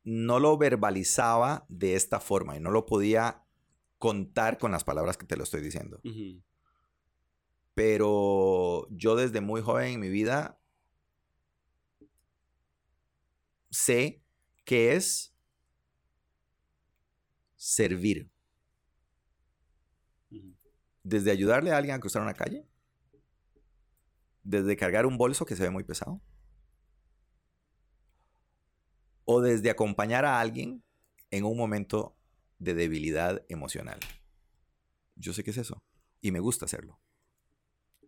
no 0.04 0.40
lo 0.40 0.58
verbalizaba 0.58 1.66
de 1.70 1.96
esta 1.96 2.20
forma 2.20 2.58
y 2.58 2.60
no 2.60 2.72
lo 2.72 2.86
podía 2.88 3.44
contar 3.98 4.58
con 4.58 4.72
las 4.72 4.84
palabras 4.84 5.18
que 5.18 5.26
te 5.26 5.38
lo 5.38 5.43
estoy 5.43 5.62
diciendo. 5.62 6.02
Pero 7.74 8.88
yo 8.89 9.16
desde 9.16 9.41
muy 9.41 9.62
joven 9.62 9.93
en 9.93 10.00
mi 10.00 10.10
vida 10.10 10.60
sé 13.70 14.24
que 14.66 14.95
es 14.95 15.36
servir. 17.56 18.32
Desde 21.04 21.32
ayudarle 21.32 21.72
a 21.72 21.78
alguien 21.78 21.95
a 21.95 22.00
cruzar 22.00 22.22
una 22.22 22.34
calle, 22.34 22.68
desde 24.43 24.76
cargar 24.76 25.06
un 25.06 25.18
bolso 25.18 25.45
que 25.45 25.56
se 25.56 25.64
ve 25.64 25.70
muy 25.70 25.84
pesado, 25.84 26.22
o 29.24 29.41
desde 29.41 29.70
acompañar 29.70 30.26
a 30.26 30.39
alguien 30.39 30.84
en 31.32 31.45
un 31.45 31.58
momento 31.58 32.16
de 32.60 32.74
debilidad 32.74 33.45
emocional. 33.49 33.99
Yo 35.16 35.34
sé 35.34 35.43
que 35.43 35.51
es 35.51 35.58
eso 35.58 35.84
y 36.22 36.32
me 36.32 36.39
gusta 36.39 36.66
hacerlo. 36.66 36.99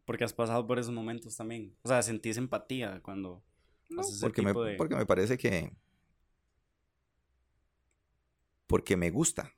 Porque 0.05 0.23
has 0.23 0.33
pasado 0.33 0.65
por 0.65 0.79
esos 0.79 0.93
momentos 0.93 1.35
también. 1.35 1.75
O 1.83 1.87
sea, 1.87 2.01
sentís 2.01 2.37
empatía 2.37 3.01
cuando 3.01 3.43
haces 3.97 4.15
ese 4.15 4.21
porque, 4.21 4.41
me, 4.41 4.53
porque 4.53 4.95
me 4.95 5.05
parece 5.05 5.37
que 5.37 5.71
porque 8.67 8.97
me 8.97 9.09
gusta 9.09 9.55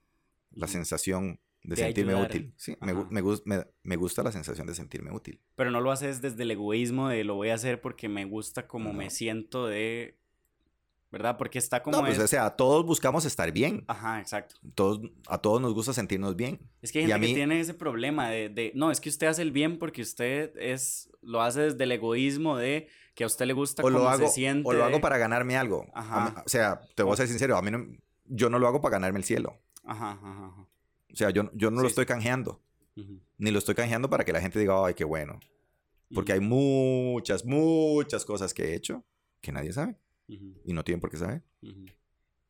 la 0.51 0.67
sensación 0.67 1.39
de, 1.63 1.75
sentirme 1.75 2.15
útil. 2.15 2.53
Sí, 2.55 2.75
me, 2.81 2.93
me, 2.93 3.65
me, 3.83 3.95
gusta 3.95 4.23
la 4.23 4.31
sensación 4.31 4.65
de 4.67 4.73
sentirme 4.73 5.11
útil. 5.11 5.41
Pero 5.55 5.69
no 5.69 5.81
lo 5.81 5.91
haces 5.91 6.21
desde 6.21 6.43
el 6.43 6.51
egoísmo 6.51 7.09
de 7.09 7.23
lo 7.23 7.35
voy 7.35 7.49
a 7.49 7.55
hacer 7.55 7.81
porque 7.81 8.09
me 8.09 8.25
gusta 8.25 8.67
como 8.67 8.93
me 8.93 9.09
siento 9.09 9.67
de... 9.67 10.17
¿Verdad? 11.11 11.37
Porque 11.37 11.59
está 11.59 11.83
como... 11.83 11.97
No, 11.97 12.05
pues, 12.05 12.17
o 12.19 12.27
sea, 12.27 12.51
todos 12.51 12.85
buscamos 12.85 13.25
estar 13.25 13.51
bien. 13.51 13.83
Ajá, 13.87 14.21
exacto. 14.21 14.55
Todos, 14.75 15.01
a 15.27 15.39
todos 15.39 15.61
nos 15.61 15.73
gusta 15.73 15.91
sentirnos 15.91 16.37
bien. 16.37 16.59
Es 16.81 16.91
que 16.93 16.99
hay 16.99 17.07
gente 17.07 17.27
que 17.27 17.33
tiene 17.33 17.59
ese 17.59 17.73
problema 17.73 18.29
de, 18.29 18.47
de, 18.47 18.71
No, 18.75 18.91
es 18.91 19.01
que 19.01 19.09
usted 19.09 19.27
hace 19.27 19.41
el 19.41 19.51
bien 19.51 19.77
porque 19.77 20.01
usted 20.01 20.55
es... 20.57 21.09
Lo 21.21 21.41
hace 21.41 21.61
desde 21.61 21.83
el 21.83 21.91
egoísmo 21.91 22.57
de 22.57 22.87
que 23.13 23.25
a 23.25 23.27
usted 23.27 23.45
le 23.45 23.53
gusta 23.53 23.83
o 23.83 23.91
cómo 23.91 24.17
se 24.17 24.27
siente. 24.29 24.67
O 24.67 24.73
lo 24.73 24.83
hago 24.83 25.01
para 25.01 25.17
ganarme 25.17 25.57
algo. 25.57 25.85
Ajá. 25.93 26.43
o 26.45 26.49
sea, 26.49 26.81
te 26.95 27.03
voy 27.03 27.13
a 27.13 27.17
ser 27.17 27.27
sincero, 27.27 27.57
a 27.57 27.61
mí 27.61 27.69
no, 27.69 27.85
yo 28.25 28.49
no 28.49 28.57
lo 28.57 28.67
hago 28.67 28.81
para 28.81 28.93
ganarme 28.93 29.19
el 29.19 29.25
cielo. 29.25 29.61
Ajá, 29.83 30.11
ajá, 30.11 30.45
ajá. 30.47 30.67
O 31.11 31.15
sea, 31.15 31.29
yo, 31.29 31.51
yo 31.53 31.69
no 31.71 31.81
lo 31.81 31.87
estoy 31.87 32.05
canjeando. 32.05 32.61
Ni 33.37 33.51
lo 33.51 33.59
estoy 33.59 33.75
canjeando 33.75 34.09
para 34.09 34.23
que 34.23 34.33
la 34.33 34.41
gente 34.41 34.59
diga, 34.59 34.85
ay, 34.85 34.93
qué 34.93 35.03
bueno. 35.03 35.39
Porque 36.13 36.33
hay 36.33 36.39
muchas, 36.39 37.45
muchas 37.45 38.25
cosas 38.25 38.53
que 38.53 38.63
he 38.65 38.75
hecho 38.75 39.03
que 39.41 39.51
nadie 39.51 39.73
sabe. 39.73 39.97
Y 40.63 40.73
no 40.73 40.83
tienen 40.83 41.01
por 41.01 41.09
qué 41.09 41.17
saber. 41.17 41.43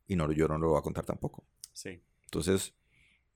Y 0.07 0.15
no, 0.15 0.31
yo 0.31 0.47
no 0.47 0.57
lo 0.57 0.69
voy 0.69 0.79
a 0.79 0.83
contar 0.83 1.05
tampoco. 1.05 1.47
Sí. 1.73 2.03
Entonces, 2.25 2.75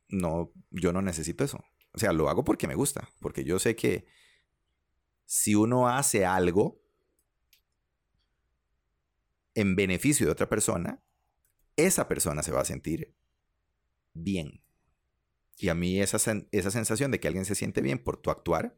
no, 0.08 0.52
yo 0.72 0.94
no 0.94 1.02
necesito 1.02 1.44
eso. 1.44 1.64
O 1.94 2.00
sea, 2.00 2.14
lo 2.14 2.30
hago 2.30 2.44
porque 2.44 2.68
me 2.68 2.76
gusta. 2.76 3.10
Porque 3.20 3.44
yo 3.44 3.60
sé 3.60 3.76
que 3.76 4.06
si 5.26 5.56
uno 5.56 5.88
hace 5.88 6.26
algo 6.26 6.82
en 9.56 9.76
beneficio 9.76 10.26
de 10.26 10.32
otra 10.32 10.50
persona, 10.50 11.02
esa 11.78 12.08
persona 12.08 12.44
se 12.44 12.52
va 12.52 12.62
a 12.62 12.66
sentir 12.66 13.16
bien. 14.14 14.62
Y 15.58 15.70
a 15.70 15.76
mí 15.76 16.00
esa, 16.02 16.18
esa 16.52 16.72
sensación 16.72 17.12
de 17.12 17.20
que 17.20 17.28
alguien 17.28 17.46
se 17.46 17.56
siente 17.56 17.82
bien 17.82 18.04
por 18.04 18.18
tu 18.18 18.30
actuar, 18.30 18.78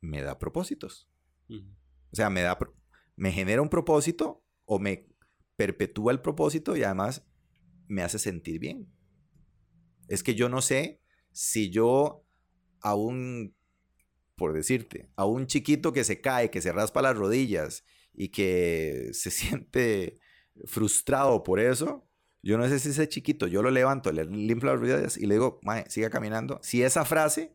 me 0.00 0.22
da 0.22 0.38
propósitos. 0.38 1.08
O 1.48 2.16
sea, 2.16 2.30
me 2.30 2.42
da, 2.42 2.58
me 3.20 3.32
genera 3.32 3.60
un 3.60 3.68
propósito 3.68 4.42
o 4.64 4.78
me 4.78 5.06
perpetúa 5.56 6.10
el 6.10 6.22
propósito 6.22 6.74
y 6.74 6.84
además 6.84 7.22
me 7.86 8.02
hace 8.02 8.18
sentir 8.18 8.58
bien. 8.58 8.90
Es 10.08 10.22
que 10.22 10.34
yo 10.34 10.48
no 10.48 10.62
sé 10.62 11.02
si 11.30 11.68
yo 11.68 12.24
a 12.80 12.94
un, 12.94 13.54
por 14.36 14.54
decirte, 14.54 15.10
a 15.16 15.26
un 15.26 15.46
chiquito 15.46 15.92
que 15.92 16.02
se 16.02 16.22
cae, 16.22 16.50
que 16.50 16.62
se 16.62 16.72
raspa 16.72 17.02
las 17.02 17.14
rodillas 17.14 17.84
y 18.14 18.28
que 18.28 19.10
se 19.12 19.30
siente 19.30 20.18
frustrado 20.64 21.42
por 21.42 21.60
eso, 21.60 22.08
yo 22.42 22.56
no 22.56 22.66
sé 22.70 22.78
si 22.78 22.88
ese 22.88 23.06
chiquito, 23.06 23.46
yo 23.46 23.60
lo 23.60 23.70
levanto, 23.70 24.12
le 24.12 24.24
limpio 24.24 24.70
las 24.70 24.80
rodillas 24.80 25.18
y 25.18 25.26
le 25.26 25.34
digo, 25.34 25.60
mae, 25.62 25.84
siga 25.90 26.08
caminando. 26.08 26.58
Si 26.62 26.82
esa 26.82 27.04
frase 27.04 27.54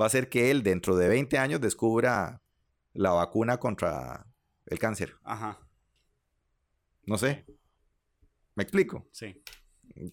va 0.00 0.04
a 0.04 0.06
hacer 0.06 0.28
que 0.28 0.52
él 0.52 0.62
dentro 0.62 0.94
de 0.94 1.08
20 1.08 1.38
años 1.38 1.60
descubra 1.60 2.40
la 2.92 3.10
vacuna 3.10 3.58
contra 3.58 4.31
el 4.72 4.78
cáncer. 4.78 5.14
Ajá. 5.22 5.60
No 7.04 7.18
sé. 7.18 7.44
¿Me 8.54 8.62
explico? 8.62 9.08
Sí. 9.12 9.42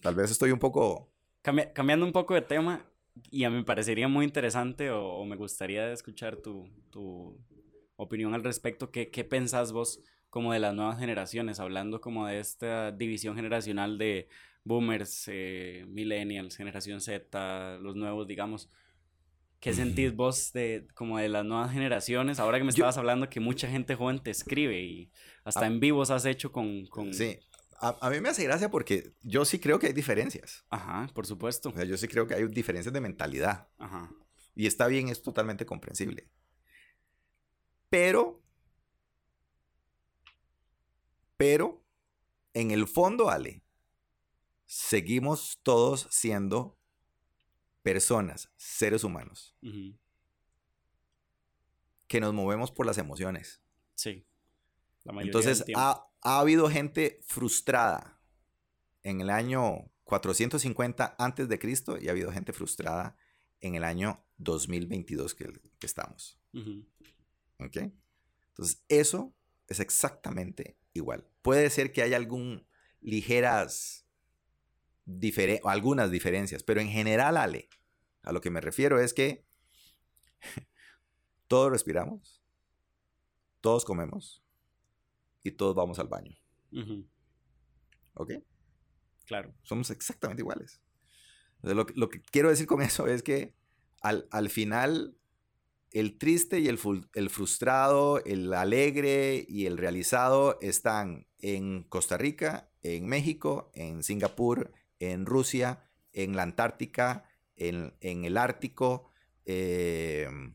Tal 0.00 0.14
vez 0.14 0.30
estoy 0.30 0.52
un 0.52 0.58
poco... 0.58 1.12
cambiando 1.42 2.04
un 2.06 2.12
poco 2.12 2.34
de 2.34 2.42
tema, 2.42 2.84
y 3.30 3.44
a 3.44 3.50
mí 3.50 3.56
me 3.56 3.64
parecería 3.64 4.08
muy 4.08 4.24
interesante 4.24 4.90
o, 4.90 5.24
me 5.24 5.36
gustaría 5.36 5.92
escuchar 5.92 6.36
tu, 6.36 6.68
tu, 6.90 7.38
opinión 7.96 8.34
al 8.34 8.44
respecto. 8.44 8.90
¿Qué, 8.90 9.10
¿Qué 9.10 9.24
pensás 9.24 9.72
vos 9.72 10.00
como 10.30 10.52
de 10.52 10.60
las 10.60 10.74
nuevas 10.74 10.98
generaciones, 10.98 11.60
hablando 11.60 12.00
como 12.00 12.26
de 12.26 12.38
esta 12.38 12.92
división 12.92 13.34
generacional 13.36 13.98
de 13.98 14.28
boomers, 14.64 15.24
eh, 15.26 15.84
millennials, 15.88 16.56
generación 16.56 17.00
Z, 17.00 17.78
los 17.80 17.96
nuevos, 17.96 18.26
digamos. 18.26 18.70
¿Qué 19.60 19.74
sentís 19.74 20.16
vos 20.16 20.52
de 20.52 20.88
como 20.94 21.18
de 21.18 21.28
las 21.28 21.44
nuevas 21.44 21.70
generaciones? 21.70 22.40
Ahora 22.40 22.58
que 22.58 22.64
me 22.64 22.70
estabas 22.70 22.96
hablando 22.96 23.28
que 23.28 23.40
mucha 23.40 23.68
gente 23.68 23.94
joven 23.94 24.18
te 24.18 24.30
escribe 24.30 24.80
y 24.80 25.12
hasta 25.44 25.66
en 25.66 25.80
vivos 25.80 26.10
has 26.10 26.24
hecho 26.24 26.50
con... 26.50 26.86
con... 26.86 27.12
Sí, 27.12 27.38
a, 27.78 28.08
mí 28.10 28.20
me 28.20 28.30
hace 28.30 28.44
gracia 28.44 28.70
porque 28.70 29.12
yo 29.22 29.44
sí 29.44 29.58
creo 29.58 29.78
que 29.78 29.88
hay 29.88 29.92
diferencias. 29.92 30.64
Ajá, 30.70 31.08
por 31.14 31.26
supuesto. 31.26 31.68
O 31.68 31.72
sea, 31.72 31.84
yo 31.84 31.98
sí 31.98 32.08
creo 32.08 32.26
que 32.26 32.34
hay 32.34 32.46
diferencias 32.48 32.92
de 32.92 33.00
mentalidad. 33.00 33.68
Ajá. 33.78 34.10
Y 34.54 34.66
está 34.66 34.86
bien, 34.86 35.08
es 35.08 35.22
totalmente 35.22 35.66
comprensible. 35.66 36.30
Pero 37.90 38.42
pero 41.36 41.82
en 42.52 42.70
el 42.70 42.86
fondo, 42.86 43.30
Ale, 43.30 43.62
seguimos 44.66 45.58
todos 45.62 46.06
siendo 46.10 46.78
personas, 47.82 48.50
seres 48.56 49.04
humanos, 49.04 49.56
que 52.06 52.20
nos 52.20 52.34
movemos 52.34 52.70
por 52.70 52.86
las 52.86 52.98
emociones. 52.98 53.60
Sí. 53.94 54.26
La 55.04 55.12
mayoría 55.12 55.30
Entonces, 55.30 55.64
ha, 55.76 56.06
ha, 56.22 56.40
habido 56.40 56.68
gente 56.68 57.20
frustrada 57.24 58.20
en 59.02 59.20
el 59.20 59.30
año 59.30 59.90
450 60.04 61.16
antes 61.18 61.48
de 61.48 61.58
Cristo 61.58 61.96
y 61.98 62.08
ha 62.08 62.10
habido 62.10 62.32
gente 62.32 62.52
frustrada 62.52 63.16
en 63.60 63.74
el 63.74 63.84
año 63.84 64.24
2022 64.38 65.34
que, 65.34 65.52
que 65.78 65.86
estamos. 65.86 66.38
¿Ok? 67.58 67.76
Entonces, 68.48 68.82
eso 68.88 69.34
es 69.68 69.80
exactamente 69.80 70.76
igual. 70.92 71.26
Puede 71.42 71.70
ser 71.70 71.92
que 71.92 72.02
haya 72.02 72.16
algún 72.16 72.66
ligeras 73.00 74.06
algunas 75.64 76.10
diferencias, 76.10 76.62
pero 76.62 76.80
en 76.80 76.88
general, 76.88 77.36
Ale, 77.36 77.68
a 78.22 78.32
lo 78.32 78.40
que 78.40 78.50
me 78.50 78.60
refiero 78.60 79.00
es 79.00 79.14
que 79.14 79.44
todos 81.48 81.70
respiramos, 81.70 82.42
todos 83.60 83.84
comemos 83.84 84.42
y 85.42 85.52
todos 85.52 85.74
vamos 85.74 85.98
al 85.98 86.08
baño. 86.08 86.36
¿Ok? 88.14 88.32
Claro. 89.26 89.54
Somos 89.62 89.90
exactamente 89.90 90.42
iguales. 90.42 90.80
lo, 91.62 91.86
que 91.86 92.22
quiero 92.22 92.48
decir 92.48 92.66
con 92.66 92.82
eso 92.82 93.06
es 93.06 93.22
que 93.22 93.54
al, 94.00 94.28
al 94.30 94.50
final 94.50 95.16
el 95.92 96.18
triste 96.18 96.60
y 96.60 96.68
el, 96.68 96.78
el, 97.14 97.30
frustrado, 97.30 98.22
el 98.24 98.52
alegre 98.54 99.44
y 99.48 99.66
el 99.66 99.76
realizado 99.76 100.58
están 100.60 101.26
en 101.38 101.82
Costa 101.84 102.16
Rica, 102.16 102.70
en 102.82 103.06
México, 103.06 103.70
en 103.74 104.02
Singapur, 104.02 104.72
en 105.00 105.26
Rusia, 105.26 105.90
en 106.12 106.36
la 106.36 106.44
Antártica, 106.44 107.24
en, 107.56 107.92
el 108.00 108.36
Ártico. 108.36 109.10
Em, 109.44 110.54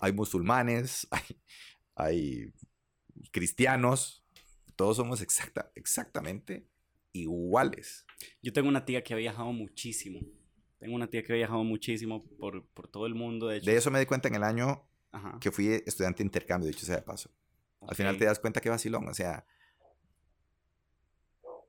hay 0.00 0.12
musulmanes, 0.12 1.06
hay, 1.94 2.52
cristianos, 3.30 4.24
todos 4.74 4.96
somos 4.96 5.20
exacta, 5.22 5.70
exactamente 5.76 6.68
iguales. 7.12 8.06
Yo 8.42 8.52
tengo 8.52 8.68
una 8.68 8.84
tía 8.84 9.04
que 9.04 9.14
ha 9.14 9.16
viajado 9.16 9.52
muchísimo 9.52 10.20
tengo 10.78 10.94
una 10.94 11.08
tía 11.08 11.22
que 11.22 11.32
ha 11.32 11.36
viajado 11.36 11.64
muchísimo 11.64 12.24
por, 12.38 12.66
por 12.68 12.88
todo 12.88 13.06
el 13.06 13.14
mundo, 13.14 13.48
de 13.48 13.60
De 13.60 13.76
eso 13.76 13.90
me 13.90 13.98
di 13.98 14.06
cuenta 14.06 14.28
en 14.28 14.36
el 14.36 14.44
año 14.44 14.88
que 15.40 15.50
fui 15.50 15.68
estudiante 15.68 16.18
de 16.18 16.26
intercambio, 16.26 16.68
dicho 16.68 16.86
sea 16.86 16.96
de 16.96 17.02
paso. 17.02 17.30
Al 17.80 17.96
final 17.96 18.16
te 18.16 18.24
das 18.24 18.38
cuenta 18.38 18.60
que 18.60 18.68
vacilón, 18.68 19.08
o 19.08 19.14
sea, 19.14 19.44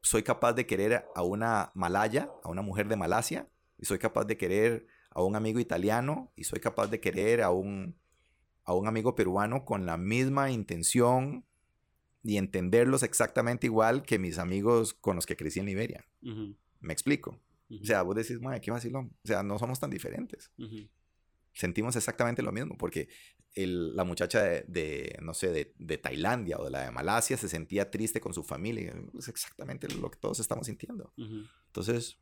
soy 0.02 0.24
capaz 0.24 0.54
de 0.54 0.66
querer 0.66 1.06
a 1.16 1.24
una 1.24 1.72
malaya, 1.76 2.30
a 2.44 2.50
una 2.50 2.62
mujer 2.62 2.88
de 2.88 2.96
Malasia, 2.96 3.50
y 3.78 3.86
soy 3.86 4.00
capaz 4.00 4.26
de 4.26 4.38
querer 4.38 4.88
a 5.12 5.24
un 5.24 5.36
amigo 5.36 5.60
italiano, 5.60 6.32
y 6.36 6.44
soy 6.44 6.60
capaz 6.60 6.88
de 6.88 7.00
querer 7.00 7.42
a 7.42 7.52
un, 7.52 7.96
a 8.64 8.74
un 8.74 8.88
amigo 8.88 9.16
peruano 9.16 9.66
con 9.66 9.86
la 9.86 9.98
misma 9.98 10.52
intención 10.52 11.46
y 12.24 12.38
entenderlos 12.38 13.04
exactamente 13.04 13.68
igual 13.68 14.04
que 14.04 14.20
mis 14.20 14.38
amigos 14.38 14.94
con 14.94 15.16
los 15.16 15.26
que 15.26 15.36
crecí 15.36 15.60
en 15.60 15.66
Liberia. 15.66 16.06
Me 16.80 16.94
explico. 16.94 17.40
O 17.82 17.86
sea, 17.86 18.02
vos 18.02 18.16
decís, 18.16 18.42
madre, 18.42 18.62
qué 18.62 18.72
vacilón. 18.72 19.16
O 19.24 19.28
sea, 19.28 19.44
no 19.44 19.60
somos 19.60 19.80
tan 19.80 19.90
diferentes. 19.90 20.52
Sentimos 21.54 21.96
exactamente 21.96 22.42
lo 22.42 22.52
mismo, 22.52 22.78
porque 22.78 23.10
el, 23.56 23.96
la 23.96 24.04
muchacha 24.04 24.44
de, 24.44 25.18
no 25.22 25.34
sé, 25.34 25.52
de, 25.52 25.74
de, 25.78 25.98
Tailandia 25.98 26.58
o 26.58 26.66
de 26.66 26.72
la 26.72 26.86
de 26.86 26.92
Malasia 26.92 27.38
se 27.38 27.50
sentía 27.50 27.90
triste 27.90 28.22
con 28.22 28.34
su 28.34 28.44
familia. 28.44 28.94
Es 29.18 29.28
exactamente 29.28 29.88
lo 29.96 30.10
que 30.12 30.18
todos 30.18 30.40
estamos 30.40 30.68
sintiendo. 30.68 31.14
Entonces... 31.68 32.18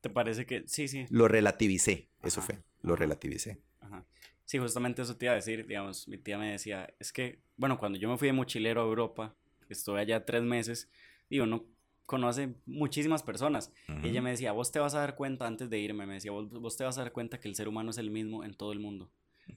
¿Te 0.00 0.10
parece 0.10 0.44
que 0.44 0.64
sí, 0.66 0.86
sí? 0.86 1.06
Lo 1.08 1.28
relativicé, 1.28 2.10
eso 2.22 2.42
fue, 2.42 2.62
lo 2.82 2.94
relativicé. 2.94 3.62
Ajá. 3.80 4.04
Sí, 4.44 4.58
justamente 4.58 5.00
eso 5.00 5.16
te 5.16 5.26
iba 5.26 5.32
a 5.32 5.36
decir, 5.36 5.66
digamos, 5.66 6.06
mi 6.08 6.18
tía 6.18 6.36
me 6.36 6.52
decía, 6.52 6.92
es 6.98 7.12
que, 7.12 7.40
bueno, 7.56 7.78
cuando 7.78 7.98
yo 7.98 8.08
me 8.10 8.18
fui 8.18 8.26
de 8.26 8.34
mochilero 8.34 8.82
a 8.82 8.84
Europa, 8.84 9.34
estuve 9.70 10.00
allá 10.00 10.26
tres 10.26 10.42
meses, 10.42 10.90
digo, 11.30 11.46
no 11.46 11.64
conoce 12.06 12.54
muchísimas 12.66 13.22
personas. 13.22 13.72
Y 14.02 14.08
ella 14.08 14.20
me 14.20 14.30
decía, 14.30 14.52
vos 14.52 14.70
te 14.70 14.78
vas 14.78 14.94
a 14.94 14.98
dar 14.98 15.16
cuenta 15.16 15.46
antes 15.46 15.70
de 15.70 15.78
irme, 15.78 16.06
me 16.06 16.14
decía, 16.14 16.32
vos, 16.32 16.50
vos, 16.50 16.76
te 16.76 16.84
vas 16.84 16.98
a 16.98 17.02
dar 17.02 17.12
cuenta 17.12 17.40
que 17.40 17.48
el 17.48 17.54
ser 17.54 17.68
humano 17.68 17.90
es 17.90 17.98
el 17.98 18.10
mismo 18.10 18.44
en 18.44 18.54
todo 18.54 18.72
el 18.72 18.80
mundo. 18.80 19.10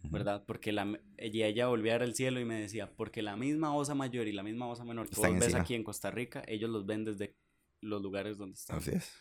¿Verdad? 0.03 0.43
Porque 0.45 0.71
la, 0.71 0.99
ella, 1.17 1.47
ella 1.47 1.67
volvía 1.67 1.95
a 1.95 1.97
ver 1.99 2.07
el 2.07 2.15
cielo 2.15 2.39
y 2.39 2.45
me 2.45 2.59
decía, 2.59 2.91
porque 2.95 3.21
la 3.21 3.35
misma 3.35 3.75
osa 3.75 3.95
mayor 3.95 4.27
y 4.27 4.31
la 4.31 4.43
misma 4.43 4.67
osa 4.67 4.83
menor 4.83 5.09
que 5.09 5.15
vos 5.15 5.39
ves 5.39 5.55
aquí 5.55 5.75
en 5.75 5.83
Costa 5.83 6.11
Rica, 6.11 6.43
ellos 6.47 6.69
los 6.69 6.85
ven 6.85 7.03
desde 7.03 7.35
los 7.81 8.01
lugares 8.01 8.37
donde 8.37 8.55
están. 8.55 8.77
Así 8.77 8.91
es. 8.91 9.11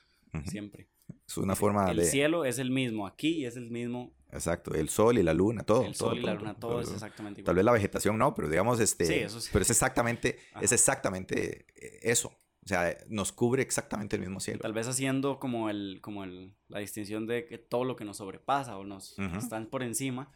Siempre. 0.46 0.88
Es 1.26 1.36
una 1.36 1.56
forma 1.56 1.90
el 1.90 1.96
de... 1.96 2.02
El 2.02 2.08
cielo 2.08 2.44
es 2.44 2.58
el 2.58 2.70
mismo 2.70 3.06
aquí 3.06 3.38
y 3.38 3.46
es 3.46 3.56
el 3.56 3.70
mismo... 3.70 4.14
Exacto, 4.30 4.74
el 4.74 4.88
sol 4.88 5.18
y 5.18 5.22
la 5.22 5.32
luna, 5.32 5.62
todo. 5.62 5.84
El 5.84 5.94
sol 5.94 6.18
y 6.18 6.22
la 6.22 6.34
luna, 6.34 6.54
todo, 6.54 6.80
es 6.80 6.90
exactamente 6.90 7.40
igual. 7.40 7.46
Tal 7.46 7.56
vez 7.56 7.64
la 7.64 7.72
vegetación 7.72 8.18
no, 8.18 8.34
pero 8.34 8.48
digamos, 8.48 8.80
este... 8.80 9.06
Sí, 9.06 9.14
eso 9.14 9.40
sí. 9.40 9.48
Pero 9.52 9.62
es 9.62 9.70
exactamente, 9.70 10.38
es 10.60 10.72
exactamente 10.72 11.66
eh, 11.74 12.00
eso. 12.02 12.36
O 12.66 12.68
sea, 12.68 12.98
nos 13.08 13.30
cubre 13.30 13.62
exactamente 13.62 14.16
el 14.16 14.22
mismo 14.22 14.40
cielo. 14.40 14.58
Tal 14.58 14.72
vez 14.72 14.88
haciendo 14.88 15.38
como 15.38 15.70
el, 15.70 16.00
como 16.02 16.24
el, 16.24 16.52
la 16.66 16.80
distinción 16.80 17.24
de 17.28 17.46
que 17.46 17.58
todo 17.58 17.84
lo 17.84 17.94
que 17.94 18.04
nos 18.04 18.16
sobrepasa 18.16 18.76
o 18.76 18.82
nos 18.82 19.16
están 19.38 19.66
por 19.66 19.84
encima 19.84 20.32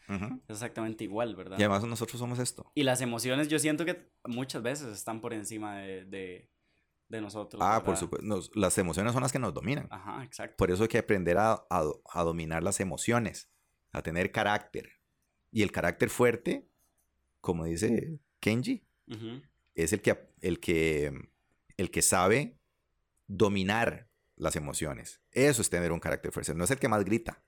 es 0.47 0.55
exactamente 0.55 1.03
igual, 1.03 1.35
¿verdad? 1.35 1.59
Y 1.59 1.63
además 1.65 1.85
nosotros 1.85 2.21
somos 2.21 2.39
esto. 2.39 2.71
Y 2.77 2.85
las 2.85 3.01
emociones 3.01 3.49
yo 3.49 3.59
siento 3.59 3.85
que 3.85 4.13
muchas 4.25 4.63
veces 4.63 4.97
están 4.97 5.21
por 5.21 5.33
encima 5.33 5.79
de, 5.79 6.49
de, 7.09 7.21
nosotros. 7.21 7.61
Ah, 7.65 7.83
por 7.85 7.97
supuesto. 7.97 8.25
las 8.55 8.79
emociones 8.79 9.13
son 9.13 9.23
las 9.23 9.33
que 9.33 9.41
nos 9.41 9.53
dominan. 9.53 9.89
Ajá, 9.91 10.23
exacto. 10.23 10.55
Por 10.57 10.71
eso 10.71 10.85
hay 10.85 10.89
que 10.89 10.99
aprender 10.99 11.37
a, 11.37 11.67
a, 11.69 12.23
dominar 12.23 12.63
las 12.63 12.79
emociones, 12.79 13.51
a 13.91 14.03
tener 14.03 14.31
carácter. 14.31 15.01
Y 15.51 15.63
el 15.63 15.73
carácter 15.73 16.11
fuerte, 16.11 16.69
como 17.41 17.65
dice 17.65 18.21
Kenji, 18.39 18.85
es 19.75 19.93
el 19.93 20.01
que, 20.01 20.31
el 20.43 20.61
que 20.61 21.29
el 21.81 21.91
que 21.91 22.03
sabe 22.03 22.59
dominar 23.27 24.09
las 24.37 24.55
emociones. 24.55 25.21
Eso 25.33 25.63
es 25.63 25.71
tener 25.71 25.93
un 25.93 26.01
carácter 26.01 26.31
fuerte. 26.31 26.55
No 26.55 26.65
es 26.65 26.71
el 26.71 26.79
que 26.79 26.89
más 26.89 27.05
grita. 27.05 27.43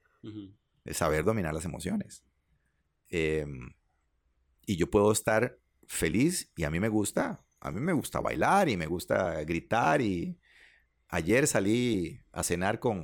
Es 0.84 0.96
saber 0.96 1.24
dominar 1.24 1.52
las 1.52 1.66
emociones. 1.66 2.24
Em, 3.08 3.74
y 4.64 4.76
yo 4.76 4.90
puedo 4.90 5.12
estar 5.12 5.58
feliz 5.86 6.50
y 6.56 6.64
a 6.64 6.70
mí 6.70 6.80
me 6.80 6.88
gusta. 6.88 7.44
A 7.60 7.70
mí 7.70 7.80
me 7.80 7.92
gusta 7.92 8.20
bailar 8.20 8.68
y 8.70 8.76
me 8.76 8.86
gusta 8.86 9.42
gritar. 9.44 10.00
Y 10.00 10.38
ayer 11.08 11.46
salí 11.46 12.18
a 12.32 12.42
cenar 12.42 12.80
con, 12.80 13.02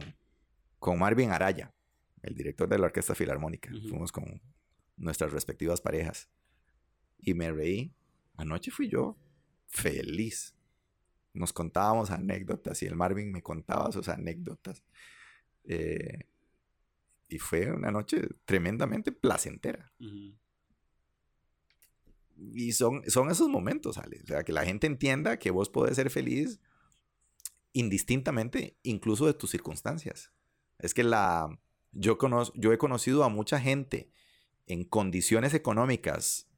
con 0.79 0.99
Marvin 0.99 1.31
Araya, 1.31 1.75
el 2.23 2.35
director 2.35 2.69
de 2.69 2.79
la 2.79 2.87
Orquesta 2.87 3.15
Filarmónica. 3.15 3.71
Fuimos 3.71 4.13
con 4.13 4.41
nuestras 4.97 5.33
respectivas 5.33 5.81
parejas. 5.81 6.31
Y 7.19 7.35
me 7.35 7.53
reí. 7.53 7.95
Anoche 8.37 8.71
fui 8.71 8.89
yo 8.89 9.19
feliz 9.67 10.58
nos 11.39 11.53
contábamos 11.53 12.11
anécdotas 12.11 12.83
y 12.83 12.87
el 12.87 12.97
Marvin 12.97 13.33
me 13.33 13.43
contaba 13.43 13.93
sus 13.93 14.09
anécdotas. 14.09 14.83
Eh, 15.65 16.27
y 17.29 17.39
fue 17.39 17.71
una 17.73 17.91
noche 17.91 18.29
tremendamente 18.45 19.13
placentera. 19.13 19.93
Y 22.37 22.73
son, 22.73 23.03
son 23.09 23.31
esos 23.31 23.49
momentos, 23.49 23.99
Ale. 23.99 24.21
O 24.23 24.27
sea, 24.27 24.45
que 24.45 24.53
la 24.53 24.65
gente 24.65 24.87
entienda 24.87 25.39
que 25.39 25.51
vos 25.51 25.69
podés 25.69 25.97
ser 25.97 26.11
feliz 26.11 26.61
indistintamente, 27.73 28.77
incluso 28.83 29.27
de 29.27 29.35
tus 29.35 29.51
circunstancias. 29.51 30.33
Es 30.79 30.95
que 30.95 31.05
la, 31.05 31.61
yo, 31.93 32.17
conozco, 32.17 32.57
yo 32.59 32.73
he 32.73 32.79
conocido 32.79 33.25
a 33.25 33.29
mucha 33.29 33.61
gente 33.61 34.11
en 34.67 34.85
condiciones 34.85 35.55
económicas 35.55 36.49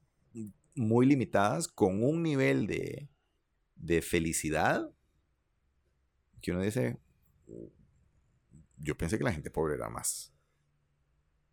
muy 0.75 1.07
limitadas 1.07 1.69
con 1.69 2.03
un 2.03 2.23
nivel 2.23 2.67
de, 2.67 3.09
de 3.81 4.03
felicidad 4.03 4.91
que 6.41 6.53
uno 6.53 6.63
dice, 6.63 6.99
yo 8.79 8.97
pensé 8.97 9.19
que 9.19 9.25
la 9.25 9.33
gente 9.33 9.51
pobre 9.51 9.75
era 9.75 9.89
más 9.89 10.33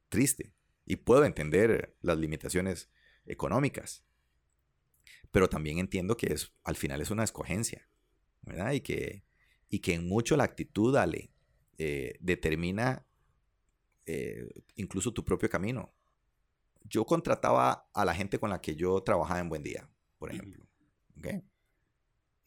triste 0.10 0.54
y 0.86 0.98
puedo 0.98 1.26
entender 1.26 1.96
las 2.02 2.18
limitaciones 2.18 2.90
económicas, 3.26 4.06
pero 5.32 5.50
también 5.50 5.80
entiendo 5.80 6.16
que 6.16 6.28
es, 6.34 6.54
al 6.64 6.78
final 6.78 7.02
es 7.02 7.12
una 7.12 7.24
escogencia, 7.24 7.90
¿verdad? 8.42 8.72
Y 8.72 8.82
que, 8.82 9.26
y 9.70 9.80
que 9.80 9.94
en 9.94 10.08
mucho 10.08 10.38
la 10.38 10.46
actitud, 10.46 10.96
Ale, 10.96 11.34
eh, 11.78 12.18
determina 12.22 13.06
eh, 14.06 14.48
incluso 14.76 15.14
tu 15.14 15.26
propio 15.26 15.50
camino. 15.50 15.94
Yo 16.86 17.06
contrataba 17.06 17.90
a 17.94 18.06
la 18.06 18.16
gente 18.16 18.40
con 18.40 18.50
la 18.50 18.62
que 18.62 18.76
yo 18.76 19.04
trabajaba 19.04 19.42
en 19.42 19.50
Buen 19.50 19.64
Día, 19.64 19.90
por 20.18 20.32
ejemplo. 20.32 20.66
¿okay? 21.18 21.44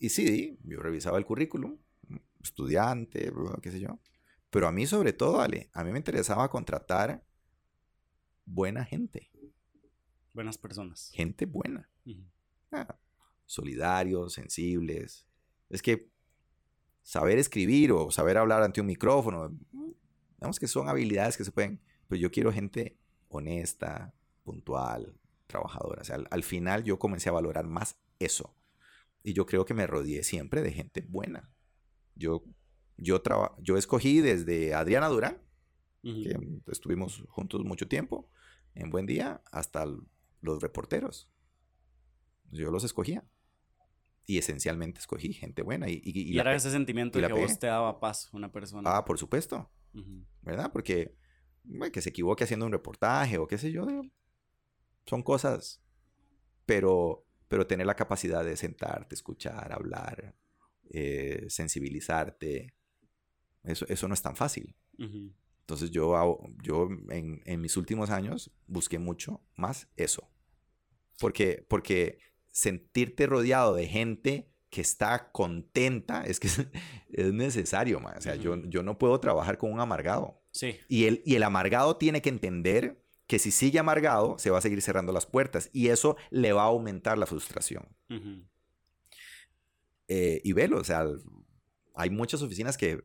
Y 0.01 0.09
sí, 0.09 0.59
yo 0.64 0.80
revisaba 0.80 1.18
el 1.18 1.26
currículum, 1.26 1.76
estudiante, 2.42 3.30
qué 3.61 3.70
sé 3.70 3.80
yo. 3.80 4.01
Pero 4.48 4.66
a 4.66 4.72
mí 4.72 4.86
sobre 4.86 5.12
todo, 5.12 5.42
Ale, 5.42 5.68
a 5.74 5.84
mí 5.84 5.92
me 5.92 5.98
interesaba 5.98 6.48
contratar 6.48 7.22
buena 8.46 8.82
gente. 8.82 9.30
Buenas 10.32 10.57
personas. 10.57 11.11
Gente 11.12 11.44
buena. 11.44 11.90
Ah, 12.72 12.98
solidarios, 13.44 14.32
sensibles. 14.32 15.28
Es 15.68 15.82
que 15.82 16.11
saber 17.03 17.38
escribir 17.38 17.92
o 17.92 18.11
saber 18.11 18.38
hablar 18.38 18.62
ante 18.62 18.80
un 18.80 18.86
micrófono, 18.86 19.55
digamos 20.38 20.59
que 20.59 20.66
son 20.66 20.88
habilidades 20.88 21.36
que 21.36 21.44
se 21.44 21.53
pueden, 21.53 21.78
pero 22.09 22.18
yo 22.18 22.30
quiero 22.30 22.51
gente 22.51 22.96
honesta, 23.28 24.14
puntual, 24.44 25.14
trabajadora. 25.46 26.01
O 26.01 26.05
sea, 26.05 26.16
al 26.30 26.42
final 26.42 26.84
yo 26.84 26.98
comencé 26.98 27.28
a 27.28 27.32
valorar 27.32 27.66
más 27.66 27.98
eso 28.18 28.57
y 29.22 29.32
yo 29.32 29.46
creo 29.46 29.64
que 29.64 29.74
me 29.74 29.86
rodeé 29.86 30.22
siempre 30.22 30.62
de 30.62 30.72
gente 30.72 31.04
buena. 31.08 31.50
Yo, 32.14 32.44
yo, 32.96 33.22
yo 33.58 33.76
escogí 33.76 34.20
desde 34.20 34.74
Adriana 34.74 35.08
Durán, 35.08 35.42
que 36.02 36.36
estuvimos 36.68 37.24
juntos 37.28 37.64
mucho 37.64 37.86
tiempo, 37.86 38.30
en 38.74 38.90
Buen 38.90 39.06
Día, 39.06 39.42
hasta 39.52 39.86
los 40.40 40.62
reporteros. 40.62 41.30
Yo 42.50 42.70
los 42.70 42.84
escogía. 42.84 43.24
Y 44.26 44.38
esencialmente 44.38 45.00
escogí 45.00 45.32
gente 45.32 45.62
buena. 45.62 45.88
Y, 45.88 46.00
y, 46.04 46.38
era 46.38 46.54
ese 46.54 46.70
sentimiento 46.70 47.18
de 47.18 47.26
que 47.26 47.32
vos 47.32 47.58
te 47.58 47.66
daba 47.66 47.98
paz 47.98 48.28
una 48.32 48.52
persona. 48.52 48.96
Ah, 48.96 49.04
por 49.04 49.18
supuesto. 49.18 49.70
¿Verdad? 50.42 50.70
Porque 50.72 51.16
que 51.92 52.00
se 52.00 52.10
equivoque 52.10 52.44
haciendo 52.44 52.66
un 52.66 52.72
reportaje 52.72 53.38
o 53.38 53.46
qué 53.46 53.58
sé 53.58 53.72
yo. 53.72 53.86
Son 55.06 55.22
cosas. 55.22 55.82
Pero 56.64 57.26
pero 57.51 57.66
tener 57.66 57.84
la 57.84 57.96
capacidad 57.96 58.44
de 58.44 58.57
sentarte, 58.57 59.16
escuchar, 59.16 59.72
hablar, 59.72 60.36
eh, 60.88 61.46
sensibilizarte, 61.48 62.76
eso, 63.64 63.86
eso 63.88 64.07
no 64.07 64.14
es 64.14 64.22
tan 64.22 64.36
fácil. 64.36 64.76
Entonces 64.96 65.90
yo, 65.90 66.38
yo 66.62 66.88
en, 67.09 67.42
en, 67.44 67.61
mis 67.61 67.76
últimos 67.76 68.11
años 68.11 68.53
busqué 68.68 69.01
mucho 69.01 69.42
más 69.57 69.88
eso. 69.96 70.30
Porque, 71.18 71.66
porque 71.68 72.20
sentirte 72.53 73.26
rodeado 73.26 73.74
de 73.74 73.88
gente 73.88 74.55
que 74.68 74.80
está 74.80 75.32
contenta 75.32 76.22
es 76.22 76.38
que 76.38 76.46
es, 76.46 76.68
necesario, 77.34 77.98
O 77.98 78.20
sea, 78.20 78.36
yo, 78.36 78.62
yo 78.68 78.84
no 78.84 78.96
puedo 78.96 79.18
trabajar 79.18 79.59
con 79.59 79.72
un 79.72 79.80
amargado. 79.80 80.40
Sí. 80.53 80.78
Y 80.86 81.07
el, 81.07 81.20
y 81.26 81.34
el 81.34 81.42
amargado 81.42 81.96
tiene 81.96 82.22
que 82.22 82.28
entender 82.28 83.03
que 83.31 83.39
si 83.39 83.53
sigue 83.53 83.78
amargado, 83.78 84.41
se 84.41 84.51
va 84.51 84.59
a 84.59 84.61
seguir 84.61 84.83
cerrando 84.83 85.12
las 85.12 85.24
puertas 85.24 85.70
y 85.72 85.87
eso 85.87 86.16
le 86.31 86.53
va 86.53 86.62
a 86.62 86.66
aumentar 86.66 87.16
la 87.16 87.26
frustración. 87.26 87.87
Eh, 90.09 90.41
y 90.43 90.53
velo, 90.53 90.78
o 90.78 90.83
sea, 90.83 91.07
hay 91.95 92.11
muchas 92.11 92.43
oficinas 92.43 92.76
que 92.76 93.05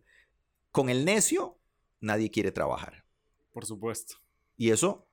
con 0.72 0.90
el 0.90 1.06
necio 1.06 1.60
nadie 2.00 2.32
quiere 2.32 2.52
trabajar. 2.52 3.06
Por 3.54 3.68
supuesto. 3.68 4.16
Y 4.58 4.72
eso 4.72 5.08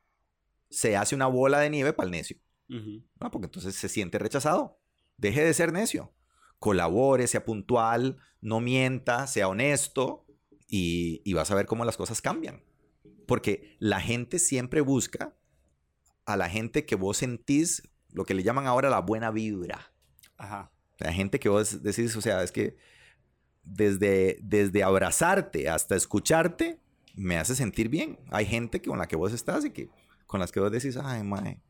se 0.71 0.97
hace 0.97 1.15
una 1.15 1.27
bola 1.27 1.61
de 1.61 1.69
nieve 1.69 1.93
para 1.93 2.07
el 2.07 2.13
necio. 2.13 2.39
¿no? 2.69 3.31
Porque 3.31 3.49
entonces 3.49 3.75
se 3.75 3.91
siente 3.91 4.19
rechazado. 4.19 4.81
Deje 5.19 5.45
de 5.45 5.53
ser 5.53 5.75
necio. 5.75 6.15
Colabore, 6.59 7.27
sea 7.27 7.45
puntual, 7.45 8.17
no 8.41 8.61
mienta, 8.61 9.27
sea 9.27 9.49
honesto 9.49 10.25
y, 10.69 11.21
y 11.27 11.35
vas 11.35 11.51
a 11.51 11.55
ver 11.55 11.67
cómo 11.67 11.85
las 11.85 11.99
cosas 11.99 12.23
cambian. 12.23 12.65
Porque 13.27 13.77
la 13.79 14.01
gente 14.01 14.39
siempre 14.39 14.81
busca 14.81 15.35
a 16.25 16.37
la 16.37 16.49
gente 16.49 16.87
que 16.87 16.95
vos 16.95 17.19
sentís, 17.19 17.83
lo 18.11 18.25
que 18.25 18.35
le 18.35 18.43
llaman 18.43 18.67
ahora 18.67 18.91
la 18.91 19.01
buena 19.01 19.31
vibra. 19.31 19.93
Ajá. 20.37 20.73
La 20.99 21.13
gente 21.13 21.41
que 21.41 21.49
vos 21.49 21.83
decís, 21.83 22.15
o 22.17 22.21
sea, 22.21 22.43
es 22.43 22.53
que 22.53 22.77
desde, 23.63 24.39
desde 24.43 24.83
abrazarte 24.83 25.69
hasta 25.69 25.97
escucharte, 25.97 26.81
me 27.15 27.39
hace 27.39 27.55
sentir 27.55 27.89
bien. 27.89 28.19
Hay 28.31 28.47
gente 28.47 28.81
con 28.81 28.99
la 28.99 29.07
que 29.07 29.17
vos 29.17 29.33
estás 29.33 29.65
y 29.65 29.71
que 29.71 29.91
con 30.27 30.41
las 30.41 30.53
que 30.53 30.61
vos 30.61 30.71
decís, 30.71 30.97
ay, 30.97 31.23
mae, 31.23 31.61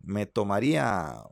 me 0.00 0.26
tomaría 0.26 1.22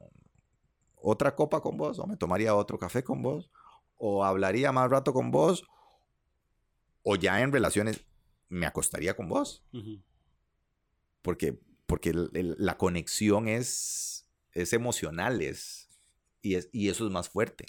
otra 0.95 1.35
copa 1.35 1.61
con 1.61 1.77
vos, 1.77 1.99
o 1.99 2.07
me 2.07 2.17
tomaría 2.17 2.55
otro 2.55 2.79
café 2.79 3.03
con 3.03 3.23
vos, 3.23 3.51
o 3.97 4.25
hablaría 4.25 4.71
más 4.73 4.91
rato 4.91 5.13
con 5.13 5.31
vos, 5.31 5.65
o 7.03 7.17
ya 7.17 7.41
en 7.41 7.53
relaciones 7.53 8.05
me 8.53 8.67
acostaría 8.67 9.17
con 9.17 9.29
vos. 9.29 9.65
Porque, 11.23 11.59
porque 11.87 12.13
la 12.13 12.77
conexión 12.77 13.49
es, 13.49 14.29
es 14.53 14.73
emocional 14.73 15.41
es, 15.41 15.89
y, 16.43 16.55
es, 16.57 16.69
y 16.73 16.89
eso 16.91 17.07
es 17.07 17.13
más 17.13 17.29
fuerte. 17.29 17.67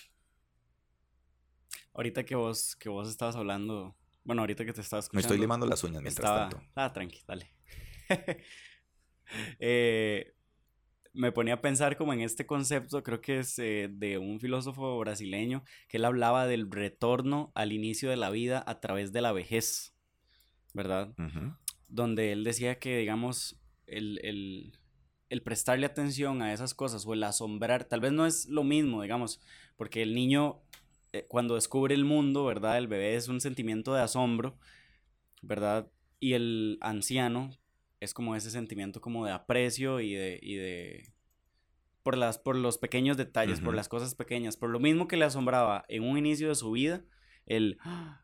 Ahorita 1.93 2.25
que 2.25 2.35
vos, 2.35 2.75
que 2.75 2.89
vos 2.89 3.07
estabas 3.09 3.35
hablando, 3.35 3.95
bueno, 4.23 4.41
ahorita 4.41 4.65
que 4.65 4.73
te 4.73 4.81
estabas 4.81 5.05
escuchando. 5.05 5.27
Me 5.27 5.33
estoy 5.33 5.39
limando 5.39 5.65
las 5.65 5.83
uñas 5.83 6.01
mientras 6.01 6.29
tanto. 6.29 6.61
Ah, 6.75 6.91
tranqui, 6.91 7.21
dale. 7.27 7.51
Eh, 9.57 10.35
me 11.13 11.31
ponía 11.31 11.55
a 11.55 11.61
pensar 11.61 11.97
como 11.97 12.13
en 12.13 12.21
este 12.21 12.45
concepto, 12.45 13.01
creo 13.01 13.21
que 13.21 13.39
es 13.39 13.57
eh, 13.57 13.89
de 13.89 14.17
un 14.17 14.39
filósofo 14.39 14.99
brasileño, 14.99 15.63
que 15.87 15.97
él 15.97 16.05
hablaba 16.05 16.45
del 16.45 16.69
retorno 16.69 17.51
al 17.55 17.71
inicio 17.71 18.09
de 18.09 18.17
la 18.17 18.29
vida 18.29 18.63
a 18.67 18.79
través 18.79 19.11
de 19.11 19.21
la 19.21 19.31
vejez, 19.31 19.92
¿verdad? 20.73 21.13
Donde 21.87 22.31
él 22.31 22.43
decía 22.43 22.79
que, 22.79 22.97
digamos, 22.97 23.59
el, 23.87 24.19
el, 24.23 24.79
el, 25.29 25.41
prestarle 25.41 25.85
atención 25.85 26.41
a 26.41 26.53
esas 26.53 26.73
cosas 26.73 27.05
o 27.05 27.13
el 27.13 27.23
asombrar, 27.23 27.85
tal 27.85 28.01
vez 28.01 28.11
no 28.11 28.25
es 28.25 28.47
lo 28.47 28.63
mismo, 28.63 29.01
digamos, 29.01 29.39
porque 29.75 30.01
el 30.01 30.15
niño 30.15 30.61
eh, 31.13 31.27
cuando 31.27 31.55
descubre 31.55 31.93
el 31.93 32.05
mundo, 32.05 32.43
¿verdad? 32.43 32.79
El 32.79 32.87
bebé 32.87 33.15
es 33.15 33.27
un 33.27 33.39
sentimiento 33.39 33.93
de 33.93 34.01
asombro, 34.01 34.57
¿verdad? 35.43 35.91
Y 36.19 36.33
el 36.33 36.79
anciano 36.81 37.51
es 37.99 38.15
como 38.15 38.35
ese 38.35 38.49
sentimiento 38.49 38.99
como 38.99 39.25
de 39.25 39.31
aprecio 39.31 39.99
y 39.99 40.13
de, 40.13 40.39
y 40.41 40.55
de 40.55 41.13
por, 42.01 42.17
las, 42.17 42.39
por 42.39 42.55
los 42.55 42.79
pequeños 42.79 43.15
detalles, 43.15 43.61
por 43.61 43.75
las 43.75 43.89
cosas 43.89 44.15
pequeñas, 44.15 44.57
por 44.57 44.71
lo 44.71 44.79
mismo 44.79 45.07
que 45.07 45.15
le 45.17 45.25
asombraba 45.25 45.85
en 45.87 46.03
un 46.03 46.17
inicio 46.17 46.49
de 46.49 46.55
su 46.55 46.71
vida, 46.71 47.03
el, 47.45 47.77
¡Ah! 47.81 48.22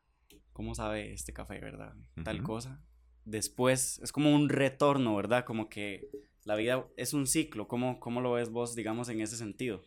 ¿Cómo 0.59 0.75
sabe 0.75 1.13
este 1.13 1.31
café, 1.31 1.57
verdad? 1.61 1.93
Tal 2.25 2.43
cosa. 2.43 2.81
Después 3.23 3.97
es 4.03 4.11
como 4.11 4.35
un 4.35 4.49
retorno, 4.49 5.15
¿verdad? 5.15 5.45
Como 5.45 5.69
que 5.69 6.09
la 6.43 6.57
vida 6.57 6.85
es 6.97 7.13
un 7.13 7.27
ciclo. 7.27 7.69
¿Cómo, 7.69 8.01
cómo 8.01 8.19
lo 8.19 8.33
ves 8.33 8.49
vos, 8.49 8.75
digamos, 8.75 9.07
en 9.07 9.21
ese 9.21 9.37
sentido? 9.37 9.85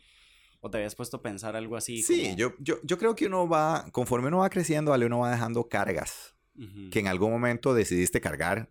¿O 0.60 0.70
te 0.70 0.78
habías 0.78 0.94
puesto 0.94 1.18
a 1.18 1.22
pensar 1.22 1.56
algo 1.56 1.76
así? 1.76 2.02
Sí, 2.02 2.34
yo, 2.38 2.54
yo, 2.58 2.78
yo, 2.84 2.96
creo 2.96 3.14
que 3.14 3.26
uno 3.26 3.46
va, 3.46 3.84
conforme 3.92 4.28
uno 4.28 4.38
va 4.38 4.48
creciendo, 4.48 4.94
uno 4.94 5.18
va 5.18 5.30
dejando 5.30 5.68
cargas 5.68 6.34
que 6.90 7.00
en 7.00 7.06
algún 7.06 7.30
momento 7.30 7.74
decidiste 7.74 8.22
cargar 8.22 8.70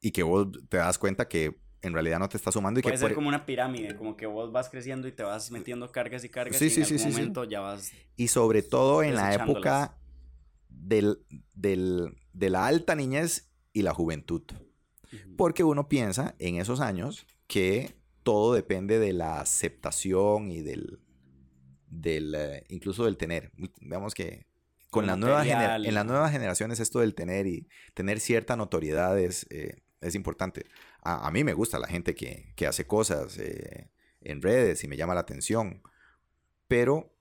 y 0.00 0.12
que 0.12 0.22
vos 0.22 0.48
te 0.70 0.78
das 0.78 0.96
cuenta 0.96 1.28
que 1.28 1.60
en 1.82 1.92
realidad 1.92 2.18
no 2.18 2.30
te 2.30 2.38
está 2.38 2.50
sumando. 2.50 2.80
Y 2.80 2.82
Puede 2.82 2.94
que 2.94 2.98
ser 2.98 3.12
como 3.12 3.28
una 3.28 3.44
pirámide, 3.44 3.94
como 3.94 4.16
que 4.16 4.24
vos 4.24 4.52
vas 4.52 4.70
creciendo 4.70 5.06
y 5.06 5.12
te 5.12 5.22
vas 5.22 5.50
metiendo 5.50 5.92
cargas 5.92 6.24
y 6.24 6.30
cargas 6.30 6.62
y 6.62 6.80
en 6.80 6.82
algún 6.82 7.12
momento 7.12 7.44
ya 7.44 7.60
vas... 7.60 7.92
Y 8.16 8.28
sobre 8.28 8.62
todo 8.62 9.02
en 9.02 9.16
la 9.16 9.34
época 9.34 9.98
del, 10.82 11.24
del, 11.54 12.16
de 12.32 12.50
la 12.50 12.66
alta 12.66 12.94
niñez 12.94 13.50
y 13.72 13.82
la 13.82 13.94
juventud. 13.94 14.42
Porque 15.36 15.62
uno 15.62 15.88
piensa 15.88 16.34
en 16.38 16.56
esos 16.56 16.80
años 16.80 17.26
que 17.46 17.94
todo 18.22 18.54
depende 18.54 18.98
de 18.98 19.12
la 19.12 19.40
aceptación 19.40 20.50
y 20.50 20.62
del, 20.62 21.00
del 21.88 22.34
eh, 22.34 22.64
incluso 22.68 23.04
del 23.04 23.16
tener. 23.16 23.52
Veamos 23.80 24.14
que 24.14 24.46
con 24.90 25.06
la 25.06 25.16
nueva 25.16 25.44
en 25.76 25.94
las 25.94 26.06
nuevas 26.06 26.32
generaciones 26.32 26.80
esto 26.80 27.00
del 27.00 27.14
tener 27.14 27.46
y 27.46 27.68
tener 27.94 28.20
cierta 28.20 28.56
notoriedad 28.56 29.18
es, 29.18 29.46
eh, 29.50 29.82
es 30.00 30.14
importante. 30.14 30.66
A, 31.02 31.30
mí 31.30 31.44
me 31.44 31.54
gusta 31.54 31.78
la 31.78 31.88
gente 31.88 32.14
que, 32.14 32.52
que 32.56 32.66
hace 32.66 32.86
cosas 32.86 33.38
eh, 33.38 33.90
en 34.20 34.40
redes 34.40 34.84
y 34.84 34.88
me 34.88 34.96
llama 34.96 35.14
la 35.14 35.20
atención, 35.20 35.82
pero 36.68 37.12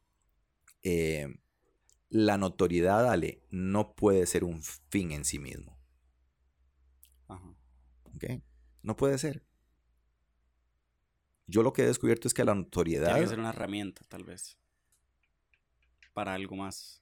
eh, 0.84 1.41
la 2.12 2.38
notoriedad, 2.38 3.10
Ale, 3.10 3.42
no 3.50 3.96
puede 3.96 4.26
ser 4.26 4.44
un 4.44 4.62
fin 4.62 5.12
en 5.12 5.24
sí 5.24 5.40
mismo. 5.40 5.80
Ajá. 7.28 7.56
No 8.84 8.98
puede 8.98 9.18
ser. 9.18 9.46
Yo 11.48 11.64
lo 11.64 11.72
que 11.72 11.84
he 11.84 11.88
descubierto 11.88 12.28
es 12.28 12.34
que 12.34 12.44
la 12.44 12.54
notoriedad... 12.54 13.08
Tiene 13.08 13.22
que 13.22 13.28
ser 13.28 13.40
una 13.40 13.50
herramienta, 13.50 14.04
tal 14.10 14.26
vez. 14.26 14.58
Para 16.14 16.34
algo 16.34 16.56
más. 16.58 17.02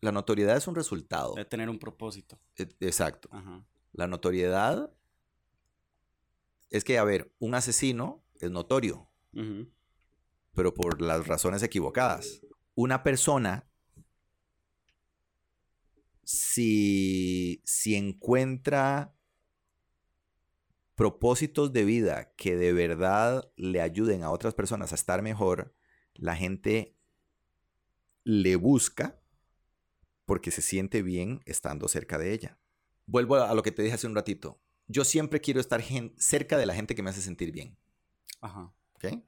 La 0.00 0.10
notoriedad 0.10 0.56
es 0.56 0.66
un 0.66 0.74
resultado. 0.74 1.34
De 1.34 1.44
tener 1.44 1.68
un 1.68 1.78
propósito. 1.78 2.40
E, 2.56 2.62
exacto. 2.80 3.28
Ajá. 3.30 3.64
La 3.92 4.06
notoriedad 4.06 4.90
es 6.70 6.82
que, 6.82 6.96
a 6.96 7.04
ver, 7.04 7.34
un 7.38 7.54
asesino 7.54 8.24
es 8.40 8.50
notorio, 8.50 9.10
pero 10.54 10.72
por 10.72 11.02
las 11.02 11.26
razones 11.26 11.62
equivocadas. 11.62 12.40
Una 12.78 13.02
persona, 13.02 13.68
si, 16.22 17.60
si 17.64 17.96
encuentra 17.96 19.16
propósitos 20.94 21.72
de 21.72 21.84
vida 21.84 22.32
que 22.36 22.56
de 22.56 22.72
verdad 22.72 23.50
le 23.56 23.80
ayuden 23.80 24.22
a 24.22 24.30
otras 24.30 24.54
personas 24.54 24.92
a 24.92 24.94
estar 24.94 25.22
mejor, 25.22 25.74
la 26.14 26.36
gente 26.36 26.94
le 28.22 28.54
busca 28.54 29.20
porque 30.24 30.52
se 30.52 30.62
siente 30.62 31.02
bien 31.02 31.40
estando 31.46 31.88
cerca 31.88 32.18
de 32.18 32.32
ella 32.32 32.58
vuelvo 33.08 33.36
a 33.36 33.54
lo 33.54 33.62
que 33.62 33.72
te 33.72 33.82
dije 33.82 33.94
hace 33.94 34.06
un 34.06 34.14
ratito. 34.14 34.60
Yo 34.86 35.04
siempre 35.04 35.40
quiero 35.40 35.60
estar 35.60 35.82
cerca 36.16 36.56
de 36.56 36.66
la 36.66 36.74
gente 36.74 36.94
que 36.94 37.02
me 37.02 37.10
hace 37.10 37.20
sentir 37.20 37.50
bien. 37.50 37.76
Ajá. 38.40 38.72
¿Ok? 38.94 39.22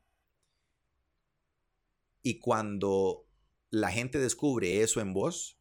Y 2.23 2.39
cuando 2.39 3.27
la 3.71 3.91
gente 3.91 4.19
descubre 4.19 4.83
eso 4.83 5.01
en 5.01 5.13
vos, 5.13 5.59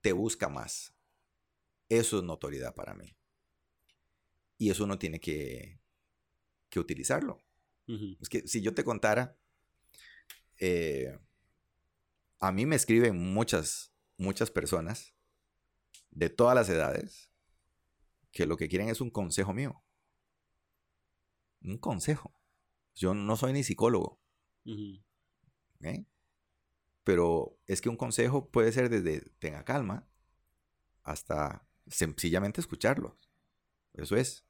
te 0.00 0.12
busca 0.12 0.48
más. 0.48 0.94
Eso 1.88 2.18
es 2.18 2.24
notoriedad 2.24 2.74
para 2.74 2.94
mí. 2.94 3.16
Y 4.58 4.70
eso 4.70 4.84
uno 4.84 4.98
tiene 4.98 5.20
que, 5.20 5.80
que 6.68 6.80
utilizarlo. 6.80 7.42
Es 8.20 8.28
que 8.28 8.48
si 8.48 8.62
yo 8.62 8.74
te 8.74 8.82
contara, 8.82 9.38
eh, 10.58 11.16
a 12.40 12.50
mí 12.50 12.66
me 12.66 12.74
escriben 12.74 13.16
muchas, 13.16 13.92
muchas 14.16 14.50
personas 14.50 15.14
de 16.10 16.28
todas 16.30 16.56
las 16.56 16.68
edades 16.68 17.30
que 18.32 18.46
lo 18.46 18.56
que 18.56 18.68
quieren 18.68 18.88
es 18.88 19.00
un 19.00 19.10
consejo 19.10 19.52
mío. 19.52 19.82
Un 21.62 21.78
consejo. 21.78 22.34
Yo 22.94 23.14
no 23.14 23.36
soy 23.36 23.52
ni 23.52 23.62
psicólogo. 23.62 24.20
Pero 27.06 27.56
es 27.68 27.80
que 27.80 27.88
un 27.88 27.96
consejo 27.96 28.50
puede 28.50 28.72
ser 28.72 28.88
desde 28.88 29.20
tenga 29.38 29.64
calma 29.64 30.08
hasta 31.04 31.64
sencillamente 31.86 32.60
escucharlo. 32.60 33.16
Eso 33.94 34.16
es. 34.16 34.44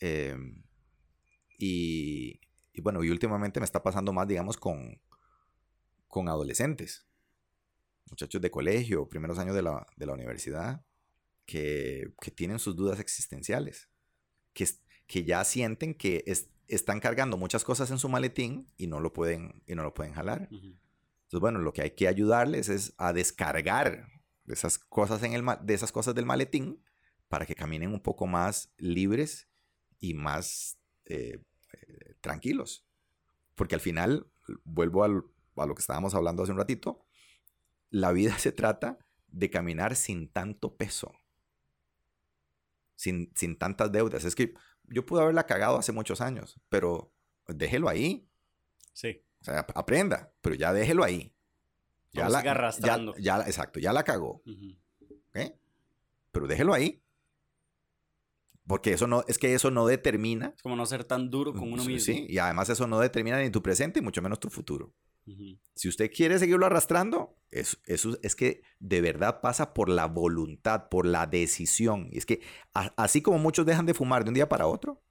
Em, 0.00 0.62
y, 1.56 2.42
bueno, 2.82 3.02
y 3.02 3.08
últimamente 3.08 3.58
me 3.58 3.64
está 3.64 3.82
pasando 3.82 4.12
más, 4.12 4.28
digamos, 4.28 4.58
con, 4.58 5.00
con 6.08 6.28
adolescentes, 6.28 7.06
muchachos 8.10 8.42
de 8.42 8.50
colegio, 8.50 9.08
primeros 9.08 9.38
años 9.38 9.54
de 9.54 9.62
la, 9.62 9.86
de 9.96 10.04
la 10.04 10.12
universidad, 10.12 10.84
que, 11.46 12.12
tienen 12.34 12.58
sus 12.58 12.76
dudas 12.76 13.00
existenciales, 13.00 13.88
que, 14.52 14.68
que 15.06 15.24
ya 15.24 15.42
sienten 15.44 15.94
que 15.94 16.22
están 16.68 17.00
cargando 17.00 17.38
muchas 17.38 17.64
cosas 17.64 17.90
en 17.90 17.98
su 17.98 18.10
maletín 18.10 18.66
y 18.76 18.88
no 18.88 19.00
lo 19.00 19.14
pueden, 19.14 19.62
y 19.66 19.74
no 19.74 19.82
lo 19.82 19.94
pueden 19.94 20.12
jalar. 20.12 20.50
Entonces, 21.30 21.42
bueno, 21.42 21.60
lo 21.60 21.72
que 21.72 21.82
hay 21.82 21.92
que 21.92 22.08
ayudarles 22.08 22.68
es 22.68 22.92
a 22.98 23.12
descargar 23.12 24.08
de 24.42 24.54
esas 24.54 24.80
cosas, 24.80 25.22
en 25.22 25.32
el, 25.32 25.44
de 25.62 25.74
esas 25.74 25.92
cosas 25.92 26.12
del 26.16 26.26
maletín 26.26 26.82
para 27.28 27.46
que 27.46 27.54
caminen 27.54 27.92
un 27.92 28.00
poco 28.00 28.26
más 28.26 28.74
libres 28.78 29.48
y 30.00 30.14
más 30.14 30.80
eh, 31.04 31.38
eh, 31.72 32.14
tranquilos. 32.20 32.84
Porque 33.54 33.76
al 33.76 33.80
final, 33.80 34.26
vuelvo 34.64 35.04
a 35.04 35.08
lo 35.08 35.74
que 35.76 35.80
estábamos 35.80 36.16
hablando 36.16 36.42
hace 36.42 36.50
un 36.50 36.58
ratito, 36.58 37.06
la 37.90 38.10
vida 38.10 38.36
se 38.38 38.50
trata 38.50 38.98
de 39.28 39.50
caminar 39.50 39.94
sin 39.94 40.28
tanto 40.28 40.76
peso 40.76 41.12
sin, 43.00 43.32
sin 43.34 43.56
tantas 43.56 43.90
deudas. 43.90 44.24
Es 44.26 44.34
que 44.34 44.52
yo 44.84 45.06
pude 45.06 45.22
haberla 45.22 45.46
cagado 45.46 45.78
hace 45.78 45.90
muchos 45.90 46.20
años, 46.20 46.60
pero 46.68 47.14
déjelo 47.46 47.88
ahí. 47.88 48.28
Sí. 48.92 49.24
O 49.40 49.44
sea, 49.44 49.66
aprenda, 49.74 50.32
pero 50.40 50.54
ya 50.54 50.72
déjelo 50.72 51.04
ahí. 51.04 51.34
Ya 52.12 52.28
la, 52.28 52.40
arrastrando. 52.40 53.14
Ya, 53.16 53.38
ya, 53.38 53.46
exacto, 53.46 53.80
ya 53.80 53.92
la 53.92 54.02
cagó. 54.02 54.42
Pero 56.32 56.46
déjelo 56.46 56.74
ahí. 56.74 57.02
Porque 58.66 58.92
eso 58.92 59.06
no, 59.06 59.24
es 59.26 59.38
que 59.38 59.52
eso 59.54 59.70
no 59.70 59.86
determina. 59.86 60.52
Es 60.54 60.62
como 60.62 60.76
no 60.76 60.86
ser 60.86 61.02
tan 61.04 61.28
duro 61.30 61.52
con 61.52 61.72
uno 61.72 61.84
mismo. 61.84 61.98
Sí, 61.98 62.26
y 62.28 62.38
además 62.38 62.68
eso 62.68 62.86
no 62.86 63.00
determina 63.00 63.40
ni 63.40 63.50
tu 63.50 63.62
presente 63.62 63.98
y 63.98 64.02
mucho 64.02 64.22
menos 64.22 64.38
tu 64.38 64.48
futuro. 64.48 64.94
Si 65.74 65.88
usted 65.88 66.10
quiere 66.10 66.38
seguirlo 66.38 66.66
arrastrando, 66.66 67.36
eso, 67.50 67.78
es 67.86 68.34
que 68.34 68.62
de 68.80 69.00
verdad 69.00 69.40
pasa 69.40 69.74
por 69.74 69.88
la 69.88 70.06
voluntad, 70.06 70.88
por 70.88 71.06
la 71.06 71.26
decisión. 71.26 72.08
Y 72.10 72.18
es 72.18 72.26
que 72.26 72.42
así 72.72 73.22
como 73.22 73.38
muchos 73.38 73.64
dejan 73.64 73.86
de 73.86 73.94
fumar 73.94 74.24
de 74.24 74.30
un 74.30 74.34
día 74.34 74.48
para 74.48 74.66
otro, 74.66 75.02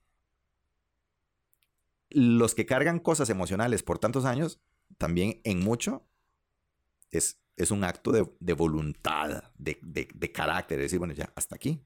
los 2.10 2.56
que 2.56 2.66
cargan 2.66 3.00
cosas 3.00 3.30
emocionales 3.30 3.84
por 3.84 4.00
tantos 4.00 4.26
años, 4.26 4.62
también 4.98 5.42
en 5.44 5.60
mucho 5.60 6.08
es, 7.12 7.42
es 7.56 7.72
un 7.72 7.84
acto 7.84 8.12
de, 8.12 8.54
voluntad, 8.54 9.44
de, 9.58 9.80
de, 9.82 10.32
carácter. 10.32 10.80
Es 10.80 10.86
decir, 10.86 11.00
bueno, 11.00 11.14
ya, 11.14 11.32
hasta 11.36 11.56
aquí. 11.56 11.86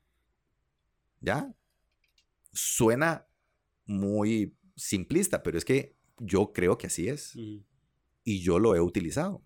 Ya. 1.20 1.54
Suena 2.52 3.28
muy 3.86 4.58
simplista, 4.76 5.44
pero 5.44 5.58
es 5.58 5.66
que 5.66 5.98
yo 6.20 6.54
creo 6.54 6.78
que 6.78 6.88
así 6.88 7.08
es 7.08 7.36
y 7.36 8.42
yo 8.42 8.60
lo 8.60 8.76
he 8.76 8.82
utilizado. 8.82 9.44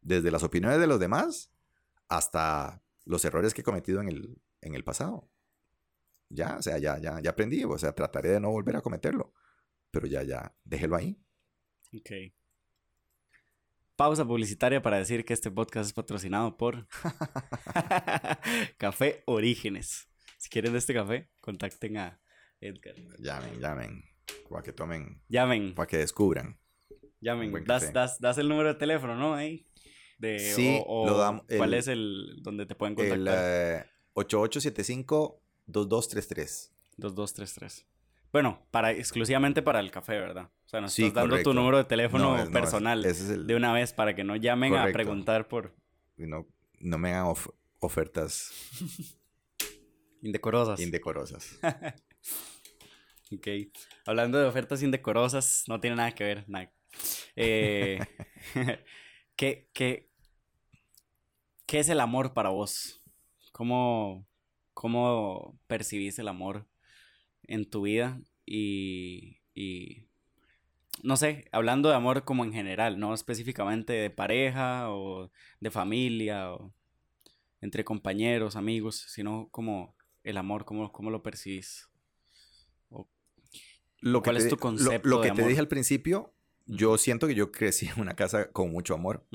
Desde 0.00 0.30
las 0.30 0.42
opiniones 0.42 0.80
de 0.80 0.86
los 0.86 1.00
demás 1.00 1.52
hasta 2.08 2.82
los 3.04 3.24
errores 3.24 3.54
que 3.54 3.60
he 3.60 3.64
cometido 3.64 4.00
en 4.00 4.08
el, 4.08 4.38
en 4.60 4.74
el 4.74 4.84
pasado. 4.84 5.28
ya, 6.28 6.56
o 6.58 6.62
sea, 6.62 6.78
ya, 6.78 6.98
ya, 6.98 7.20
ya 7.20 7.30
aprendí, 7.30 7.64
o 7.64 7.78
sea, 7.78 7.92
trataré 7.92 8.30
de 8.30 8.40
no 8.40 8.50
volver 8.50 8.76
a 8.76 8.82
cometerlo, 8.82 9.32
pero 9.90 10.06
ya, 10.06 10.22
ya, 10.22 10.54
déjelo 10.64 10.96
ahí. 10.96 11.18
Ok. 11.94 12.10
Pausa 13.96 14.24
publicitaria 14.24 14.80
para 14.80 14.96
decir 14.96 15.24
que 15.24 15.34
este 15.34 15.50
podcast 15.50 15.88
es 15.88 15.92
patrocinado 15.92 16.56
por 16.56 16.86
Café 18.78 19.22
Orígenes. 19.26 20.08
Si 20.38 20.48
quieren 20.48 20.72
de 20.72 20.78
este 20.78 20.94
café, 20.94 21.28
contacten 21.40 21.98
a 21.98 22.18
Edgar. 22.60 22.94
Llamen, 23.18 23.60
llamen. 23.60 24.04
Para 24.48 24.62
que 24.62 24.72
tomen. 24.72 25.20
Llamen. 25.28 25.74
Para 25.74 25.86
que 25.86 25.98
descubran. 25.98 26.58
Llamen. 27.20 27.52
Das, 27.66 27.92
das, 27.92 28.18
das, 28.20 28.38
el 28.38 28.48
número 28.48 28.72
de 28.72 28.76
teléfono, 28.76 29.16
¿no? 29.16 29.34
Ahí. 29.34 29.66
De, 30.18 30.38
sí, 30.38 30.82
lo 30.86 31.18
damos. 31.18 31.44
¿Cuál 31.54 31.74
es 31.74 31.88
el 31.88 32.38
donde 32.40 32.64
te 32.64 32.74
pueden 32.74 32.94
contactar? 32.94 33.36
El 33.36 33.84
8875-2233. 34.14 36.70
2233. 36.96 37.89
Bueno, 38.32 38.64
para, 38.70 38.92
exclusivamente 38.92 39.62
para 39.62 39.80
el 39.80 39.90
café, 39.90 40.18
¿verdad? 40.20 40.50
O 40.64 40.68
sea, 40.68 40.80
nos 40.80 40.96
estás 40.96 41.14
dando 41.14 41.42
tu 41.42 41.52
número 41.52 41.78
de 41.78 41.84
teléfono 41.84 42.36
personal 42.52 43.02
de 43.02 43.54
una 43.56 43.72
vez 43.72 43.92
para 43.92 44.14
que 44.14 44.22
no 44.22 44.36
llamen 44.36 44.76
a 44.76 44.86
preguntar 44.92 45.48
por... 45.48 45.74
no, 46.16 46.46
no 46.78 46.98
me 46.98 47.12
hagan 47.12 47.34
ofertas... 47.80 48.52
Indecorosas. 50.22 50.80
Indecorosas. 50.80 51.58
ok. 53.32 53.48
Hablando 54.04 54.38
de 54.38 54.46
ofertas 54.46 54.82
indecorosas, 54.82 55.64
no 55.66 55.80
tiene 55.80 55.96
nada 55.96 56.12
que 56.12 56.24
ver, 56.24 56.44
nada. 56.46 56.70
Eh, 57.36 57.98
¿qué, 59.36 59.70
qué, 59.72 60.10
qué 61.66 61.78
es 61.78 61.88
el 61.88 62.00
amor 62.00 62.34
para 62.34 62.50
vos? 62.50 63.02
¿Cómo, 63.52 64.26
¿Cómo 64.74 65.58
percibís 65.66 66.18
el 66.18 66.28
amor 66.28 66.69
en 67.50 67.68
tu 67.68 67.82
vida? 67.82 68.22
Y, 68.46 69.40
y, 69.54 70.06
no 71.02 71.16
sé, 71.16 71.48
hablando 71.52 71.88
de 71.88 71.96
amor 71.96 72.24
como 72.24 72.44
en 72.44 72.52
general, 72.52 72.98
no 72.98 73.12
específicamente 73.12 73.92
de 73.92 74.10
pareja 74.10 74.90
o 74.90 75.30
de 75.60 75.70
familia 75.70 76.52
o 76.52 76.72
entre 77.60 77.84
compañeros, 77.84 78.56
amigos, 78.56 79.04
sino 79.08 79.48
como 79.50 79.94
el 80.22 80.36
amor, 80.38 80.64
cómo, 80.64 80.90
cómo 80.92 81.10
lo 81.10 81.22
percibís. 81.22 81.90
lo 84.00 84.22
¿Cuál 84.22 84.36
es 84.38 84.48
tu 84.48 84.56
concepto? 84.56 85.08
Lo, 85.08 85.20
que 85.20 85.32
te 85.32 85.46
dije 85.46 85.60
al 85.60 85.68
principio, 85.68 86.32
yo 86.66 86.96
siento 86.98 87.26
que 87.26 87.34
yo 87.34 87.50
crecí 87.50 87.86
en 87.86 88.00
una 88.00 88.14
casa 88.14 88.50
con 88.52 88.70
mucho 88.70 88.94
amor. 88.94 89.26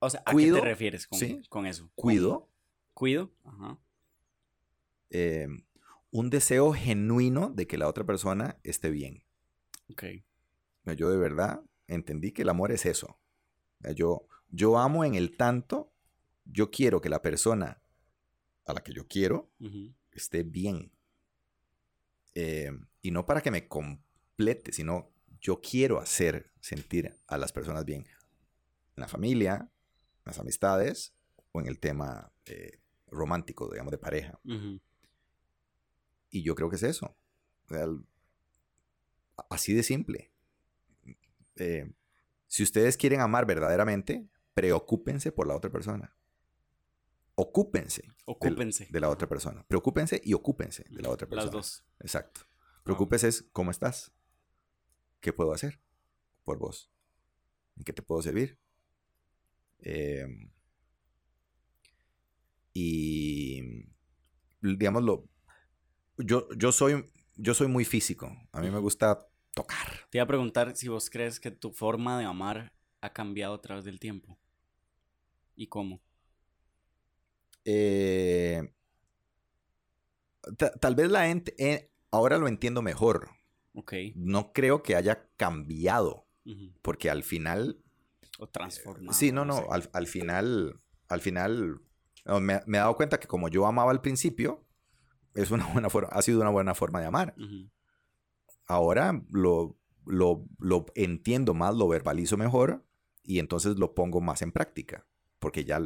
O 0.00 0.10
sea, 0.10 0.22
¿a 0.24 0.34
qué 0.34 0.50
te 0.50 0.60
refieres 0.60 1.06
con, 1.06 1.20
con 1.48 1.66
eso? 1.66 1.90
Cuido. 1.94 2.48
Cuido. 2.94 3.30
Ajá. 3.44 3.78
Em, 5.10 5.64
un 6.10 6.30
deseo 6.30 6.72
genuino 6.72 7.50
de 7.50 7.66
que 7.66 7.78
la 7.78 7.88
otra 7.88 8.04
persona 8.04 8.58
esté 8.62 8.90
bien. 8.90 9.24
Ok. 9.90 10.04
Yo 10.96 11.10
de 11.10 11.18
verdad 11.18 11.62
entendí 11.86 12.32
que 12.32 12.42
el 12.42 12.48
amor 12.48 12.72
es 12.72 12.86
eso. 12.86 13.18
Yo, 13.94 14.26
yo 14.48 14.78
amo 14.78 15.04
en 15.04 15.14
el 15.14 15.36
tanto, 15.36 15.92
yo 16.44 16.70
quiero 16.70 17.00
que 17.00 17.08
la 17.08 17.22
persona 17.22 17.82
a 18.64 18.72
la 18.72 18.82
que 18.82 18.92
yo 18.92 19.06
quiero 19.06 19.50
esté 20.12 20.42
bien. 20.42 20.92
Em, 22.34 22.86
y 23.02 23.10
no 23.10 23.26
para 23.26 23.40
que 23.40 23.50
me 23.50 23.68
complete, 23.68 24.72
sino 24.72 25.10
yo 25.40 25.60
quiero 25.60 25.98
hacer 25.98 26.52
sentir 26.60 27.16
a 27.26 27.38
las 27.38 27.52
personas 27.52 27.84
bien. 27.84 28.06
En 28.96 29.00
la 29.00 29.08
familia, 29.08 29.70
las 30.24 30.38
amistades 30.38 31.14
o 31.52 31.60
en 31.60 31.66
el 31.66 31.78
tema 31.78 32.32
eh, 32.44 32.80
romántico, 33.06 33.70
digamos, 33.70 33.90
de 33.90 33.98
pareja. 33.98 34.40
Y 36.30 36.42
yo 36.42 36.54
creo 36.54 36.70
que 36.70 36.76
es 36.76 36.82
eso. 36.82 37.16
así 39.50 39.74
de 39.74 39.82
simple. 39.82 40.32
Eh, 41.56 41.92
si 42.46 42.62
ustedes 42.62 42.96
quieren 42.96 43.20
amar 43.20 43.46
verdaderamente, 43.46 44.28
preocúpense 44.54 45.32
por 45.32 45.46
la 45.46 45.56
otra 45.56 45.70
persona. 45.70 46.14
Ocúpense. 47.34 48.02
Ocúpense. 48.24 48.88
De, 48.90 49.00
la 49.00 49.08
otra 49.08 49.28
persona. 49.28 49.64
Preocúpense 49.68 50.20
y 50.24 50.34
ocúpense 50.34 50.84
de 50.90 51.02
la 51.02 51.10
otra 51.10 51.28
persona. 51.28 51.44
Las 51.44 51.52
dos. 51.52 51.84
Exacto. 52.00 52.40
Preocúpese 52.82 53.28
es 53.28 53.48
cómo 53.52 53.70
estás. 53.70 54.12
¿Qué 55.20 55.32
puedo 55.32 55.52
hacer 55.52 55.80
por 56.44 56.58
vos? 56.58 56.90
¿En 57.76 57.84
qué 57.84 57.92
te 57.92 58.02
puedo 58.02 58.22
servir? 58.22 58.58
Em, 59.78 60.50
y, 62.72 63.84
digámoslo, 64.60 65.28
yo, 66.18 66.48
yo, 66.56 66.72
soy, 66.72 67.10
yo 67.36 67.54
soy 67.54 67.68
muy 67.68 67.84
físico. 67.84 68.30
A 68.52 68.60
mí 68.60 68.70
me 68.70 68.78
gusta 68.78 69.26
tocar. 69.54 70.06
Te 70.10 70.18
iba 70.18 70.24
a 70.24 70.28
preguntar 70.28 70.76
si 70.76 70.88
vos 70.88 71.10
crees 71.10 71.40
que 71.40 71.50
tu 71.50 71.72
forma 71.72 72.18
de 72.18 72.24
amar 72.24 72.72
ha 73.00 73.12
cambiado 73.12 73.54
a 73.54 73.60
través 73.60 73.84
del 73.84 73.98
tiempo. 73.98 74.38
¿Y 75.54 75.66
cómo? 75.66 76.00
Eh, 77.64 78.72
tal 80.80 80.94
vez 80.94 81.10
la 81.10 81.26
gente, 81.26 81.54
eh, 81.58 81.90
ahora 82.10 82.38
lo 82.38 82.48
entiendo 82.48 82.82
mejor. 82.82 83.30
Ok. 83.74 83.92
No 84.14 84.52
creo 84.52 84.82
que 84.82 84.96
haya 84.96 85.28
cambiado, 85.36 86.26
porque 86.82 87.10
al 87.10 87.22
final 87.22 87.82
o 88.38 88.48
transformado. 88.48 89.12
Sí, 89.12 89.32
no, 89.32 89.44
no, 89.44 89.66
al, 89.70 90.06
final, 90.06 90.80
al 91.08 91.20
final 91.20 91.80
me, 92.40 92.54
he 92.54 92.70
dado 92.70 92.96
cuenta 92.96 93.18
que 93.18 93.26
como 93.26 93.48
yo 93.48 93.66
amaba 93.66 93.90
al 93.90 94.00
principio, 94.00 94.64
es 95.42 95.50
una 95.50 95.66
buena 95.72 95.90
forma, 95.90 96.08
ha 96.10 96.22
sido 96.22 96.40
una 96.40 96.50
buena 96.50 96.74
forma 96.74 97.00
de 97.00 97.06
amar. 97.06 97.34
Ahora 98.66 99.22
lo, 99.30 99.78
lo, 100.04 100.86
entiendo 100.94 101.54
más, 101.54 101.74
lo 101.74 101.88
verbalizo 101.88 102.36
mejor 102.36 102.84
y 103.22 103.38
entonces 103.38 103.76
lo 103.78 103.94
pongo 103.94 104.20
más 104.20 104.42
en 104.42 104.52
práctica, 104.52 105.06
porque 105.38 105.64
ya 105.64 105.80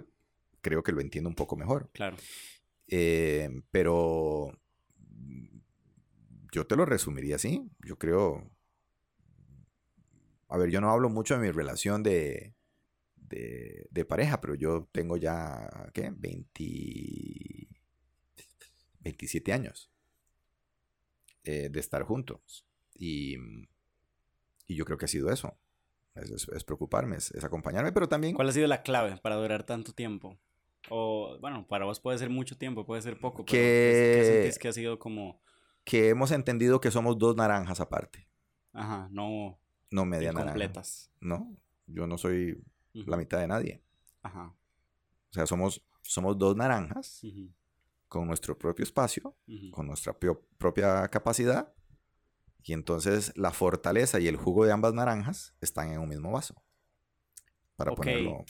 creo 0.60 0.82
que 0.82 0.92
lo 0.92 1.00
entiendo 1.00 1.28
un 1.28 1.36
poco 1.36 1.56
mejor. 1.56 1.90
Claro. 1.92 2.16
Eh, 2.88 3.62
pero 3.70 4.58
yo 6.52 6.66
te 6.66 6.76
lo 6.76 6.84
resumiría 6.84 7.36
así. 7.36 7.70
Yo 7.84 7.98
creo, 7.98 8.50
a 10.48 10.56
ver, 10.56 10.70
yo 10.70 10.80
no 10.80 10.90
hablo 10.90 11.08
mucho 11.08 11.34
de 11.34 11.40
mi 11.40 11.50
relación 11.50 12.02
de, 12.02 12.54
de, 13.16 14.04
pareja, 14.04 14.40
pero 14.40 14.54
yo 14.54 14.88
tengo 14.92 15.16
ya, 15.16 15.90
¿qué? 15.94 16.12
20, 16.14 17.61
27 19.02 19.52
años 19.52 19.90
eh, 21.44 21.68
de 21.70 21.80
estar 21.80 22.02
juntos. 22.04 22.66
Y, 22.94 23.36
y, 24.66 24.74
yo 24.74 24.84
creo 24.84 24.98
que 24.98 25.06
ha 25.06 25.08
sido 25.08 25.30
eso. 25.30 25.56
Es, 26.14 26.64
preocuparme, 26.64 27.16
es, 27.16 27.42
acompañarme, 27.42 27.92
pero 27.92 28.08
también... 28.08 28.34
¿Cuál 28.34 28.48
ha 28.48 28.52
sido 28.52 28.66
la 28.66 28.82
clave 28.82 29.16
para 29.16 29.36
durar 29.36 29.64
tanto 29.64 29.92
tiempo? 29.92 30.38
O, 30.90 31.38
bueno, 31.40 31.66
para 31.66 31.84
vos 31.84 32.00
puede 32.00 32.18
ser 32.18 32.28
mucho 32.28 32.58
tiempo, 32.58 32.84
puede 32.84 33.00
ser 33.00 33.18
poco, 33.18 33.44
pero 33.44 33.46
que, 33.46 34.50
¿qué 34.52 34.58
que 34.60 34.68
ha 34.68 34.72
sido 34.72 34.98
como...? 34.98 35.40
Que 35.84 36.10
hemos 36.10 36.30
entendido 36.30 36.80
que 36.80 36.90
somos 36.90 37.18
dos 37.18 37.34
naranjas 37.34 37.80
aparte. 37.80 38.28
Ajá, 38.72 39.08
no 39.10 39.58
no 39.92 40.06
media 40.06 40.32
completas. 40.32 41.10
No, 41.20 41.54
yo 41.86 42.06
no 42.06 42.18
soy 42.18 42.64
la 42.94 43.16
mitad 43.16 43.38
de 43.38 43.46
nadie. 43.46 43.82
Ajá. 44.22 44.54
O 45.30 45.32
sea, 45.32 45.46
somos, 45.46 45.84
somos 46.02 46.36
dos 46.38 46.56
naranjas 46.56 47.22
con 48.12 48.26
nuestro 48.26 48.58
propio 48.58 48.82
espacio, 48.82 49.34
con 49.70 49.86
nuestra 49.86 50.14
propia 50.58 51.08
capacidad. 51.08 51.72
Y 52.62 52.74
entonces 52.74 53.32
la 53.36 53.52
fortaleza 53.52 54.20
y 54.20 54.28
el 54.28 54.36
jugo 54.36 54.66
de 54.66 54.72
ambas 54.72 54.92
naranjas 54.92 55.56
están 55.62 55.90
en 55.92 55.98
un 55.98 56.10
mismo 56.10 56.30
vaso. 56.30 56.62
Para 57.74 57.94
ponerlo. 57.94 58.44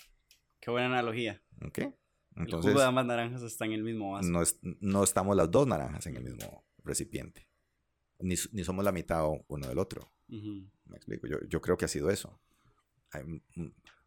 Qué 0.60 0.68
buena 0.72 0.88
analogía. 0.88 1.40
Ok. 1.64 1.78
Entonces, 2.34 2.70
el 2.70 2.72
jugo 2.72 2.80
de 2.80 2.86
ambas 2.86 3.06
naranjas 3.06 3.42
está 3.42 3.64
en 3.66 3.72
el 3.74 3.84
mismo 3.84 4.10
vaso. 4.10 4.28
No, 4.28 4.42
no 4.80 5.04
estamos 5.04 5.36
las 5.36 5.48
dos 5.48 5.68
naranjas 5.68 6.08
en 6.08 6.16
el 6.16 6.24
mismo 6.24 6.64
recipiente. 6.82 7.46
Ni, 8.18 8.34
ni 8.50 8.64
somos 8.64 8.84
la 8.84 8.90
mitad 8.90 9.28
uno 9.46 9.68
del 9.68 9.78
otro. 9.78 10.10
Me 10.26 10.96
explico. 10.96 11.28
Yo, 11.28 11.36
yo, 11.48 11.60
creo 11.60 11.76
que 11.76 11.84
ha 11.84 11.88
sido 11.88 12.10
eso. 12.10 12.40
Hay 13.12 13.22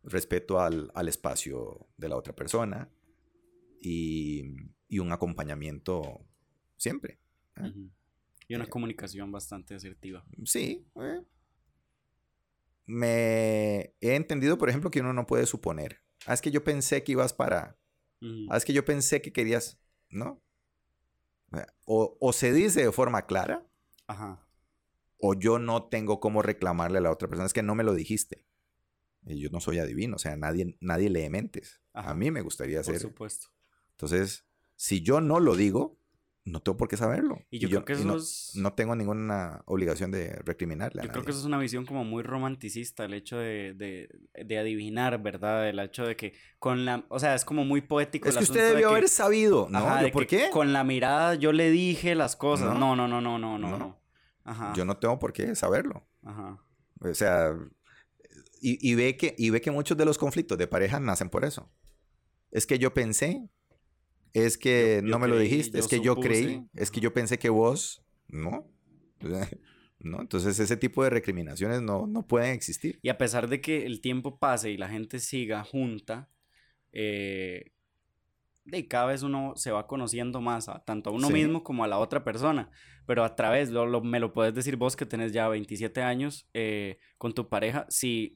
respeto 0.04 0.60
al, 0.60 0.92
al, 0.94 1.08
espacio 1.08 1.88
de 1.96 2.10
la 2.10 2.18
otra 2.18 2.36
persona 2.36 2.90
y, 3.82 4.44
y 4.88 5.00
un 5.00 5.12
acompañamiento 5.12 6.26
siempre. 6.78 7.20
¿eh? 7.58 7.74
Y 8.48 8.56
una 8.56 8.66
eh, 8.66 8.70
comunicación 8.70 9.32
bastante 9.32 9.76
asertiva. 9.76 10.26
Sí. 10.46 10.88
Eh. 10.96 11.22
Me 12.86 13.96
he 14.02 14.16
entendido, 14.16 14.58
por 14.58 14.70
ejemplo, 14.70 14.92
que 14.92 15.02
uno 15.02 15.14
no 15.14 15.26
puede 15.26 15.46
suponer. 15.46 16.02
Ah, 16.26 16.34
es 16.34 16.42
que 16.42 16.52
yo 16.52 16.64
pensé 16.64 17.04
que 17.04 17.14
ibas 17.14 17.34
para. 17.34 17.78
Ah, 18.50 18.58
es 18.58 18.66
que 18.66 18.74
yo 18.74 18.86
pensé 18.86 19.22
que 19.22 19.34
querías. 19.34 19.80
¿No? 20.10 20.42
O, 21.86 22.18
o 22.20 22.34
se 22.34 22.52
dice 22.54 22.84
de 22.84 22.92
forma 22.92 23.26
clara. 23.26 23.66
Ajá 24.08 24.46
o 25.18 25.34
yo 25.34 25.60
no 25.60 25.86
tengo 25.86 26.20
cómo 26.20 26.42
reclamarle 26.42 27.00
a 27.00 27.02
la 27.02 27.12
otra 27.12 27.28
persona, 27.28 27.48
es 27.48 27.54
que 27.54 27.64
no 27.64 27.76
me 27.76 27.84
lo 27.84 27.94
dijiste. 27.94 28.46
Y 29.26 29.40
yo 29.40 29.50
no 29.50 29.60
soy 29.60 29.80
adivino, 29.80 30.18
o 30.18 30.20
sea, 30.20 30.38
nadie, 30.38 30.78
nadie 30.82 31.10
lee 31.10 31.30
mentes. 31.30 31.82
A 31.94 32.14
mí 32.14 32.30
me 32.30 32.42
gustaría 32.42 32.84
ser. 32.84 32.96
Por 32.96 33.02
supuesto. 33.02 33.48
Entonces, 33.92 34.46
si 34.76 35.02
yo 35.02 35.22
no 35.22 35.40
lo 35.40 35.56
digo, 35.56 35.98
no 36.46 36.62
tengo 36.62 36.78
por 36.78 36.88
qué 36.88 36.96
saberlo. 36.96 37.40
Y 37.50 37.58
yo, 37.58 37.70
creo 37.70 37.86
que 37.86 37.94
eso 37.94 38.06
no, 38.06 38.18
es... 38.18 38.52
no, 38.54 38.74
tengo 38.74 38.96
ninguna 38.96 39.64
obligación 39.66 40.12
de 40.12 40.36
recriminarle. 40.46 41.02
yo 41.04 41.10
creo 41.10 41.24
que 41.24 41.32
eso 41.32 41.40
es 41.40 41.46
una 41.46 41.58
visión 41.58 41.86
como 41.88 42.04
muy 42.04 42.22
romanticista, 42.22 43.06
el 43.06 43.16
hecho 43.16 43.38
de, 43.38 43.74
de, 43.74 44.10
de, 44.46 44.58
adivinar, 44.60 45.22
¿verdad? 45.22 45.68
El 45.68 45.80
hecho 45.80 46.06
de 46.06 46.16
que 46.16 46.34
con 46.60 46.86
la... 46.86 47.04
O 47.10 47.20
sea, 47.20 47.34
es 47.34 47.46
como 47.46 47.66
muy 47.66 47.82
poético. 47.82 48.30
Es 48.30 48.38
que 48.38 48.44
usted 48.44 48.74
debió 48.74 48.90
haber 48.90 49.10
sabido, 49.10 49.68
¿no? 49.72 49.84
¿Por 50.14 50.28
qué? 50.28 50.50
Con 50.52 50.72
la 50.72 50.84
mirada 50.84 51.34
yo 51.34 51.52
le 51.52 51.72
dije 51.72 52.14
las 52.14 52.36
cosas. 52.36 52.78
No, 52.78 52.96
no, 52.96 53.08
no, 53.08 53.22
no, 53.22 53.40
no, 53.40 53.58
no. 53.58 53.78
no. 53.78 54.00
Ajá. 54.44 54.74
Yo 54.76 54.86
no 54.86 54.98
tengo 54.98 55.18
por 55.18 55.34
qué 55.34 55.56
saberlo. 55.56 56.08
Ajá. 56.24 56.64
O 57.02 57.14
sea, 57.16 57.56
y, 58.62 58.92
y, 58.92 58.94
ve 58.94 59.18
que, 59.18 59.34
y 59.38 59.50
ve 59.50 59.62
que 59.62 59.72
muchos 59.72 59.98
de 59.98 60.06
los 60.06 60.20
conflictos 60.20 60.60
de 60.60 60.68
pareja 60.68 61.00
nacen 61.00 61.30
por 61.30 61.44
eso. 61.44 61.72
Es 62.52 62.68
que 62.68 62.78
yo 62.78 62.94
pensé 62.94 63.50
es 64.36 64.58
que 64.58 65.00
no 65.02 65.18
me 65.18 65.30
lo 65.30 65.38
dijiste, 65.40 65.80
es 65.80 65.88
que 65.88 66.02
yo 66.02 66.18
creí, 66.18 66.68
es 66.74 66.92
que 66.92 67.00
yo 67.00 67.14
pensé 67.14 67.40
que 67.40 67.50
vos, 67.50 68.04
no. 68.28 68.70
¿No? 70.00 70.22
Entonces 70.22 70.60
ese 70.60 70.78
tipo 70.78 71.04
de 71.04 71.10
recriminaciones 71.10 71.82
no, 71.82 72.06
no 72.06 72.28
pueden 72.28 72.52
existir. 72.52 73.00
Y 73.02 73.10
a 73.10 73.18
pesar 73.18 73.48
de 73.48 73.60
que 73.62 73.86
el 73.86 74.02
tiempo 74.02 74.38
pase 74.38 74.70
y 74.70 74.78
la 74.78 74.90
gente 74.90 75.20
siga 75.20 75.64
junta, 75.64 76.30
eh, 76.92 77.72
de 78.66 78.88
cada 78.88 79.06
vez 79.06 79.24
uno 79.24 79.54
se 79.56 79.72
va 79.72 79.88
conociendo 79.88 80.42
más, 80.42 80.70
tanto 80.86 81.10
a 81.10 81.14
uno 81.14 81.30
mismo 81.30 81.64
como 81.64 81.84
a 81.84 81.88
la 81.88 81.98
otra 81.98 82.24
persona. 82.24 82.70
Pero 83.08 83.24
a 83.24 83.36
través, 83.36 83.70
lo, 83.70 84.02
me 84.02 84.20
lo 84.20 84.34
puedes 84.34 84.54
decir 84.54 84.76
vos 84.76 84.96
que 84.96 85.06
tenés 85.06 85.32
ya 85.32 85.48
27 85.48 86.02
años 86.02 86.48
eh, 86.54 87.00
con 87.18 87.34
tu 87.34 87.48
pareja, 87.48 87.88
si 87.90 88.36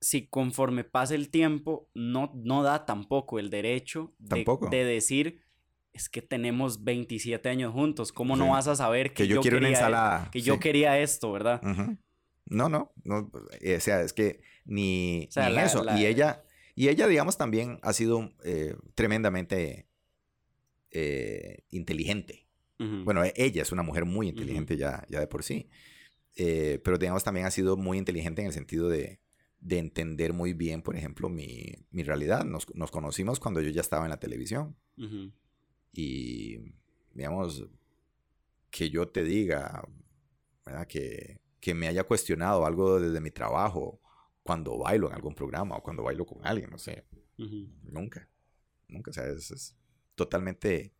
si 0.00 0.26
conforme 0.26 0.84
pasa 0.84 1.14
el 1.14 1.28
tiempo 1.28 1.88
no, 1.94 2.32
no 2.34 2.62
da 2.62 2.86
tampoco 2.86 3.38
el 3.38 3.50
derecho 3.50 4.14
de, 4.18 4.44
de 4.70 4.84
decir 4.84 5.42
es 5.92 6.08
que 6.08 6.22
tenemos 6.22 6.84
27 6.84 7.48
años 7.48 7.72
juntos, 7.72 8.12
¿cómo 8.12 8.36
no 8.36 8.50
vas 8.50 8.68
a 8.68 8.76
saber 8.76 9.12
que, 9.12 9.26
yo, 9.26 9.40
quiero 9.40 9.56
quería, 9.56 9.68
una 9.68 9.78
ensalada? 9.78 10.30
Que 10.30 10.40
yo 10.40 10.58
quería 10.60 10.98
esto, 10.98 11.32
¿verdad? 11.32 11.60
No, 12.46 12.68
no, 12.68 12.92
no, 13.04 13.30
eh, 13.60 13.76
o 13.76 13.80
sea, 13.80 14.00
es 14.02 14.12
que 14.12 14.40
ni, 14.64 15.28
eso. 15.34 15.84
Y 15.96 16.06
ella, 16.06 16.44
y 16.74 16.88
ella, 16.88 17.06
digamos, 17.06 17.36
también 17.36 17.78
ha 17.82 17.92
sido 17.92 18.32
eh, 18.44 18.76
tremendamente 18.94 19.88
eh, 20.90 21.64
inteligente. 21.70 22.46
Bueno, 22.78 23.22
e, 23.22 23.34
ella 23.36 23.60
es 23.60 23.72
una 23.72 23.82
mujer 23.82 24.06
muy 24.06 24.28
inteligente 24.28 24.78
ya, 24.78 25.04
ya 25.10 25.20
de 25.20 25.26
por 25.26 25.42
sí. 25.42 25.68
pero 26.34 26.96
digamos, 26.96 27.24
también 27.24 27.44
ha 27.44 27.50
sido 27.50 27.76
muy 27.76 27.98
inteligente 27.98 28.40
en 28.40 28.46
el 28.46 28.54
sentido 28.54 28.88
de, 28.88 29.20
de 29.60 29.78
entender 29.78 30.32
muy 30.32 30.54
bien, 30.54 30.82
por 30.82 30.96
ejemplo, 30.96 31.28
mi, 31.28 31.74
mi 31.90 32.02
realidad. 32.02 32.44
Nos, 32.44 32.74
nos, 32.74 32.90
conocimos 32.90 33.38
cuando 33.38 33.60
yo 33.60 33.70
ya 33.70 33.82
estaba 33.82 34.04
en 34.04 34.10
la 34.10 34.18
televisión. 34.20 34.76
Y, 35.92 36.58
digamos, 37.14 37.66
que 38.70 38.90
yo 38.90 39.08
te 39.08 39.22
diga, 39.22 39.86
Que, 40.88 41.40
que 41.60 41.74
me 41.74 41.88
haya 41.88 42.04
cuestionado 42.04 42.64
algo 42.64 43.00
desde 43.00 43.20
mi 43.20 43.30
trabajo 43.30 44.00
cuando 44.42 44.78
bailo 44.78 45.08
en 45.08 45.14
algún 45.14 45.34
programa 45.34 45.76
o 45.76 45.82
cuando 45.82 46.02
bailo 46.02 46.24
con 46.24 46.46
alguien, 46.46 46.70
no 46.70 46.78
sé. 46.78 47.04
Nunca. 47.36 48.28
Nunca. 48.88 49.10
O 49.10 49.14
sea, 49.14 49.26
es, 49.26 49.76
totalmente 50.14 50.94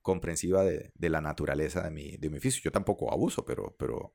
comprensiva 0.00 0.62
de, 0.64 0.92
de, 0.94 1.08
la 1.10 1.20
naturaleza 1.20 1.82
de 1.82 1.90
mi, 1.90 2.16
de 2.16 2.30
mi 2.30 2.38
oficio. 2.38 2.62
Yo 2.62 2.72
tampoco 2.72 3.12
abuso, 3.12 3.44
pero, 3.44 3.74
pero, 3.78 4.14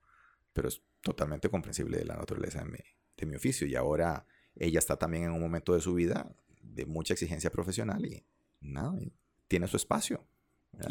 pero 0.53 0.67
es 0.67 0.81
totalmente 1.01 1.49
comprensible 1.49 1.97
de 1.97 2.05
la 2.05 2.15
naturaleza 2.15 2.63
de 2.63 2.71
mi, 2.71 2.79
de 3.25 3.31
mi 3.31 3.35
oficio 3.37 3.67
y 3.67 3.75
ahora 3.75 4.25
ella 4.55 4.79
está 4.79 4.97
también 4.97 5.23
en 5.23 5.31
un 5.31 5.41
momento 5.41 5.73
de 5.73 5.81
su 5.81 5.93
vida 5.93 6.35
de 6.61 6.85
mucha 6.85 7.13
exigencia 7.13 7.51
profesional 7.51 8.05
y 8.05 8.25
nada, 8.61 8.93
tiene 9.47 9.67
su 9.67 9.77
espacio. 9.77 10.25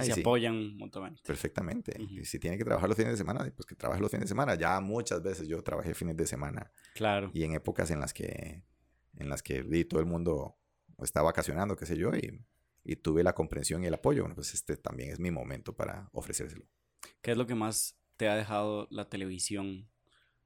Y 0.00 0.04
se 0.04 0.20
apoyan 0.20 0.76
mutuamente. 0.76 1.22
Perfectamente. 1.24 1.96
Y 1.98 2.24
si 2.24 2.38
tiene 2.38 2.58
que 2.58 2.64
trabajar 2.64 2.88
los 2.88 2.96
fines 2.96 3.12
de 3.12 3.16
semana, 3.16 3.50
pues 3.54 3.64
que 3.64 3.74
trabaje 3.74 4.00
los 4.00 4.10
fines 4.10 4.24
de 4.24 4.28
semana. 4.28 4.54
Ya 4.56 4.80
muchas 4.80 5.22
veces 5.22 5.46
yo 5.46 5.62
trabajé 5.62 5.94
fines 5.94 6.16
de 6.16 6.26
semana. 6.26 6.72
Claro. 6.94 7.30
Y 7.32 7.44
en 7.44 7.54
épocas 7.54 7.90
en 7.90 8.00
las 8.00 8.12
que, 8.12 8.64
en 9.16 9.28
las 9.28 9.42
que 9.42 9.62
todo 9.84 10.00
el 10.00 10.06
mundo 10.06 10.56
está 10.98 11.22
vacacionando, 11.22 11.76
qué 11.76 11.86
sé 11.86 11.96
yo, 11.96 12.10
y, 12.14 12.44
y 12.84 12.96
tuve 12.96 13.22
la 13.22 13.34
comprensión 13.34 13.84
y 13.84 13.86
el 13.86 13.94
apoyo. 13.94 14.22
Bueno, 14.22 14.34
pues 14.34 14.52
este 14.52 14.76
también 14.76 15.10
es 15.10 15.20
mi 15.20 15.30
momento 15.30 15.74
para 15.74 16.08
ofrecérselo. 16.12 16.66
¿Qué 17.22 17.30
es 17.30 17.36
lo 17.36 17.46
que 17.46 17.54
más 17.54 17.96
te 18.16 18.28
ha 18.28 18.34
dejado 18.34 18.88
la 18.90 19.08
televisión 19.08 19.88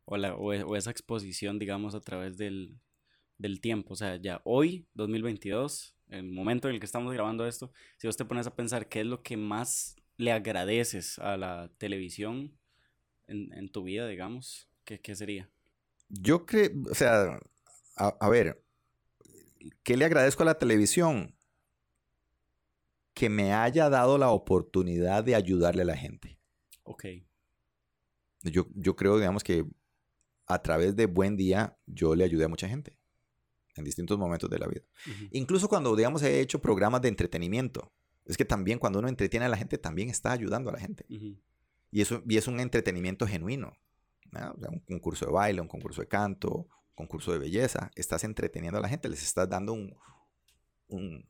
o, 0.04 0.16
la, 0.16 0.34
o, 0.34 0.76
esa 0.76 0.90
exposición, 0.90 1.58
digamos, 1.58 1.94
a 1.94 2.00
través 2.00 2.36
del, 2.36 2.78
del 3.38 3.60
tiempo. 3.60 3.94
O 3.94 3.96
sea, 3.96 4.16
ya 4.16 4.40
hoy, 4.44 4.86
2022, 4.94 5.96
el 6.08 6.24
momento 6.24 6.68
en 6.68 6.74
el 6.74 6.80
que 6.80 6.86
estamos 6.86 7.12
grabando 7.12 7.46
esto, 7.46 7.72
si 7.98 8.06
vos 8.06 8.16
te 8.16 8.24
pones 8.24 8.46
a 8.46 8.54
pensar 8.54 8.88
qué 8.88 9.00
es 9.00 9.06
lo 9.06 9.22
que 9.22 9.36
más 9.36 9.96
le 10.16 10.32
agradeces 10.32 11.18
a 11.18 11.36
la 11.36 11.70
televisión 11.78 12.56
en, 13.26 13.52
en 13.54 13.70
tu 13.70 13.82
vida, 13.82 14.06
digamos, 14.06 14.68
¿qué, 14.84 15.00
¿qué, 15.00 15.14
sería? 15.14 15.50
Yo 16.08 16.44
creo, 16.44 16.70
o 16.90 16.94
sea, 16.94 17.40
a, 17.96 18.08
a, 18.20 18.28
ver, 18.28 18.62
¿qué 19.82 19.96
le 19.96 20.04
agradezco 20.04 20.42
a 20.42 20.46
la 20.46 20.58
televisión? 20.58 21.34
Que 23.14 23.28
me 23.28 23.52
haya 23.52 23.90
dado 23.90 24.16
la 24.16 24.30
oportunidad 24.30 25.24
de 25.24 25.34
ayudarle 25.34 25.82
a 25.82 25.86
la 25.86 25.96
gente. 25.96 26.38
Ok. 26.82 27.04
Yo, 28.42 28.66
yo 28.74 28.96
creo, 28.96 29.18
digamos, 29.18 29.44
que 29.44 29.66
a 30.52 30.62
través 30.62 30.96
de 30.96 31.06
Buen 31.06 31.36
Día 31.36 31.78
yo 31.86 32.14
le 32.14 32.24
ayudé 32.24 32.44
a 32.44 32.48
mucha 32.48 32.68
gente 32.68 32.98
en 33.76 33.84
distintos 33.84 34.18
momentos 34.18 34.50
de 34.50 34.58
la 34.58 34.66
vida. 34.66 34.82
Incluso 35.30 35.68
cuando, 35.68 35.96
digamos, 35.96 36.22
he 36.22 36.40
hecho 36.40 36.60
programas 36.60 37.00
de 37.00 37.08
entretenimiento. 37.08 37.92
Es 38.24 38.36
que 38.36 38.44
también 38.44 38.78
cuando 38.78 38.98
uno 38.98 39.08
entretiene 39.08 39.46
a 39.46 39.48
la 39.48 39.56
gente, 39.56 39.78
también 39.78 40.10
está 40.10 40.32
ayudando 40.32 40.70
a 40.70 40.74
la 40.74 40.78
gente. 40.78 41.04
y, 41.08 42.00
eso, 42.00 42.22
y 42.28 42.36
es 42.36 42.46
un 42.46 42.60
entretenimiento 42.60 43.26
genuino. 43.26 43.72
un 44.32 44.80
concurso 44.80 45.26
de 45.26 45.32
baile, 45.32 45.60
un 45.60 45.68
concurso 45.68 46.02
de 46.02 46.08
canto, 46.08 46.50
un 46.50 46.94
concurso 46.94 47.32
de 47.32 47.38
belleza. 47.38 47.90
Estás 47.94 48.24
entreteniendo 48.24 48.78
a 48.78 48.82
la 48.82 48.88
gente, 48.88 49.08
les 49.08 49.22
estás 49.22 49.48
dando 49.48 49.72
un, 49.72 49.94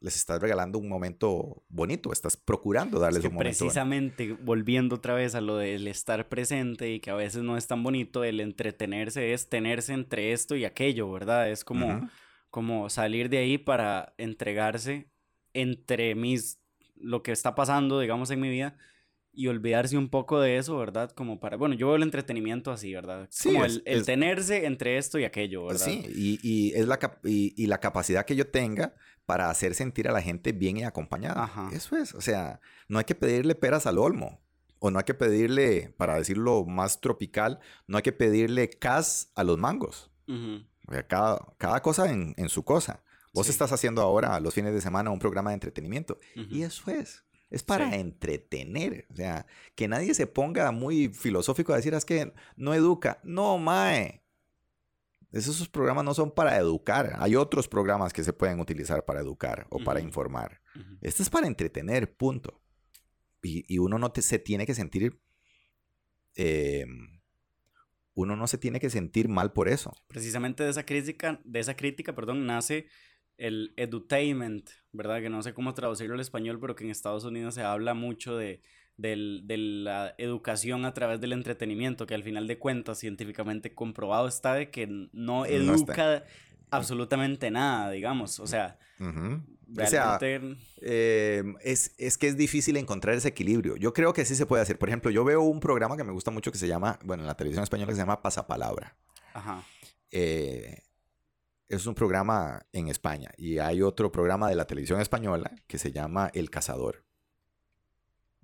les 0.00 0.16
estás 0.16 0.40
regalando 0.40 0.78
un 0.78 0.88
momento 0.88 1.64
bonito, 1.68 2.12
estás 2.12 2.36
procurando 2.36 2.98
darles 2.98 3.24
un 3.24 3.34
momento. 3.34 3.58
Precisamente, 3.58 4.32
volviendo 4.32 4.96
otra 4.96 5.14
vez 5.14 5.34
a 5.34 5.40
lo 5.40 5.56
del 5.56 5.86
estar 5.86 6.28
presente 6.28 6.92
y 6.92 7.00
que 7.00 7.10
a 7.10 7.14
veces 7.14 7.42
no 7.42 7.56
es 7.56 7.66
tan 7.66 7.82
bonito, 7.82 8.24
el 8.24 8.40
entretenerse 8.40 9.32
es 9.32 9.48
tenerse 9.48 9.92
entre 9.92 10.32
esto 10.32 10.56
y 10.56 10.64
aquello, 10.64 11.10
¿verdad? 11.12 11.50
Es 11.50 11.64
como, 11.64 12.08
como 12.50 12.90
salir 12.90 13.28
de 13.28 13.38
ahí 13.38 13.58
para 13.58 14.14
entregarse 14.18 15.10
entre 15.54 16.14
mis, 16.14 16.58
lo 16.96 17.22
que 17.22 17.32
está 17.32 17.54
pasando, 17.54 18.00
digamos, 18.00 18.30
en 18.30 18.40
mi 18.40 18.48
vida 18.48 18.76
y 19.34 19.46
olvidarse 19.46 19.96
un 19.96 20.08
poco 20.08 20.40
de 20.40 20.58
eso, 20.58 20.76
¿verdad? 20.76 21.10
Como 21.12 21.40
para, 21.40 21.56
bueno, 21.56 21.74
yo 21.74 21.86
veo 21.86 21.96
el 21.96 22.02
entretenimiento 22.02 22.70
así, 22.70 22.92
¿verdad? 22.92 23.28
Sí, 23.30 23.52
como 23.52 23.64
el, 23.64 24.04
tenerse 24.04 24.66
entre 24.66 24.98
esto 24.98 25.18
y 25.18 25.24
aquello, 25.24 25.66
¿verdad? 25.66 25.86
Sí, 25.86 26.04
y, 26.14 26.38
y 26.42 26.74
es 26.74 26.86
la, 26.86 26.98
y, 27.24 27.54
y, 27.56 27.66
la 27.66 27.78
capacidad 27.78 28.26
que 28.26 28.36
yo 28.36 28.46
tenga 28.46 28.94
para 29.24 29.48
hacer 29.48 29.74
sentir 29.74 30.08
a 30.08 30.12
la 30.12 30.20
gente 30.20 30.52
bien 30.52 30.76
y 30.76 30.84
acompañada. 30.84 31.50
Eso 31.72 31.96
es, 31.96 32.14
o 32.14 32.20
sea, 32.20 32.60
no 32.88 32.98
hay 32.98 33.04
que 33.04 33.14
pedirle 33.14 33.54
peras 33.54 33.86
al 33.86 33.98
olmo. 33.98 34.40
O 34.84 34.90
no 34.90 34.98
hay 34.98 35.04
que 35.04 35.14
pedirle, 35.14 35.94
para 35.96 36.16
decirlo 36.16 36.64
más 36.64 37.00
tropical, 37.00 37.60
no 37.86 37.98
hay 37.98 38.02
que 38.02 38.10
pedirle 38.10 38.68
cas 38.68 39.30
a 39.36 39.44
los 39.44 39.56
mangos. 39.56 40.10
o 40.26 40.92
sea, 40.92 41.06
cada, 41.06 41.54
cada, 41.56 41.80
cosa 41.82 42.10
en, 42.10 42.34
en, 42.36 42.48
su 42.48 42.64
cosa. 42.64 43.04
Vos 43.32 43.48
estás 43.48 43.70
haciendo 43.70 44.02
ahora, 44.02 44.40
los 44.40 44.54
fines 44.54 44.74
de 44.74 44.80
semana, 44.80 45.10
un 45.10 45.20
programa 45.20 45.50
de 45.50 45.54
entretenimiento. 45.54 46.18
Y 46.34 46.62
eso 46.62 46.90
es. 46.90 47.22
Es 47.52 47.62
para 47.62 47.96
entretener. 47.96 49.06
O 49.10 49.14
sea, 49.14 49.46
que 49.74 49.86
nadie 49.86 50.14
se 50.14 50.26
ponga 50.26 50.72
muy 50.72 51.08
filosófico 51.08 51.74
a 51.74 51.76
decir, 51.76 51.92
es 51.92 52.06
que 52.06 52.32
no 52.56 52.72
educa. 52.72 53.20
No, 53.24 53.58
mae. 53.58 54.24
Esos 55.32 55.68
programas 55.68 56.02
no 56.04 56.14
son 56.14 56.30
para 56.30 56.56
educar. 56.56 57.14
Hay 57.18 57.36
otros 57.36 57.68
programas 57.68 58.14
que 58.14 58.24
se 58.24 58.32
pueden 58.32 58.58
utilizar 58.58 59.04
para 59.04 59.20
educar 59.20 59.66
o 59.68 59.84
para 59.84 60.00
informar. 60.00 60.62
Este 61.02 61.22
es 61.22 61.28
para 61.28 61.46
entretener, 61.46 62.16
punto. 62.16 62.62
Y, 63.42 63.76
uno 63.78 63.98
no 63.98 64.10
se 64.16 64.38
tiene 64.38 64.64
que 64.64 64.74
sentir... 64.74 65.20
Em, 66.34 67.20
uno 68.14 68.34
no 68.34 68.46
se 68.46 68.56
tiene 68.56 68.80
que 68.80 68.88
sentir 68.88 69.28
mal 69.28 69.52
por 69.52 69.68
eso. 69.68 69.94
Precisamente 70.08 70.64
de 70.64 70.70
esa 70.70 70.84
crítica, 70.86 71.38
de 71.44 71.60
esa 71.60 71.76
crítica, 71.76 72.14
perdón, 72.14 72.46
nace 72.46 72.86
el 73.38 73.72
edutainment, 73.76 74.70
¿verdad? 74.92 75.20
Que 75.20 75.30
no 75.30 75.42
sé 75.42 75.54
cómo 75.54 75.74
traducirlo 75.74 76.14
al 76.14 76.20
español, 76.20 76.58
pero 76.60 76.74
que 76.74 76.84
en 76.84 76.90
Estados 76.90 77.24
Unidos 77.24 77.54
se 77.54 77.62
habla 77.62 77.94
mucho 77.94 78.36
de 78.36 78.62
de 78.96 79.56
la 79.56 80.14
educación 80.18 80.84
a 80.84 80.94
través 80.94 81.20
del 81.20 81.32
entretenimiento, 81.32 82.06
que 82.06 82.14
al 82.14 82.22
final 82.22 82.46
de 82.46 82.58
cuentas 82.58 82.98
científicamente 82.98 83.74
comprobado 83.74 84.28
está 84.28 84.54
de 84.54 84.70
que 84.70 85.08
no 85.12 85.46
educa 85.46 86.24
absolutamente 86.70 87.50
nada, 87.50 87.90
digamos. 87.90 88.38
O 88.38 88.46
sea, 88.46 88.78
em, 90.80 91.54
es, 91.62 91.94
es, 91.98 92.18
que 92.18 92.28
es 92.28 92.36
difícil 92.36 92.76
encontrar 92.76 93.14
ese 93.14 93.28
equilibrio. 93.28 93.76
Yo 93.76 93.92
creo 93.92 94.12
que 94.12 94.24
sí 94.24 94.34
se 94.34 94.46
puede 94.46 94.62
hacer. 94.62 94.78
Por 94.78 94.88
ejemplo, 94.88 95.10
yo 95.10 95.24
veo 95.24 95.42
un 95.42 95.60
programa 95.60 95.96
que 95.96 96.04
me 96.04 96.12
gusta 96.12 96.30
mucho 96.30 96.52
que 96.52 96.58
se 96.58 96.68
llama, 96.68 96.98
bueno, 97.04 97.22
en 97.22 97.26
la 97.26 97.36
televisión 97.36 97.64
española 97.64 97.92
se 97.92 97.98
llama 97.98 98.22
Pasapalabra. 98.22 98.96
Ajá. 99.34 99.64
Eh, 100.10 100.82
es 101.72 101.86
un 101.86 101.94
programa 101.94 102.66
en 102.72 102.88
España 102.88 103.30
y 103.38 103.58
hay 103.58 103.80
otro 103.80 104.12
programa 104.12 104.48
de 104.48 104.56
la 104.56 104.66
televisión 104.66 105.00
española 105.00 105.50
que 105.66 105.78
se 105.78 105.90
llama 105.90 106.30
El 106.34 106.50
Cazador. 106.50 107.06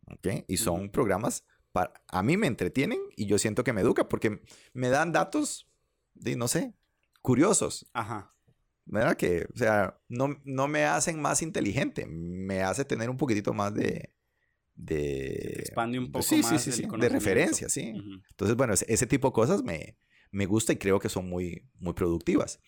¿Ok? 0.06 0.44
Y 0.48 0.56
son 0.56 0.88
programas, 0.88 1.44
para, 1.70 1.92
a 2.08 2.22
mí 2.22 2.38
me 2.38 2.46
entretienen 2.46 2.98
y 3.16 3.26
yo 3.26 3.38
siento 3.38 3.64
que 3.64 3.74
me 3.74 3.82
educa 3.82 4.08
porque 4.08 4.40
me 4.72 4.88
dan 4.88 5.12
datos, 5.12 5.68
de, 6.14 6.36
no 6.36 6.48
sé, 6.48 6.74
curiosos. 7.20 7.86
Ajá. 7.92 8.34
¿Verdad? 8.86 9.18
Que, 9.18 9.46
o 9.52 9.58
sea, 9.58 10.00
no, 10.08 10.40
no 10.44 10.66
me 10.66 10.86
hacen 10.86 11.20
más 11.20 11.42
inteligente, 11.42 12.06
me 12.06 12.62
hace 12.62 12.86
tener 12.86 13.10
un 13.10 13.18
poquitito 13.18 13.52
más 13.52 13.74
de... 13.74 14.14
de 14.74 15.56
expande 15.58 15.98
un 15.98 16.10
poco 16.10 16.22
sí, 16.22 16.40
más. 16.40 16.62
Sí, 16.62 16.72
sí, 16.72 16.88
de 16.98 17.08
referencia, 17.10 17.68
sí. 17.68 17.92
Entonces, 18.30 18.56
bueno, 18.56 18.72
ese, 18.72 19.06
tipo 19.06 19.28
de 19.28 19.32
cosas 19.34 19.62
me, 19.62 19.98
me 20.30 20.46
gusta 20.46 20.72
y 20.72 20.76
creo 20.76 20.98
que 20.98 21.10
son 21.10 21.28
muy, 21.28 21.68
muy 21.78 21.92
productivas. 21.92 22.60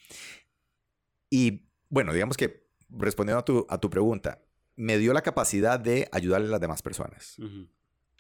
Y 1.31 1.69
bueno, 1.89 2.13
digamos 2.13 2.37
que 2.37 2.69
respondiendo 2.91 3.39
a 3.39 3.45
tu, 3.45 3.67
a 3.69 3.79
tu 3.79 3.89
pregunta, 3.89 4.43
me 4.77 4.99
dio 4.99 5.13
la 5.13 5.23
capacidad 5.23 5.79
de 5.79 6.09
ayudarle 6.13 6.49
a 6.49 6.51
las 6.53 6.61
demás 6.61 6.83
personas. 6.83 7.37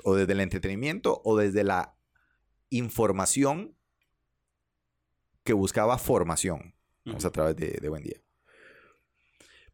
O 0.05 0.15
desde 0.15 0.33
el 0.33 0.41
entretenimiento 0.41 1.21
o 1.25 1.37
desde 1.37 1.65
la 1.65 1.97
información 2.71 3.77
que 5.43 5.53
buscaba 5.53 5.99
formación. 5.99 6.75
A 7.07 7.31
través 7.31 7.57
de, 7.57 7.89
Buen 7.89 8.05
Día. 8.05 8.23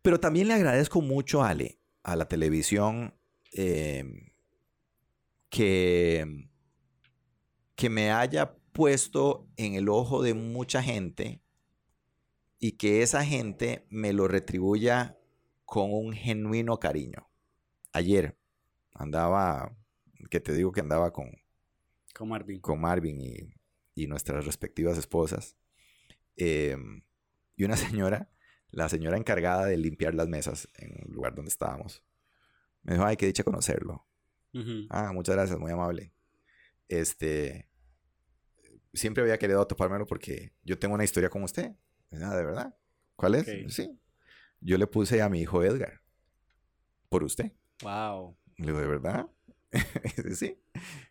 Pero 0.01 0.21
también 0.21 0.49
le 0.49 0.55
agradezco 0.55 1.03
mucho 1.03 1.43
a 1.43 1.51
Ale, 1.51 1.81
a 2.03 2.17
la 2.17 2.29
televisión, 2.29 3.15
em, 3.53 4.31
que, 5.51 6.49
que 7.75 7.91
me 7.91 8.13
haya 8.13 8.57
puesto 8.73 9.49
en 9.57 9.75
el 9.75 9.89
ojo 9.89 10.23
de 10.23 10.33
mucha 10.35 10.83
gente 10.83 11.43
y 12.59 12.73
que 12.73 13.03
esa 13.03 13.25
gente 13.25 13.87
me 13.91 14.13
lo 14.13 14.29
retribuya 14.29 15.19
con 15.65 15.93
un 15.93 16.13
genuino 16.13 16.79
cariño. 16.79 17.29
Ayer 17.93 18.39
andaba, 18.95 19.77
que 20.31 20.41
te 20.41 20.53
digo 20.53 20.73
que 20.73 20.81
andaba 20.81 21.13
con, 21.13 21.31
con 22.15 22.29
Marvin, 22.29 22.61
con 22.61 22.81
Marvin 22.81 23.21
y, 23.21 24.07
nuestras 24.07 24.45
respectivas 24.45 24.99
esposas. 24.99 25.57
Em, 26.37 27.03
y 27.57 27.65
una 27.65 27.77
señora, 27.77 28.31
la 28.71 28.89
señora 28.89 29.17
encargada 29.17 29.67
de 29.67 29.77
limpiar 29.77 30.15
las 30.15 30.29
mesas 30.29 30.69
en 30.75 30.93
el 31.05 31.13
lugar 31.13 31.35
donde 31.35 31.49
estábamos, 31.49 32.05
me 32.83 32.95
dijo, 32.95 33.05
ay, 33.05 33.17
qué 33.17 33.27
dicha 33.27 33.45
conocerlo. 33.45 34.07
Ah, 34.89 35.13
muchas 35.13 35.35
gracias, 35.35 35.59
muy 35.59 35.71
amable. 35.71 36.15
Este, 36.89 37.69
siempre 38.95 39.23
había 39.23 39.39
querido 39.39 39.67
topármelo 39.67 40.07
porque 40.07 40.55
yo 40.63 40.79
tengo 40.79 40.95
una 40.95 41.05
historia 41.05 41.29
con 41.29 41.43
usted. 41.43 41.77
Ah, 42.13 42.37
¿de 42.37 42.45
verdad? 42.45 42.77
¿Cuál 43.17 43.35
es? 43.35 43.47
Sí. 43.75 43.99
Yo 44.61 44.79
le 44.79 44.87
puse 44.87 45.23
a 45.23 45.29
mi 45.29 45.41
hijo 45.41 45.63
Edgar. 45.63 46.01
Por 47.09 47.25
usted. 47.25 47.53
Wow. 47.83 48.37
Le 48.57 48.67
digo, 48.67 48.81
¿de 48.81 48.87
verdad? 48.87 49.27
sí. 50.35 50.59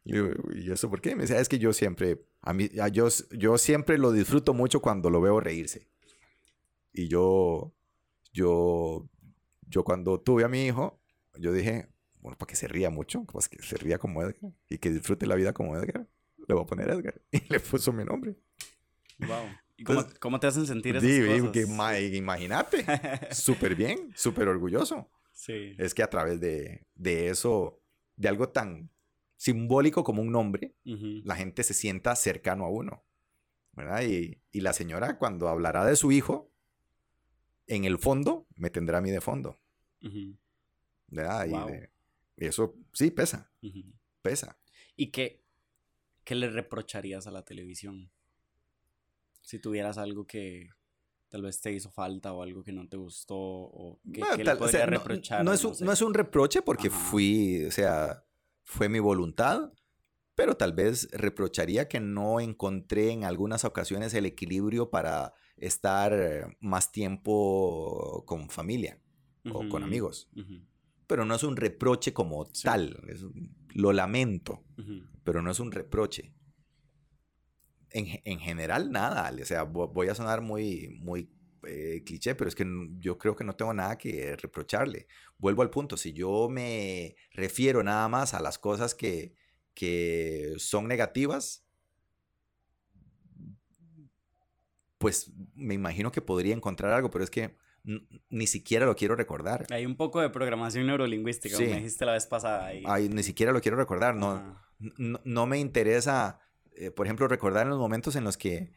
Le 0.04 0.22
digo, 0.22 0.34
¿y 0.54 0.72
eso 0.72 0.90
por 0.90 1.02
qué? 1.02 1.16
Me 1.16 1.24
decía, 1.24 1.40
es 1.40 1.50
que 1.50 1.60
yo 1.60 1.74
siempre, 1.74 2.26
a 2.42 2.54
mí, 2.54 2.70
yo, 2.92 3.08
yo 3.32 3.58
siempre 3.58 3.98
lo 3.98 4.12
disfruto 4.12 4.54
mucho 4.54 4.82
cuando 4.82 5.10
lo 5.10 5.22
veo 5.22 5.40
reírse. 5.40 5.88
Y 6.92 7.08
yo, 7.08 7.74
yo, 8.34 9.10
yo 9.68 9.84
cuando 9.84 10.20
tuve 10.20 10.44
a 10.44 10.48
mi 10.48 10.66
hijo, 10.66 11.02
yo 11.38 11.52
dije, 11.52 11.90
bueno, 12.20 12.38
para 12.38 12.48
que 12.48 12.56
se 12.56 12.68
ría 12.68 12.90
mucho, 12.90 13.24
pues 13.26 13.50
que 13.50 13.62
se 13.62 13.78
ría 13.78 13.98
como 14.00 14.22
Edgar 14.22 14.54
y 14.70 14.78
que 14.78 14.90
disfrute 14.90 15.28
la 15.28 15.36
vida 15.36 15.54
como 15.54 15.78
Edgar, 15.78 16.08
le 16.48 16.54
voy 16.56 16.64
a 16.64 16.66
poner 16.66 16.90
Edgar. 16.90 17.22
Y 17.32 17.42
le 17.52 17.60
puso 17.60 17.92
mi 17.92 18.04
nombre. 18.04 18.36
Wow. 19.20 19.46
¿Y 19.78 19.84
cómo, 19.84 20.40
te 20.40 20.48
hacen 20.48 20.66
sentir 20.66 20.96
esas 20.96 21.10
sí, 21.10 21.20
cosas? 21.20 22.14
imagínate. 22.14 22.86
súper 23.32 23.76
bien, 23.76 24.12
súper 24.16 24.48
orgulloso. 24.48 25.10
Sí. 25.34 25.76
Es 25.78 25.94
que 25.94 26.02
a 26.02 26.10
través 26.10 26.40
de, 26.40 26.88
eso, 27.30 27.82
de 28.16 28.30
algo 28.30 28.50
tan 28.50 28.90
simbólico 29.36 30.04
como 30.04 30.22
un 30.22 30.32
nombre, 30.32 30.76
la 30.84 31.36
gente 31.36 31.64
se 31.64 31.74
sienta 31.74 32.16
cercano 32.16 32.66
a 32.66 32.70
uno. 32.70 33.04
¿verdad? 33.76 34.04
Y, 34.04 34.62
la 34.62 34.74
señora, 34.74 35.18
cuando 35.18 35.50
hablará 35.50 35.86
de 35.86 35.96
su 35.96 36.12
hijo, 36.12 36.52
en 37.68 37.84
el 37.84 38.00
fondo, 38.00 38.48
me 38.56 38.70
tendrá 38.70 39.00
a 39.00 39.02
mí 39.02 39.12
de 39.12 39.22
fondo. 39.22 39.60
¿Verdad? 41.08 41.48
Y, 42.38 42.46
eso 42.46 42.76
sí 42.94 43.12
pesa. 43.12 43.52
Pesa. 44.22 44.58
¿Y 44.96 45.12
qué, 45.12 45.44
qué 46.24 46.36
le 46.36 46.50
reprocharías 46.50 47.28
a 47.28 47.32
la 47.32 47.44
televisión? 47.44 48.12
Si 49.46 49.60
tuvieras 49.60 50.00
algo 50.00 50.26
que 50.26 50.70
tal 51.30 51.44
vez 51.44 51.62
te 51.62 51.72
hizo 51.72 51.92
falta 51.92 52.34
o 52.34 52.42
algo 52.42 52.64
que 52.64 52.72
no 52.72 52.88
te 52.88 52.98
gustó 52.98 53.38
o 53.38 54.00
que, 54.12 54.44
le 54.44 54.56
podría 54.56 54.88
reprochar. 54.88 55.46
No, 55.46 55.54
es 55.54 55.64
un, 55.64 55.74
no, 55.82 55.92
es 55.92 56.02
un, 56.02 56.16
reproche 56.16 56.64
porque 56.64 56.90
fui, 56.90 57.64
o 57.66 57.72
sea, 57.72 58.24
fue 58.64 58.90
mi 58.90 59.00
voluntad, 59.00 59.72
pero 60.34 60.58
tal 60.58 60.74
vez 60.74 61.08
reprocharía 61.12 61.88
que 61.88 62.00
no 62.00 62.40
encontré 62.40 63.12
en 63.12 63.24
algunas 63.24 63.66
ocasiones 63.66 64.16
el 64.16 64.26
equilibrio 64.26 64.90
para 64.90 65.34
estar 65.58 66.58
más 66.60 66.92
tiempo 66.92 68.24
con 68.26 68.50
familia 68.50 69.00
o 69.52 69.70
con 69.70 69.84
amigos. 69.84 70.28
Pero 71.06 71.24
no 71.24 71.36
es 71.36 71.44
un 71.44 71.56
reproche 71.56 72.14
como 72.14 72.48
tal, 72.64 73.00
lo 73.76 73.94
lamento, 73.94 74.64
pero 75.24 75.44
no 75.44 75.52
es 75.52 75.60
un 75.60 75.72
reproche 75.72 76.34
en, 77.96 78.40
general 78.40 78.92
nada, 78.92 79.32
o 79.42 79.46
sea, 79.46 79.64
voy 79.64 80.10
a 80.10 80.16
sonar 80.16 80.42
muy, 80.42 81.00
muy 81.00 81.30
eh, 81.66 82.04
cliché, 82.06 82.36
pero 82.36 82.50
es 82.50 82.56
que 82.56 82.66
yo 83.00 83.18
creo 83.18 83.36
que 83.36 83.46
no 83.46 83.56
tengo 83.56 83.74
nada 83.74 83.98
que 83.98 84.36
reprocharle. 84.36 85.08
Vuelvo 85.38 85.62
al 85.62 85.70
punto, 85.70 85.96
si 85.96 86.12
yo 86.12 86.50
me 86.50 87.16
refiero 87.32 87.84
nada 87.84 88.08
más 88.10 88.34
a 88.34 88.42
las 88.42 88.60
cosas 88.60 88.94
que, 88.96 89.34
que 89.74 90.56
son 90.58 90.88
negativas, 90.88 91.66
pues 94.98 95.32
me 95.56 95.74
imagino 95.74 96.12
que 96.12 96.22
podría 96.22 96.54
encontrar 96.54 96.92
algo, 96.92 97.10
pero 97.10 97.24
es 97.24 97.30
que 97.30 97.56
ni 98.30 98.48
siquiera 98.48 98.86
lo 98.86 98.96
quiero 98.96 99.16
recordar. 99.16 99.68
Hay 99.70 99.86
un 99.86 99.96
poco 99.96 100.20
de 100.20 100.30
programación 100.30 100.88
neurolingüística, 100.88 101.56
como 101.56 101.70
me 101.70 101.78
dijiste 101.78 102.06
la 102.06 102.14
vez 102.14 102.26
pasada. 102.26 102.72
Ay, 102.86 103.08
ni 103.10 103.24
siquiera 103.24 103.54
lo 103.54 103.62
quiero 103.62 103.78
recordar, 103.78 104.16
no, 104.16 104.60
no, 104.98 105.22
no, 105.24 105.46
me 105.46 105.60
interesa 105.60 106.40
eh, 106.78 106.92
por 106.92 107.06
ejemplo, 107.06 107.28
recordar 107.28 107.64
en 107.64 107.70
los 107.70 107.80
momentos 107.80 108.16
en 108.16 108.24
los 108.24 108.38
que 108.38 108.72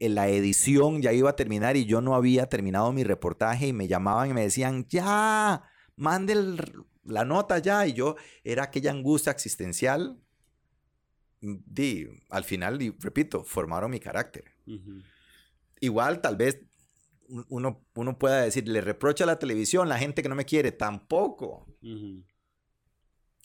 la 0.00 0.28
edición 0.28 1.02
ya 1.02 1.12
iba 1.12 1.30
a 1.30 1.36
terminar 1.36 1.76
y 1.76 1.86
yo 1.86 2.00
no 2.00 2.14
había 2.14 2.48
terminado 2.48 2.92
mi 2.92 3.04
reportaje 3.04 3.68
y 3.68 3.72
me 3.72 3.86
llamaban 3.88 4.30
y 4.30 4.34
me 4.34 4.42
decían, 4.42 4.86
ya, 4.88 5.62
mande 5.96 6.34
la 7.04 7.24
nota 7.24 7.58
ya. 7.58 7.86
Y 7.86 7.92
yo 7.92 8.16
era 8.44 8.64
aquella 8.64 8.90
angustia 8.90 9.32
existencial. 9.32 10.20
Di, 11.40 12.08
al 12.30 12.44
final, 12.44 12.82
y 12.82 12.90
repito, 12.98 13.44
formaron 13.44 13.90
mi 13.90 14.00
carácter. 14.00 14.44
Igual, 15.80 16.20
tal 16.20 16.36
vez 16.36 16.60
uno, 17.48 17.86
uno 17.94 18.18
pueda 18.18 18.42
decir, 18.42 18.68
le 18.68 18.80
reprocha 18.80 19.24
a 19.24 19.28
la 19.28 19.38
televisión 19.38 19.88
la 19.88 19.98
gente 19.98 20.22
que 20.22 20.28
no 20.28 20.34
me 20.34 20.44
quiere. 20.44 20.72
Tampoco 20.72 21.66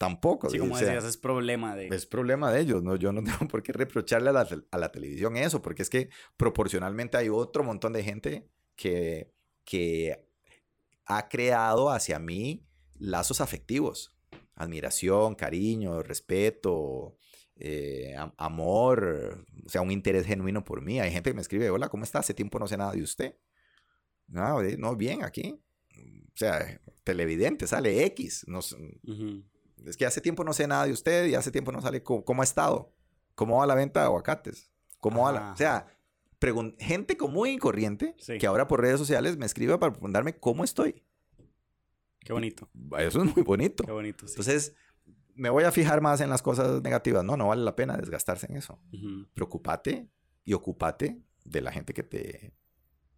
tampoco. 0.04 0.50
Sí, 0.50 0.58
como 0.58 0.78
decías, 0.78 1.04
es 1.04 1.18
problema 1.18 1.76
de... 1.76 1.88
Es 1.88 2.06
problema 2.06 2.52
de 2.52 2.62
ellos, 2.62 2.84
¿no? 2.84 2.96
Yo 2.96 3.12
no 3.12 3.24
tengo 3.24 3.48
por 3.48 3.64
qué 3.64 3.74
reprocharle 3.74 4.30
a 4.30 4.34
la, 4.34 4.48
a 4.72 4.78
la, 4.78 4.92
televisión 4.92 5.38
eso, 5.38 5.62
porque 5.62 5.82
es 5.82 5.90
que 5.90 6.10
proporcionalmente 6.38 7.18
hay 7.18 7.30
otro 7.30 7.64
montón 7.64 7.94
de 7.94 8.04
gente 8.04 8.48
que, 8.76 9.32
que 9.64 10.28
ha 11.06 11.30
creado 11.30 11.90
hacia 11.90 12.20
mí 12.20 12.66
lazos 13.00 13.42
afectivos, 13.42 14.16
admiración, 14.56 15.36
cariño, 15.36 16.04
respeto, 16.04 17.18
eh, 17.56 18.16
amor, 18.38 19.46
o 19.66 19.70
sea, 19.70 19.82
un 19.82 19.92
interés 19.92 20.26
genuino 20.26 20.64
por 20.64 20.82
mí. 20.82 21.00
Hay 21.00 21.12
gente 21.12 21.30
que 21.30 21.36
me 21.36 21.42
escribe, 21.42 21.70
hola, 21.70 21.90
¿cómo 21.90 22.04
está? 22.04 22.20
Hace 22.20 22.34
tiempo 22.34 22.60
no 22.60 22.68
sé 22.68 22.78
nada 22.78 22.94
de 22.94 23.02
usted. 23.02 23.36
No, 24.28 24.62
no 24.78 24.96
bien, 24.96 25.24
aquí. 25.24 25.60
O 26.34 26.36
sea, 26.38 26.82
televidente, 27.04 27.68
sale 27.68 28.04
X. 28.06 28.46
No, 28.48 28.60
es 29.86 29.98
que 29.98 30.06
hace 30.06 30.22
tiempo 30.22 30.44
no 30.44 30.54
sé 30.54 30.68
nada 30.68 30.86
de 30.86 30.92
usted 30.92 31.26
y 31.26 31.36
hace 31.36 31.52
tiempo 31.52 31.72
no 31.72 31.82
sale 31.82 32.04
cómo, 32.04 32.42
ha 32.42 32.44
estado, 32.44 32.94
cómo 33.36 33.58
va 33.58 33.68
la 33.68 33.76
venta 33.76 34.02
de 34.02 34.06
aguacates, 34.08 34.72
cómo 35.00 35.24
va 35.24 35.32
la... 35.32 35.52
O 35.54 35.56
sea, 35.58 35.88
gente 36.80 37.16
común 37.16 37.50
y 37.50 37.58
corriente 37.58 38.16
que 38.40 38.48
ahora 38.48 38.68
por 38.68 38.82
redes 38.82 39.00
sociales 39.00 39.38
me 39.38 39.46
escribe 39.46 39.78
para 39.78 39.94
preguntarme 39.94 40.38
cómo 40.38 40.64
estoy. 40.64 41.04
Qué 42.20 42.34
bonito. 42.34 42.70
Eso 42.98 43.24
es 43.24 43.36
muy 43.36 43.44
bonito. 43.44 43.84
Qué 43.84 43.92
bonito, 43.92 44.28
sí. 44.28 44.34
Entonces, 44.34 44.76
me 45.36 45.50
voy 45.50 45.64
a 45.64 45.72
fijar 45.72 46.02
más 46.02 46.22
en 46.22 46.30
las 46.30 46.42
cosas 46.42 46.82
negativas. 46.82 47.24
No, 47.24 47.38
no 47.38 47.48
vale 47.48 47.64
la 47.64 47.76
pena 47.76 47.98
desgastarse 47.98 48.48
en 48.50 48.58
eso. 48.58 48.80
Preocúpate 49.34 50.10
y 50.44 50.54
ocúpate 50.54 51.22
de 51.44 51.62
la 51.62 51.72
gente 51.72 51.94
que 51.94 52.04
te, 52.04 52.54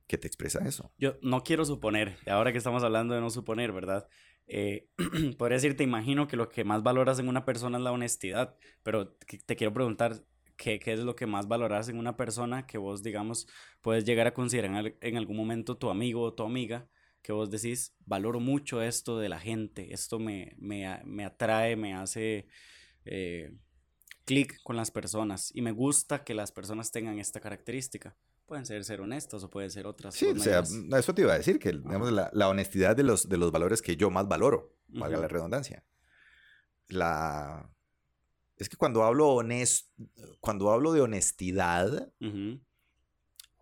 que 0.07 0.17
te 0.17 0.27
expresa 0.27 0.59
eso. 0.67 0.91
Yo 0.97 1.17
no 1.21 1.43
quiero 1.43 1.65
suponer, 1.65 2.17
ahora 2.27 2.51
que 2.51 2.57
estamos 2.57 2.83
hablando 2.83 3.13
de 3.13 3.21
no 3.21 3.29
suponer, 3.29 3.71
¿verdad? 3.71 4.07
Eh, 4.47 4.88
podría 5.38 5.55
decir, 5.55 5.76
te 5.76 5.84
imagino 5.84 6.27
que 6.27 6.38
lo 6.38 6.49
que 6.49 6.63
más 6.63 6.84
valoras 6.84 7.19
en 7.19 7.27
una 7.27 7.45
persona 7.45 7.77
es 7.77 7.84
la 7.84 7.91
honestidad, 7.91 8.55
pero 8.84 9.09
te 9.45 9.55
quiero 9.55 9.73
preguntar, 9.73 10.23
¿qué, 10.57 10.80
¿qué, 10.80 10.93
es 10.93 10.99
lo 10.99 11.15
que 11.15 11.26
más 11.26 11.47
valoras 11.47 11.89
en 11.89 11.97
una 11.97 12.15
persona 12.17 12.65
que 12.67 12.77
vos, 12.77 13.03
digamos, 13.03 13.47
puedes 13.81 14.05
llegar 14.05 14.27
a 14.27 14.34
considerar 14.34 14.95
en 15.01 15.17
algún 15.17 15.38
momento 15.38 15.77
tu 15.77 15.89
amigo 15.89 16.22
o 16.22 16.34
tu 16.34 16.43
amiga? 16.43 16.88
Que 17.22 17.31
vos 17.31 17.49
decís, 17.49 17.95
valoro 18.05 18.39
mucho 18.39 18.81
esto 18.81 19.17
de 19.19 19.30
la 19.30 19.39
gente, 19.39 19.93
esto 19.93 20.19
me, 20.19 20.55
me, 20.59 21.01
me 21.05 21.26
atrae, 21.26 21.76
me 21.76 21.95
hace 21.95 22.47
eh, 23.05 23.51
clic 24.26 24.61
con 24.63 24.76
las 24.76 24.91
personas 24.91 25.51
y 25.55 25.61
me 25.61 25.72
gusta 25.72 26.23
que 26.23 26.34
las 26.35 26.51
personas 26.51 26.91
tengan 26.91 27.19
esta 27.19 27.39
característica. 27.39 28.15
Pueden 28.45 28.65
ser 28.65 28.84
ser 28.84 29.01
honestos 29.01 29.43
o 29.43 29.49
pueden 29.49 29.72
ser 29.72 29.88
otras. 29.88 30.13
Sí, 30.13 30.27
o 30.27 30.38
sea, 30.38 30.63
eso 30.97 31.15
te 31.15 31.23
iba 31.23 31.34
a 31.34 31.38
decir, 31.38 31.57
que 31.57 31.72
digamos, 31.72 32.11
la, 32.11 32.30
la, 32.31 32.47
honestidad 32.47 32.95
de 32.95 33.01
los, 33.01 33.27
de 33.27 33.38
los 33.38 33.51
valores 33.51 33.81
que 33.81 33.95
yo 33.95 34.11
más 34.11 34.27
valoro, 34.27 34.77
valga 34.88 35.17
la 35.17 35.27
redundancia. 35.27 35.84
La... 36.88 37.67
Es 38.57 38.69
que 38.69 38.77
cuando 38.77 39.03
hablo, 39.03 39.30
honest... 39.30 39.89
cuando 40.39 40.72
hablo 40.72 40.93
de 40.93 41.01
honestidad, 41.01 42.13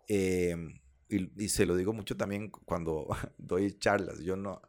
em, 0.06 0.80
y, 1.08 1.44
y, 1.44 1.48
se 1.48 1.64
lo 1.64 1.76
digo 1.76 1.94
mucho 1.94 2.16
también 2.16 2.50
cuando 2.50 3.08
doy 3.38 3.78
charlas, 3.78 4.20
yo 4.20 4.36
no... 4.36 4.60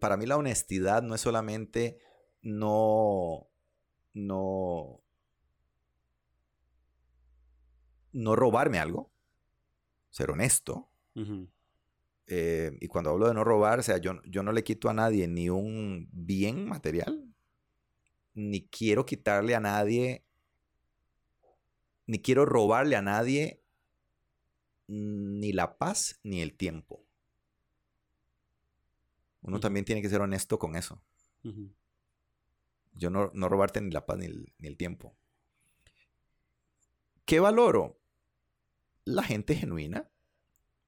Para 0.00 0.16
mí 0.16 0.24
la 0.24 0.38
honestidad 0.38 1.02
no 1.02 1.14
es 1.14 1.20
solamente 1.20 1.98
no... 2.40 3.46
no 4.14 5.02
no 8.12 8.34
robarme 8.34 8.78
algo, 8.78 9.12
ser 10.10 10.30
honesto. 10.30 10.88
Eh, 12.26 12.76
y 12.80 12.88
cuando 12.88 13.10
hablo 13.10 13.28
de 13.28 13.34
no 13.34 13.42
robar, 13.42 13.78
o 13.78 13.82
sea, 13.82 13.98
yo, 13.98 14.20
yo 14.24 14.42
no 14.42 14.52
le 14.52 14.62
quito 14.62 14.88
a 14.88 14.94
nadie 14.94 15.26
ni 15.26 15.48
un 15.48 16.08
bien 16.12 16.68
material, 16.68 17.34
ni 18.34 18.66
quiero 18.68 19.06
quitarle 19.06 19.54
a 19.54 19.60
nadie, 19.60 20.24
ni 22.06 22.20
quiero 22.20 22.44
robarle 22.44 22.96
a 22.96 23.02
nadie 23.02 23.62
ni 24.88 25.52
la 25.52 25.76
paz 25.76 26.18
ni 26.22 26.40
el 26.40 26.54
tiempo. 26.56 27.04
Uno 29.42 29.60
también 29.60 29.84
tiene 29.84 30.02
que 30.02 30.08
ser 30.08 30.20
honesto 30.20 30.58
con 30.58 30.76
eso. 30.76 31.00
Yo 32.92 33.10
no, 33.10 33.30
no, 33.32 33.48
robarte 33.48 33.80
ni 33.80 33.90
la 33.90 34.04
paz 34.04 34.18
ni 34.18 34.26
el, 34.26 34.52
ni 34.58 34.68
el 34.68 34.76
tiempo. 34.76 35.16
¿Qué 37.24 37.40
valoro? 37.40 37.97
La 39.08 39.22
gente 39.22 39.54
genuina 39.54 40.10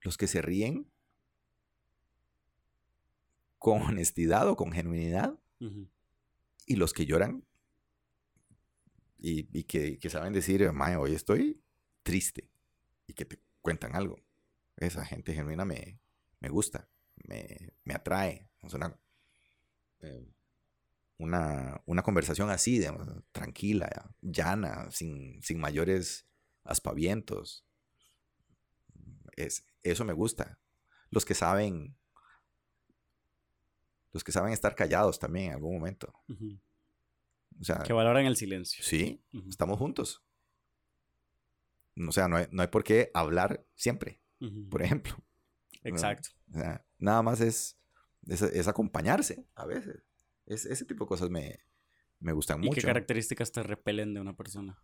los 0.02 0.18
que 0.18 0.26
se 0.26 0.42
ríen 0.42 0.92
con 3.58 3.80
honestidad 3.80 4.46
o 4.46 4.56
con 4.56 4.72
genuinidad 4.72 5.38
y 6.66 6.76
los 6.76 6.92
que 6.92 7.06
lloran 7.06 7.46
y, 9.16 9.64
que, 9.64 10.10
saben 10.10 10.34
decir, 10.34 10.70
Mae, 10.70 10.96
hoy 10.96 11.14
estoy 11.14 11.62
triste 12.02 12.50
y 13.06 13.14
que 13.14 13.24
te 13.24 13.40
cuentan 13.62 13.96
algo. 13.96 14.20
Esa 14.76 15.06
gente 15.06 15.32
genuina 15.32 15.64
me, 15.64 15.98
me 16.40 16.50
gusta, 16.50 16.90
me, 17.24 17.94
atrae. 17.94 18.50
Es 18.62 18.74
eh, 20.02 20.28
una, 21.16 21.80
una, 21.86 22.02
conversación 22.02 22.50
así, 22.50 22.84
tranquila, 23.32 24.14
llana, 24.20 24.90
sin, 24.90 25.42
sin 25.42 25.58
mayores 25.58 26.26
aspavientos 26.64 27.64
eso 29.82 30.04
me 30.04 30.12
gusta. 30.12 30.58
Los 31.10 31.24
que 31.24 31.34
saben, 31.34 31.96
los 34.12 34.24
que 34.24 34.32
saben 34.32 34.52
estar 34.52 34.74
callados 34.74 35.18
también 35.18 35.46
en 35.46 35.52
algún 35.54 35.74
momento. 35.74 36.12
o 37.60 37.64
sea, 37.64 37.78
que 37.78 37.92
valoran 37.92 38.26
el 38.26 38.36
silencio. 38.36 38.84
Sí, 38.84 39.22
estamos 39.48 39.78
juntos. 39.78 40.22
O 42.08 42.12
sea, 42.12 42.28
no 42.28 42.36
hay, 42.36 42.46
no 42.50 42.62
hay 42.62 42.68
por 42.68 42.84
qué 42.84 43.10
hablar 43.14 43.66
siempre, 43.74 44.22
por 44.70 44.82
ejemplo. 44.82 45.16
Exacto. 45.82 46.30
nada 46.98 47.22
más 47.22 47.40
es, 47.40 47.78
es, 48.26 48.68
acompañarse 48.68 49.46
a 49.54 49.66
veces. 49.66 50.02
Es, 50.46 50.66
ese 50.66 50.84
tipo 50.84 51.04
de 51.04 51.08
cosas 51.08 51.30
me, 51.30 51.58
me 52.18 52.32
gustan 52.32 52.60
mucho. 52.60 52.72
¿Y 52.72 52.74
qué 52.74 52.82
características 52.82 53.50
te 53.52 53.62
repelen 53.62 54.14
de 54.14 54.20
una 54.20 54.36
persona? 54.36 54.82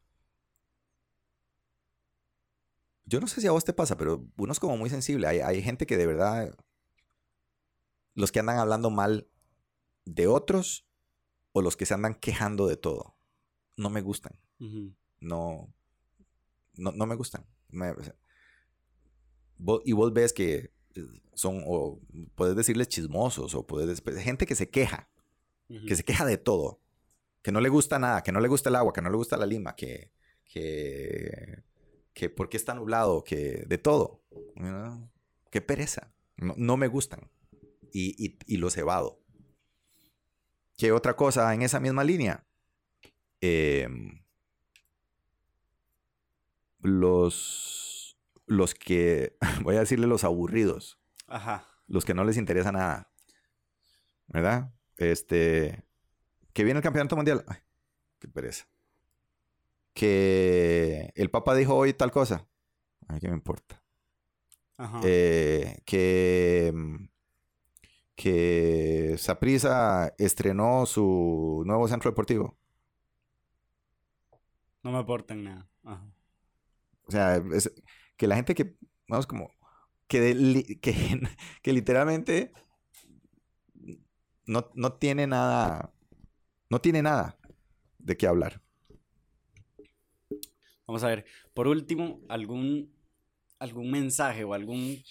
Yo 3.06 3.20
no 3.20 3.28
sé 3.28 3.40
si 3.40 3.46
a 3.46 3.52
vos 3.52 3.64
te 3.64 3.72
pasa, 3.72 3.96
pero 3.96 4.26
uno 4.36 4.52
es 4.52 4.60
como 4.60 4.76
muy 4.76 4.90
sensible. 4.90 5.28
Hay, 5.28 5.62
gente 5.62 5.86
que 5.86 5.96
de 5.96 6.06
verdad, 6.06 6.56
los 8.14 8.32
que 8.32 8.40
andan 8.40 8.58
hablando 8.58 8.90
mal 8.90 9.28
de 10.04 10.26
otros 10.26 10.86
o 11.52 11.62
los 11.62 11.76
que 11.76 11.86
se 11.86 11.94
andan 11.94 12.14
quejando 12.14 12.66
de 12.66 12.76
todo, 12.76 13.16
no 13.76 13.90
me 13.90 14.02
gustan. 14.02 14.38
no, 15.20 15.72
no, 16.74 17.06
me 17.06 17.14
gustan. 17.14 17.46
y 19.84 19.92
vos 19.92 20.12
ves 20.12 20.32
que 20.32 20.72
son, 21.34 21.62
o 21.64 22.00
puedes 22.34 22.56
decirles 22.56 22.88
chismosos, 22.88 23.54
o 23.54 23.66
puedes, 23.66 24.02
gente 24.18 24.46
que 24.46 24.56
se 24.56 24.68
queja, 24.68 25.08
que 25.68 25.94
se 25.94 26.04
queja 26.04 26.24
de 26.24 26.38
todo, 26.38 26.80
que 27.42 27.52
no 27.52 27.60
le 27.60 27.68
gusta 27.68 28.00
nada, 28.00 28.22
que 28.24 28.32
no 28.32 28.40
le 28.40 28.48
gusta 28.48 28.68
el 28.68 28.76
agua, 28.76 28.92
que 28.92 29.02
no 29.02 29.10
le 29.10 29.16
gusta 29.16 29.36
la 29.36 29.46
lima, 29.46 29.76
que, 29.76 30.10
que 30.44 31.62
que 32.16 32.30
por 32.30 32.48
qué 32.48 32.56
está 32.56 32.72
nublado, 32.72 33.22
que 33.24 33.64
de 33.66 33.76
todo. 33.76 34.22
Qué 35.51 35.60
pereza. 35.60 36.14
No, 36.38 36.78
me 36.78 36.88
gustan. 36.88 37.30
Y, 37.93 38.38
y, 38.47 38.56
los 38.56 38.74
evado. 38.78 39.20
¿Qué 40.78 40.93
otra 40.93 41.14
cosa 41.14 41.52
en 41.52 41.60
esa 41.60 41.78
misma 41.78 42.05
línea? 42.05 42.47
Em, 43.43 44.24
los, 46.80 48.18
los 48.47 48.74
que, 48.74 49.36
voy 49.62 49.76
a 49.76 49.80
decirle 49.80 50.06
los 50.06 50.24
aburridos. 50.24 50.98
Ajá. 51.26 51.68
Los 51.86 52.06
que 52.06 52.14
no 52.14 52.24
les 52.24 52.38
interesa 52.38 52.72
nada. 52.72 53.12
¿Verdad? 54.28 54.72
Este, 54.97 55.84
que 56.55 56.64
viene 56.64 56.78
el 56.78 56.82
campeonato 56.82 57.14
mundial. 57.14 57.44
Ay, 57.47 57.59
qué 58.18 58.26
pereza 58.26 58.66
que 59.97 61.10
el 61.14 61.31
Papa 61.31 61.55
dijo 61.55 61.74
hoy 61.74 61.94
tal 61.94 62.12
cosa. 62.12 62.47
A 63.09 63.18
qué 63.18 63.28
me 63.28 63.35
importa. 63.35 63.82
Ajá. 64.77 65.01
Eh, 65.02 65.78
que 65.86 66.70
mm, 66.74 67.06
que 68.14 69.16
Saprisa 69.18 70.14
estrenó 70.18 70.85
su 70.85 71.62
nuevo 71.64 71.89
centro 71.89 72.10
deportivo. 72.10 72.59
No 74.82 74.93
me 74.93 74.98
aportan 74.98 75.44
nada. 75.44 75.68
Ajá. 75.82 76.06
O 77.06 77.10
sea, 77.10 77.43
que 78.16 78.27
la 78.27 78.36
gente 78.36 78.55
que, 78.55 78.77
vamos, 79.09 79.27
como, 79.27 79.51
que, 80.09 80.78
que, 80.82 81.20
que, 81.62 81.73
literalmente 81.73 82.52
no, 84.44 84.70
no 84.74 84.93
tiene 84.93 85.27
nada, 85.27 85.94
no 86.68 86.81
tiene 86.81 87.01
nada 87.01 87.39
de 87.98 88.16
qué 88.16 88.27
hablar. 88.27 88.65
Vamos 90.86 91.02
a 91.02 91.08
ver, 91.08 91.24
por 91.52 91.66
último, 91.66 92.20
algún, 92.28 92.92
algún 93.58 93.90
mensaje 93.90 94.44
o 94.44 94.54
algún 94.54 95.02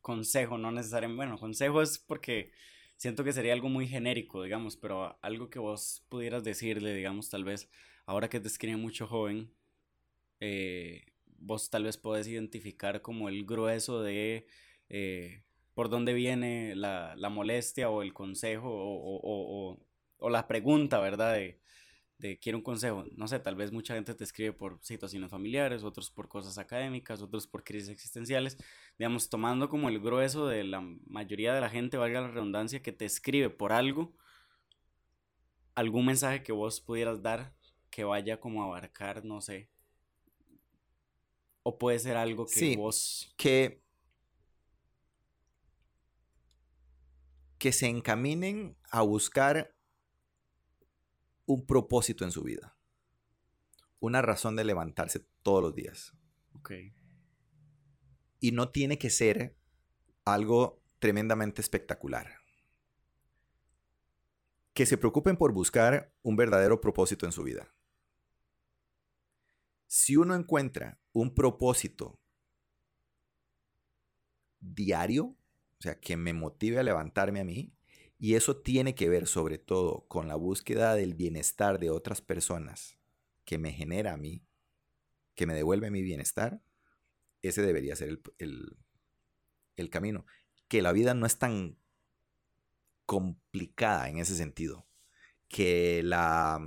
consejo, 0.00 0.56
no 0.56 0.70
necesariamente, 0.70 1.16
bueno, 1.16 1.38
consejo 1.38 1.82
es 1.82 1.98
porque 1.98 2.52
siento 2.96 3.24
que 3.24 3.32
sería 3.32 3.52
algo 3.52 3.68
muy 3.68 3.88
genérico, 3.88 4.44
digamos, 4.44 4.76
pero 4.76 5.18
algo 5.22 5.50
que 5.50 5.58
vos 5.58 6.04
pudieras 6.08 6.44
decirle, 6.44 6.94
digamos, 6.94 7.28
tal 7.28 7.44
vez, 7.44 7.68
ahora 8.06 8.28
que 8.28 8.40
te 8.40 8.48
escribe 8.48 8.76
mucho 8.76 9.06
joven, 9.08 9.50
eh, 10.40 11.06
vos 11.38 11.70
tal 11.70 11.84
vez 11.84 11.96
podés 11.96 12.28
identificar 12.28 13.02
como 13.02 13.28
el 13.28 13.44
grueso 13.44 14.02
de 14.02 14.46
eh, 14.88 15.42
por 15.74 15.90
dónde 15.90 16.14
viene 16.14 16.76
la, 16.76 17.16
molestia 17.30 17.90
o 17.90 18.02
el 18.02 18.14
consejo 18.14 18.68
o, 18.70 19.78
o 20.18 20.30
la 20.30 20.46
pregunta, 20.46 21.00
¿verdad? 21.00 21.36
De 22.18 22.38
quiero 22.38 22.58
un 22.58 22.64
consejo. 22.64 23.04
No 23.16 23.28
sé, 23.28 23.38
tal 23.40 23.56
vez 23.56 23.72
mucha 23.72 23.94
gente 23.94 24.14
te 24.14 24.24
escribe 24.24 24.52
por 24.52 24.78
situaciones 24.82 25.30
familiares, 25.30 25.84
otros 25.84 26.10
por 26.10 26.28
cosas 26.28 26.58
académicas, 26.58 27.20
otros 27.20 27.46
por 27.46 27.64
crisis 27.64 27.90
existenciales. 27.90 28.56
Digamos, 28.98 29.28
tomando 29.28 29.68
como 29.68 29.88
el 29.88 30.00
grueso 30.00 30.46
de 30.46 30.64
la 30.64 30.80
mayoría 31.06 31.54
de 31.54 31.60
la 31.60 31.68
gente, 31.68 31.96
valga 31.96 32.22
la 32.22 32.28
redundancia, 32.28 32.82
que 32.82 32.92
te 32.92 33.04
escribe 33.04 33.50
por 33.50 33.72
algo, 33.72 34.14
algún 35.74 36.06
mensaje 36.06 36.42
que 36.42 36.52
vos 36.52 36.80
pudieras 36.80 37.22
dar 37.22 37.54
que 37.90 38.04
vaya 38.04 38.40
como 38.40 38.62
a 38.62 38.66
abarcar, 38.66 39.24
no 39.24 39.40
sé. 39.40 39.70
O 41.62 41.78
puede 41.78 41.98
ser 41.98 42.16
algo 42.16 42.46
que 42.46 42.52
sí, 42.52 42.76
vos... 42.76 43.34
Que... 43.36 43.82
Que 47.58 47.72
se 47.72 47.88
encaminen 47.88 48.76
a 48.90 49.00
buscar 49.00 49.75
un 51.46 51.66
propósito 51.66 52.24
en 52.24 52.32
su 52.32 52.42
vida. 52.42 52.76
Una 54.00 54.20
razón 54.20 54.56
de 54.56 54.64
levantarse 54.64 55.20
todos 55.42 55.62
los 55.62 55.74
días. 55.74 56.12
Ok. 56.54 56.72
Y 58.40 58.52
no 58.52 58.70
tiene 58.70 58.98
que 58.98 59.10
ser 59.10 59.56
algo 60.24 60.82
tremendamente 60.98 61.62
espectacular. 61.62 62.38
Que 64.74 64.84
se 64.84 64.98
preocupen 64.98 65.36
por 65.36 65.52
buscar 65.52 66.12
un 66.22 66.36
verdadero 66.36 66.80
propósito 66.80 67.24
en 67.24 67.32
su 67.32 67.42
vida. 67.42 67.72
Si 69.86 70.16
uno 70.16 70.34
encuentra 70.34 71.00
un 71.12 71.34
propósito 71.34 72.20
diario, 74.60 75.24
o 75.78 75.82
sea, 75.82 75.98
que 75.98 76.16
me 76.16 76.32
motive 76.32 76.80
a 76.80 76.82
levantarme 76.82 77.40
a 77.40 77.44
mí, 77.44 77.75
y 78.18 78.34
eso 78.34 78.56
tiene 78.56 78.94
que 78.94 79.08
ver 79.08 79.26
sobre 79.26 79.58
todo 79.58 80.06
con 80.08 80.28
la 80.28 80.36
búsqueda 80.36 80.94
del 80.94 81.14
bienestar 81.14 81.78
de 81.78 81.90
otras 81.90 82.22
personas 82.22 82.98
que 83.44 83.58
me 83.58 83.72
genera 83.72 84.14
a 84.14 84.16
mí, 84.16 84.42
que 85.34 85.46
me 85.46 85.54
devuelve 85.54 85.90
mi 85.90 86.02
bienestar, 86.02 86.62
ese 87.42 87.62
debería 87.62 87.94
ser 87.94 88.20
el, 88.38 88.76
el 89.76 89.90
camino. 89.90 90.26
Que 90.68 90.82
la 90.82 90.92
vida 90.92 91.14
no 91.14 91.26
es 91.26 91.38
tan 91.38 91.78
complicada 93.04 94.08
en 94.08 94.18
ese 94.18 94.34
sentido. 94.34 94.86
Que 95.48 96.02
la 96.02 96.60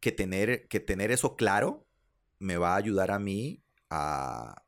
que 0.00 0.12
tener, 0.12 0.68
que 0.68 0.80
tener 0.80 1.10
eso 1.10 1.36
claro 1.36 1.86
me 2.38 2.56
va 2.56 2.74
a 2.74 2.76
ayudar 2.76 3.10
a 3.10 3.18
mí 3.18 3.64
a, 3.90 4.62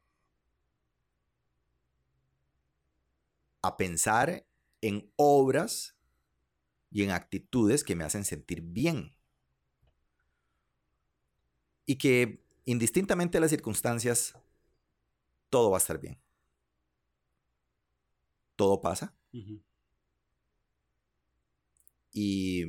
a 3.62 3.76
pensar 3.76 4.46
en 4.80 5.12
obras 5.16 5.96
y 6.90 7.02
en 7.04 7.10
actitudes 7.10 7.84
que 7.84 7.96
me 7.96 8.04
hacen 8.04 8.24
sentir 8.24 8.62
bien. 8.62 9.16
Y 11.86 11.96
que 11.96 12.44
indistintamente 12.64 13.38
de 13.38 13.40
las 13.40 13.50
circunstancias, 13.50 14.34
todo 15.48 15.70
va 15.70 15.76
a 15.76 15.80
estar 15.80 16.00
bien. 16.00 16.20
Todo 18.56 18.80
pasa. 18.80 19.14
Y 22.12 22.64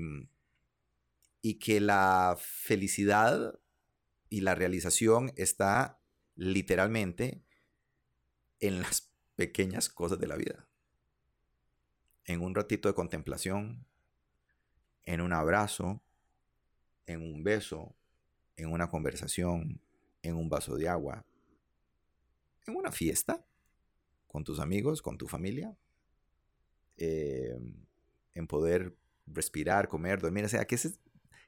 y 1.42 1.56
que 1.56 1.80
la 1.82 2.38
felicidad 2.40 3.60
y 4.30 4.42
la 4.42 4.56
realización 4.56 5.34
está 5.36 6.00
literalmente 6.36 7.44
en 8.60 8.82
las 8.82 9.12
pequeñas 9.36 9.90
cosas 9.90 10.20
de 10.20 10.28
la 10.28 10.36
vida. 10.36 10.68
En 12.26 12.42
un 12.42 12.56
ratito 12.56 12.88
de 12.88 12.96
contemplación, 12.96 13.86
en 15.04 15.22
un 15.22 15.34
abrazo, 15.34 16.02
en 17.06 17.22
un 17.22 17.44
beso, 17.44 17.96
en 18.56 18.72
una 18.72 18.90
conversación, 18.90 19.82
en 20.22 20.36
un 20.36 20.50
vaso 20.50 20.76
de 20.76 20.88
agua, 20.88 21.26
en 22.68 22.76
una 22.76 22.92
fiesta, 22.92 23.44
con 24.28 24.44
tus 24.44 24.60
amigos, 24.60 25.02
con 25.02 25.18
tu 25.18 25.28
familia, 25.28 25.76
eh, 26.98 27.60
en 28.34 28.48
poder 28.48 28.96
respirar, 29.26 29.88
comer, 29.88 30.22
dormir. 30.22 30.46
O 30.46 30.50
sea, 30.50 30.66
que 30.66 30.76
ese, 30.76 30.94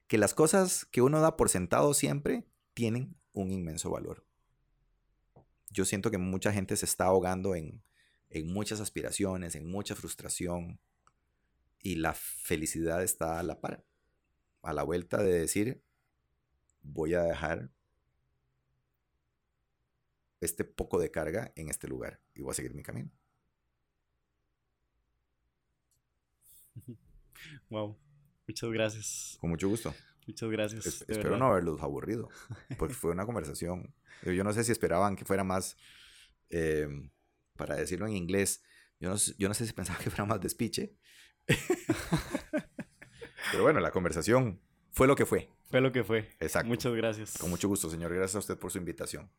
que 0.07 0.17
las 0.17 0.33
cosas 0.33 0.85
que 0.85 1.01
uno 1.01 1.21
da 1.21 1.37
por 1.37 1.49
sentado 1.49 1.93
siempre 1.93 2.45
tienen 2.73 3.15
un 3.33 3.51
inmenso 3.51 3.89
valor. 3.89 4.25
Yo 5.69 5.85
siento 5.85 6.11
que 6.11 6.17
mucha 6.17 6.51
gente 6.51 6.75
se 6.75 6.85
está 6.85 7.05
ahogando 7.05 7.55
en, 7.55 7.83
muchas 8.41 8.80
aspiraciones, 8.80 9.55
en 9.55 9.69
mucha 9.69 9.95
frustración, 9.95 10.80
y 11.80 11.95
la 11.95 12.14
felicidad 12.14 13.03
está 13.03 13.39
a 13.39 13.43
la 13.43 13.60
par, 13.60 13.85
a 14.64 14.73
la 14.73 14.84
vuelta 14.84 15.22
de 15.22 15.39
decir, 15.39 15.84
voy 16.81 17.14
a 17.14 17.23
dejar 17.23 17.69
este 20.39 20.64
poco 20.64 20.99
de 20.99 21.11
carga 21.11 21.51
en 21.55 21.69
este 21.69 21.88
lugar 21.88 22.22
y 22.34 22.41
voy 22.41 22.51
a 22.51 22.55
seguir 22.55 22.73
mi 22.73 22.84
camino. 22.84 23.11
Wow. 27.69 27.97
Muchas 28.47 28.69
gracias. 28.72 29.38
Con 29.41 29.49
mucho 29.49 29.68
gusto. 29.68 29.93
Muchas 30.27 30.49
gracias. 30.49 30.85
espero 31.07 31.38
no 31.38 31.47
haberlos 31.47 31.81
aburrido, 31.81 32.30
porque 32.77 32.93
fue 32.93 33.11
una 33.11 33.26
conversación. 33.26 33.93
Yo 34.23 34.43
no 34.45 34.53
sé 34.53 34.64
si 34.64 34.72
esperaban 34.72 35.18
que 35.18 35.26
fuera 35.26 35.43
más, 35.43 35.76
eh, 36.49 36.88
para 37.55 37.75
decirlo 37.75 38.07
en 38.07 38.15
inglés, 38.15 38.63
yo 38.99 39.09
no, 39.09 39.15
yo 39.38 39.47
no 39.47 39.53
sé 39.53 39.67
si 39.67 39.73
pensaban 39.73 40.01
que 40.01 40.09
fuera 40.09 40.25
más 40.25 40.41
despiche. 40.41 40.95
Pero 43.51 43.63
bueno, 43.63 43.80
la 43.80 43.91
conversación 43.91 44.61
fue 44.91 45.07
lo 45.07 45.15
que 45.15 45.25
fue. 45.25 45.49
Fue 45.69 45.81
lo 45.81 45.91
que 45.91 46.03
fue. 46.03 46.30
Exacto. 46.39 46.67
Muchas 46.67 46.93
gracias. 46.93 47.38
Con 47.38 47.49
mucho 47.49 47.67
gusto, 47.67 47.89
señor. 47.89 48.13
Gracias 48.13 48.35
a 48.35 48.39
usted 48.39 48.57
por 48.57 48.71
su 48.71 48.77
invitación. 48.77 49.30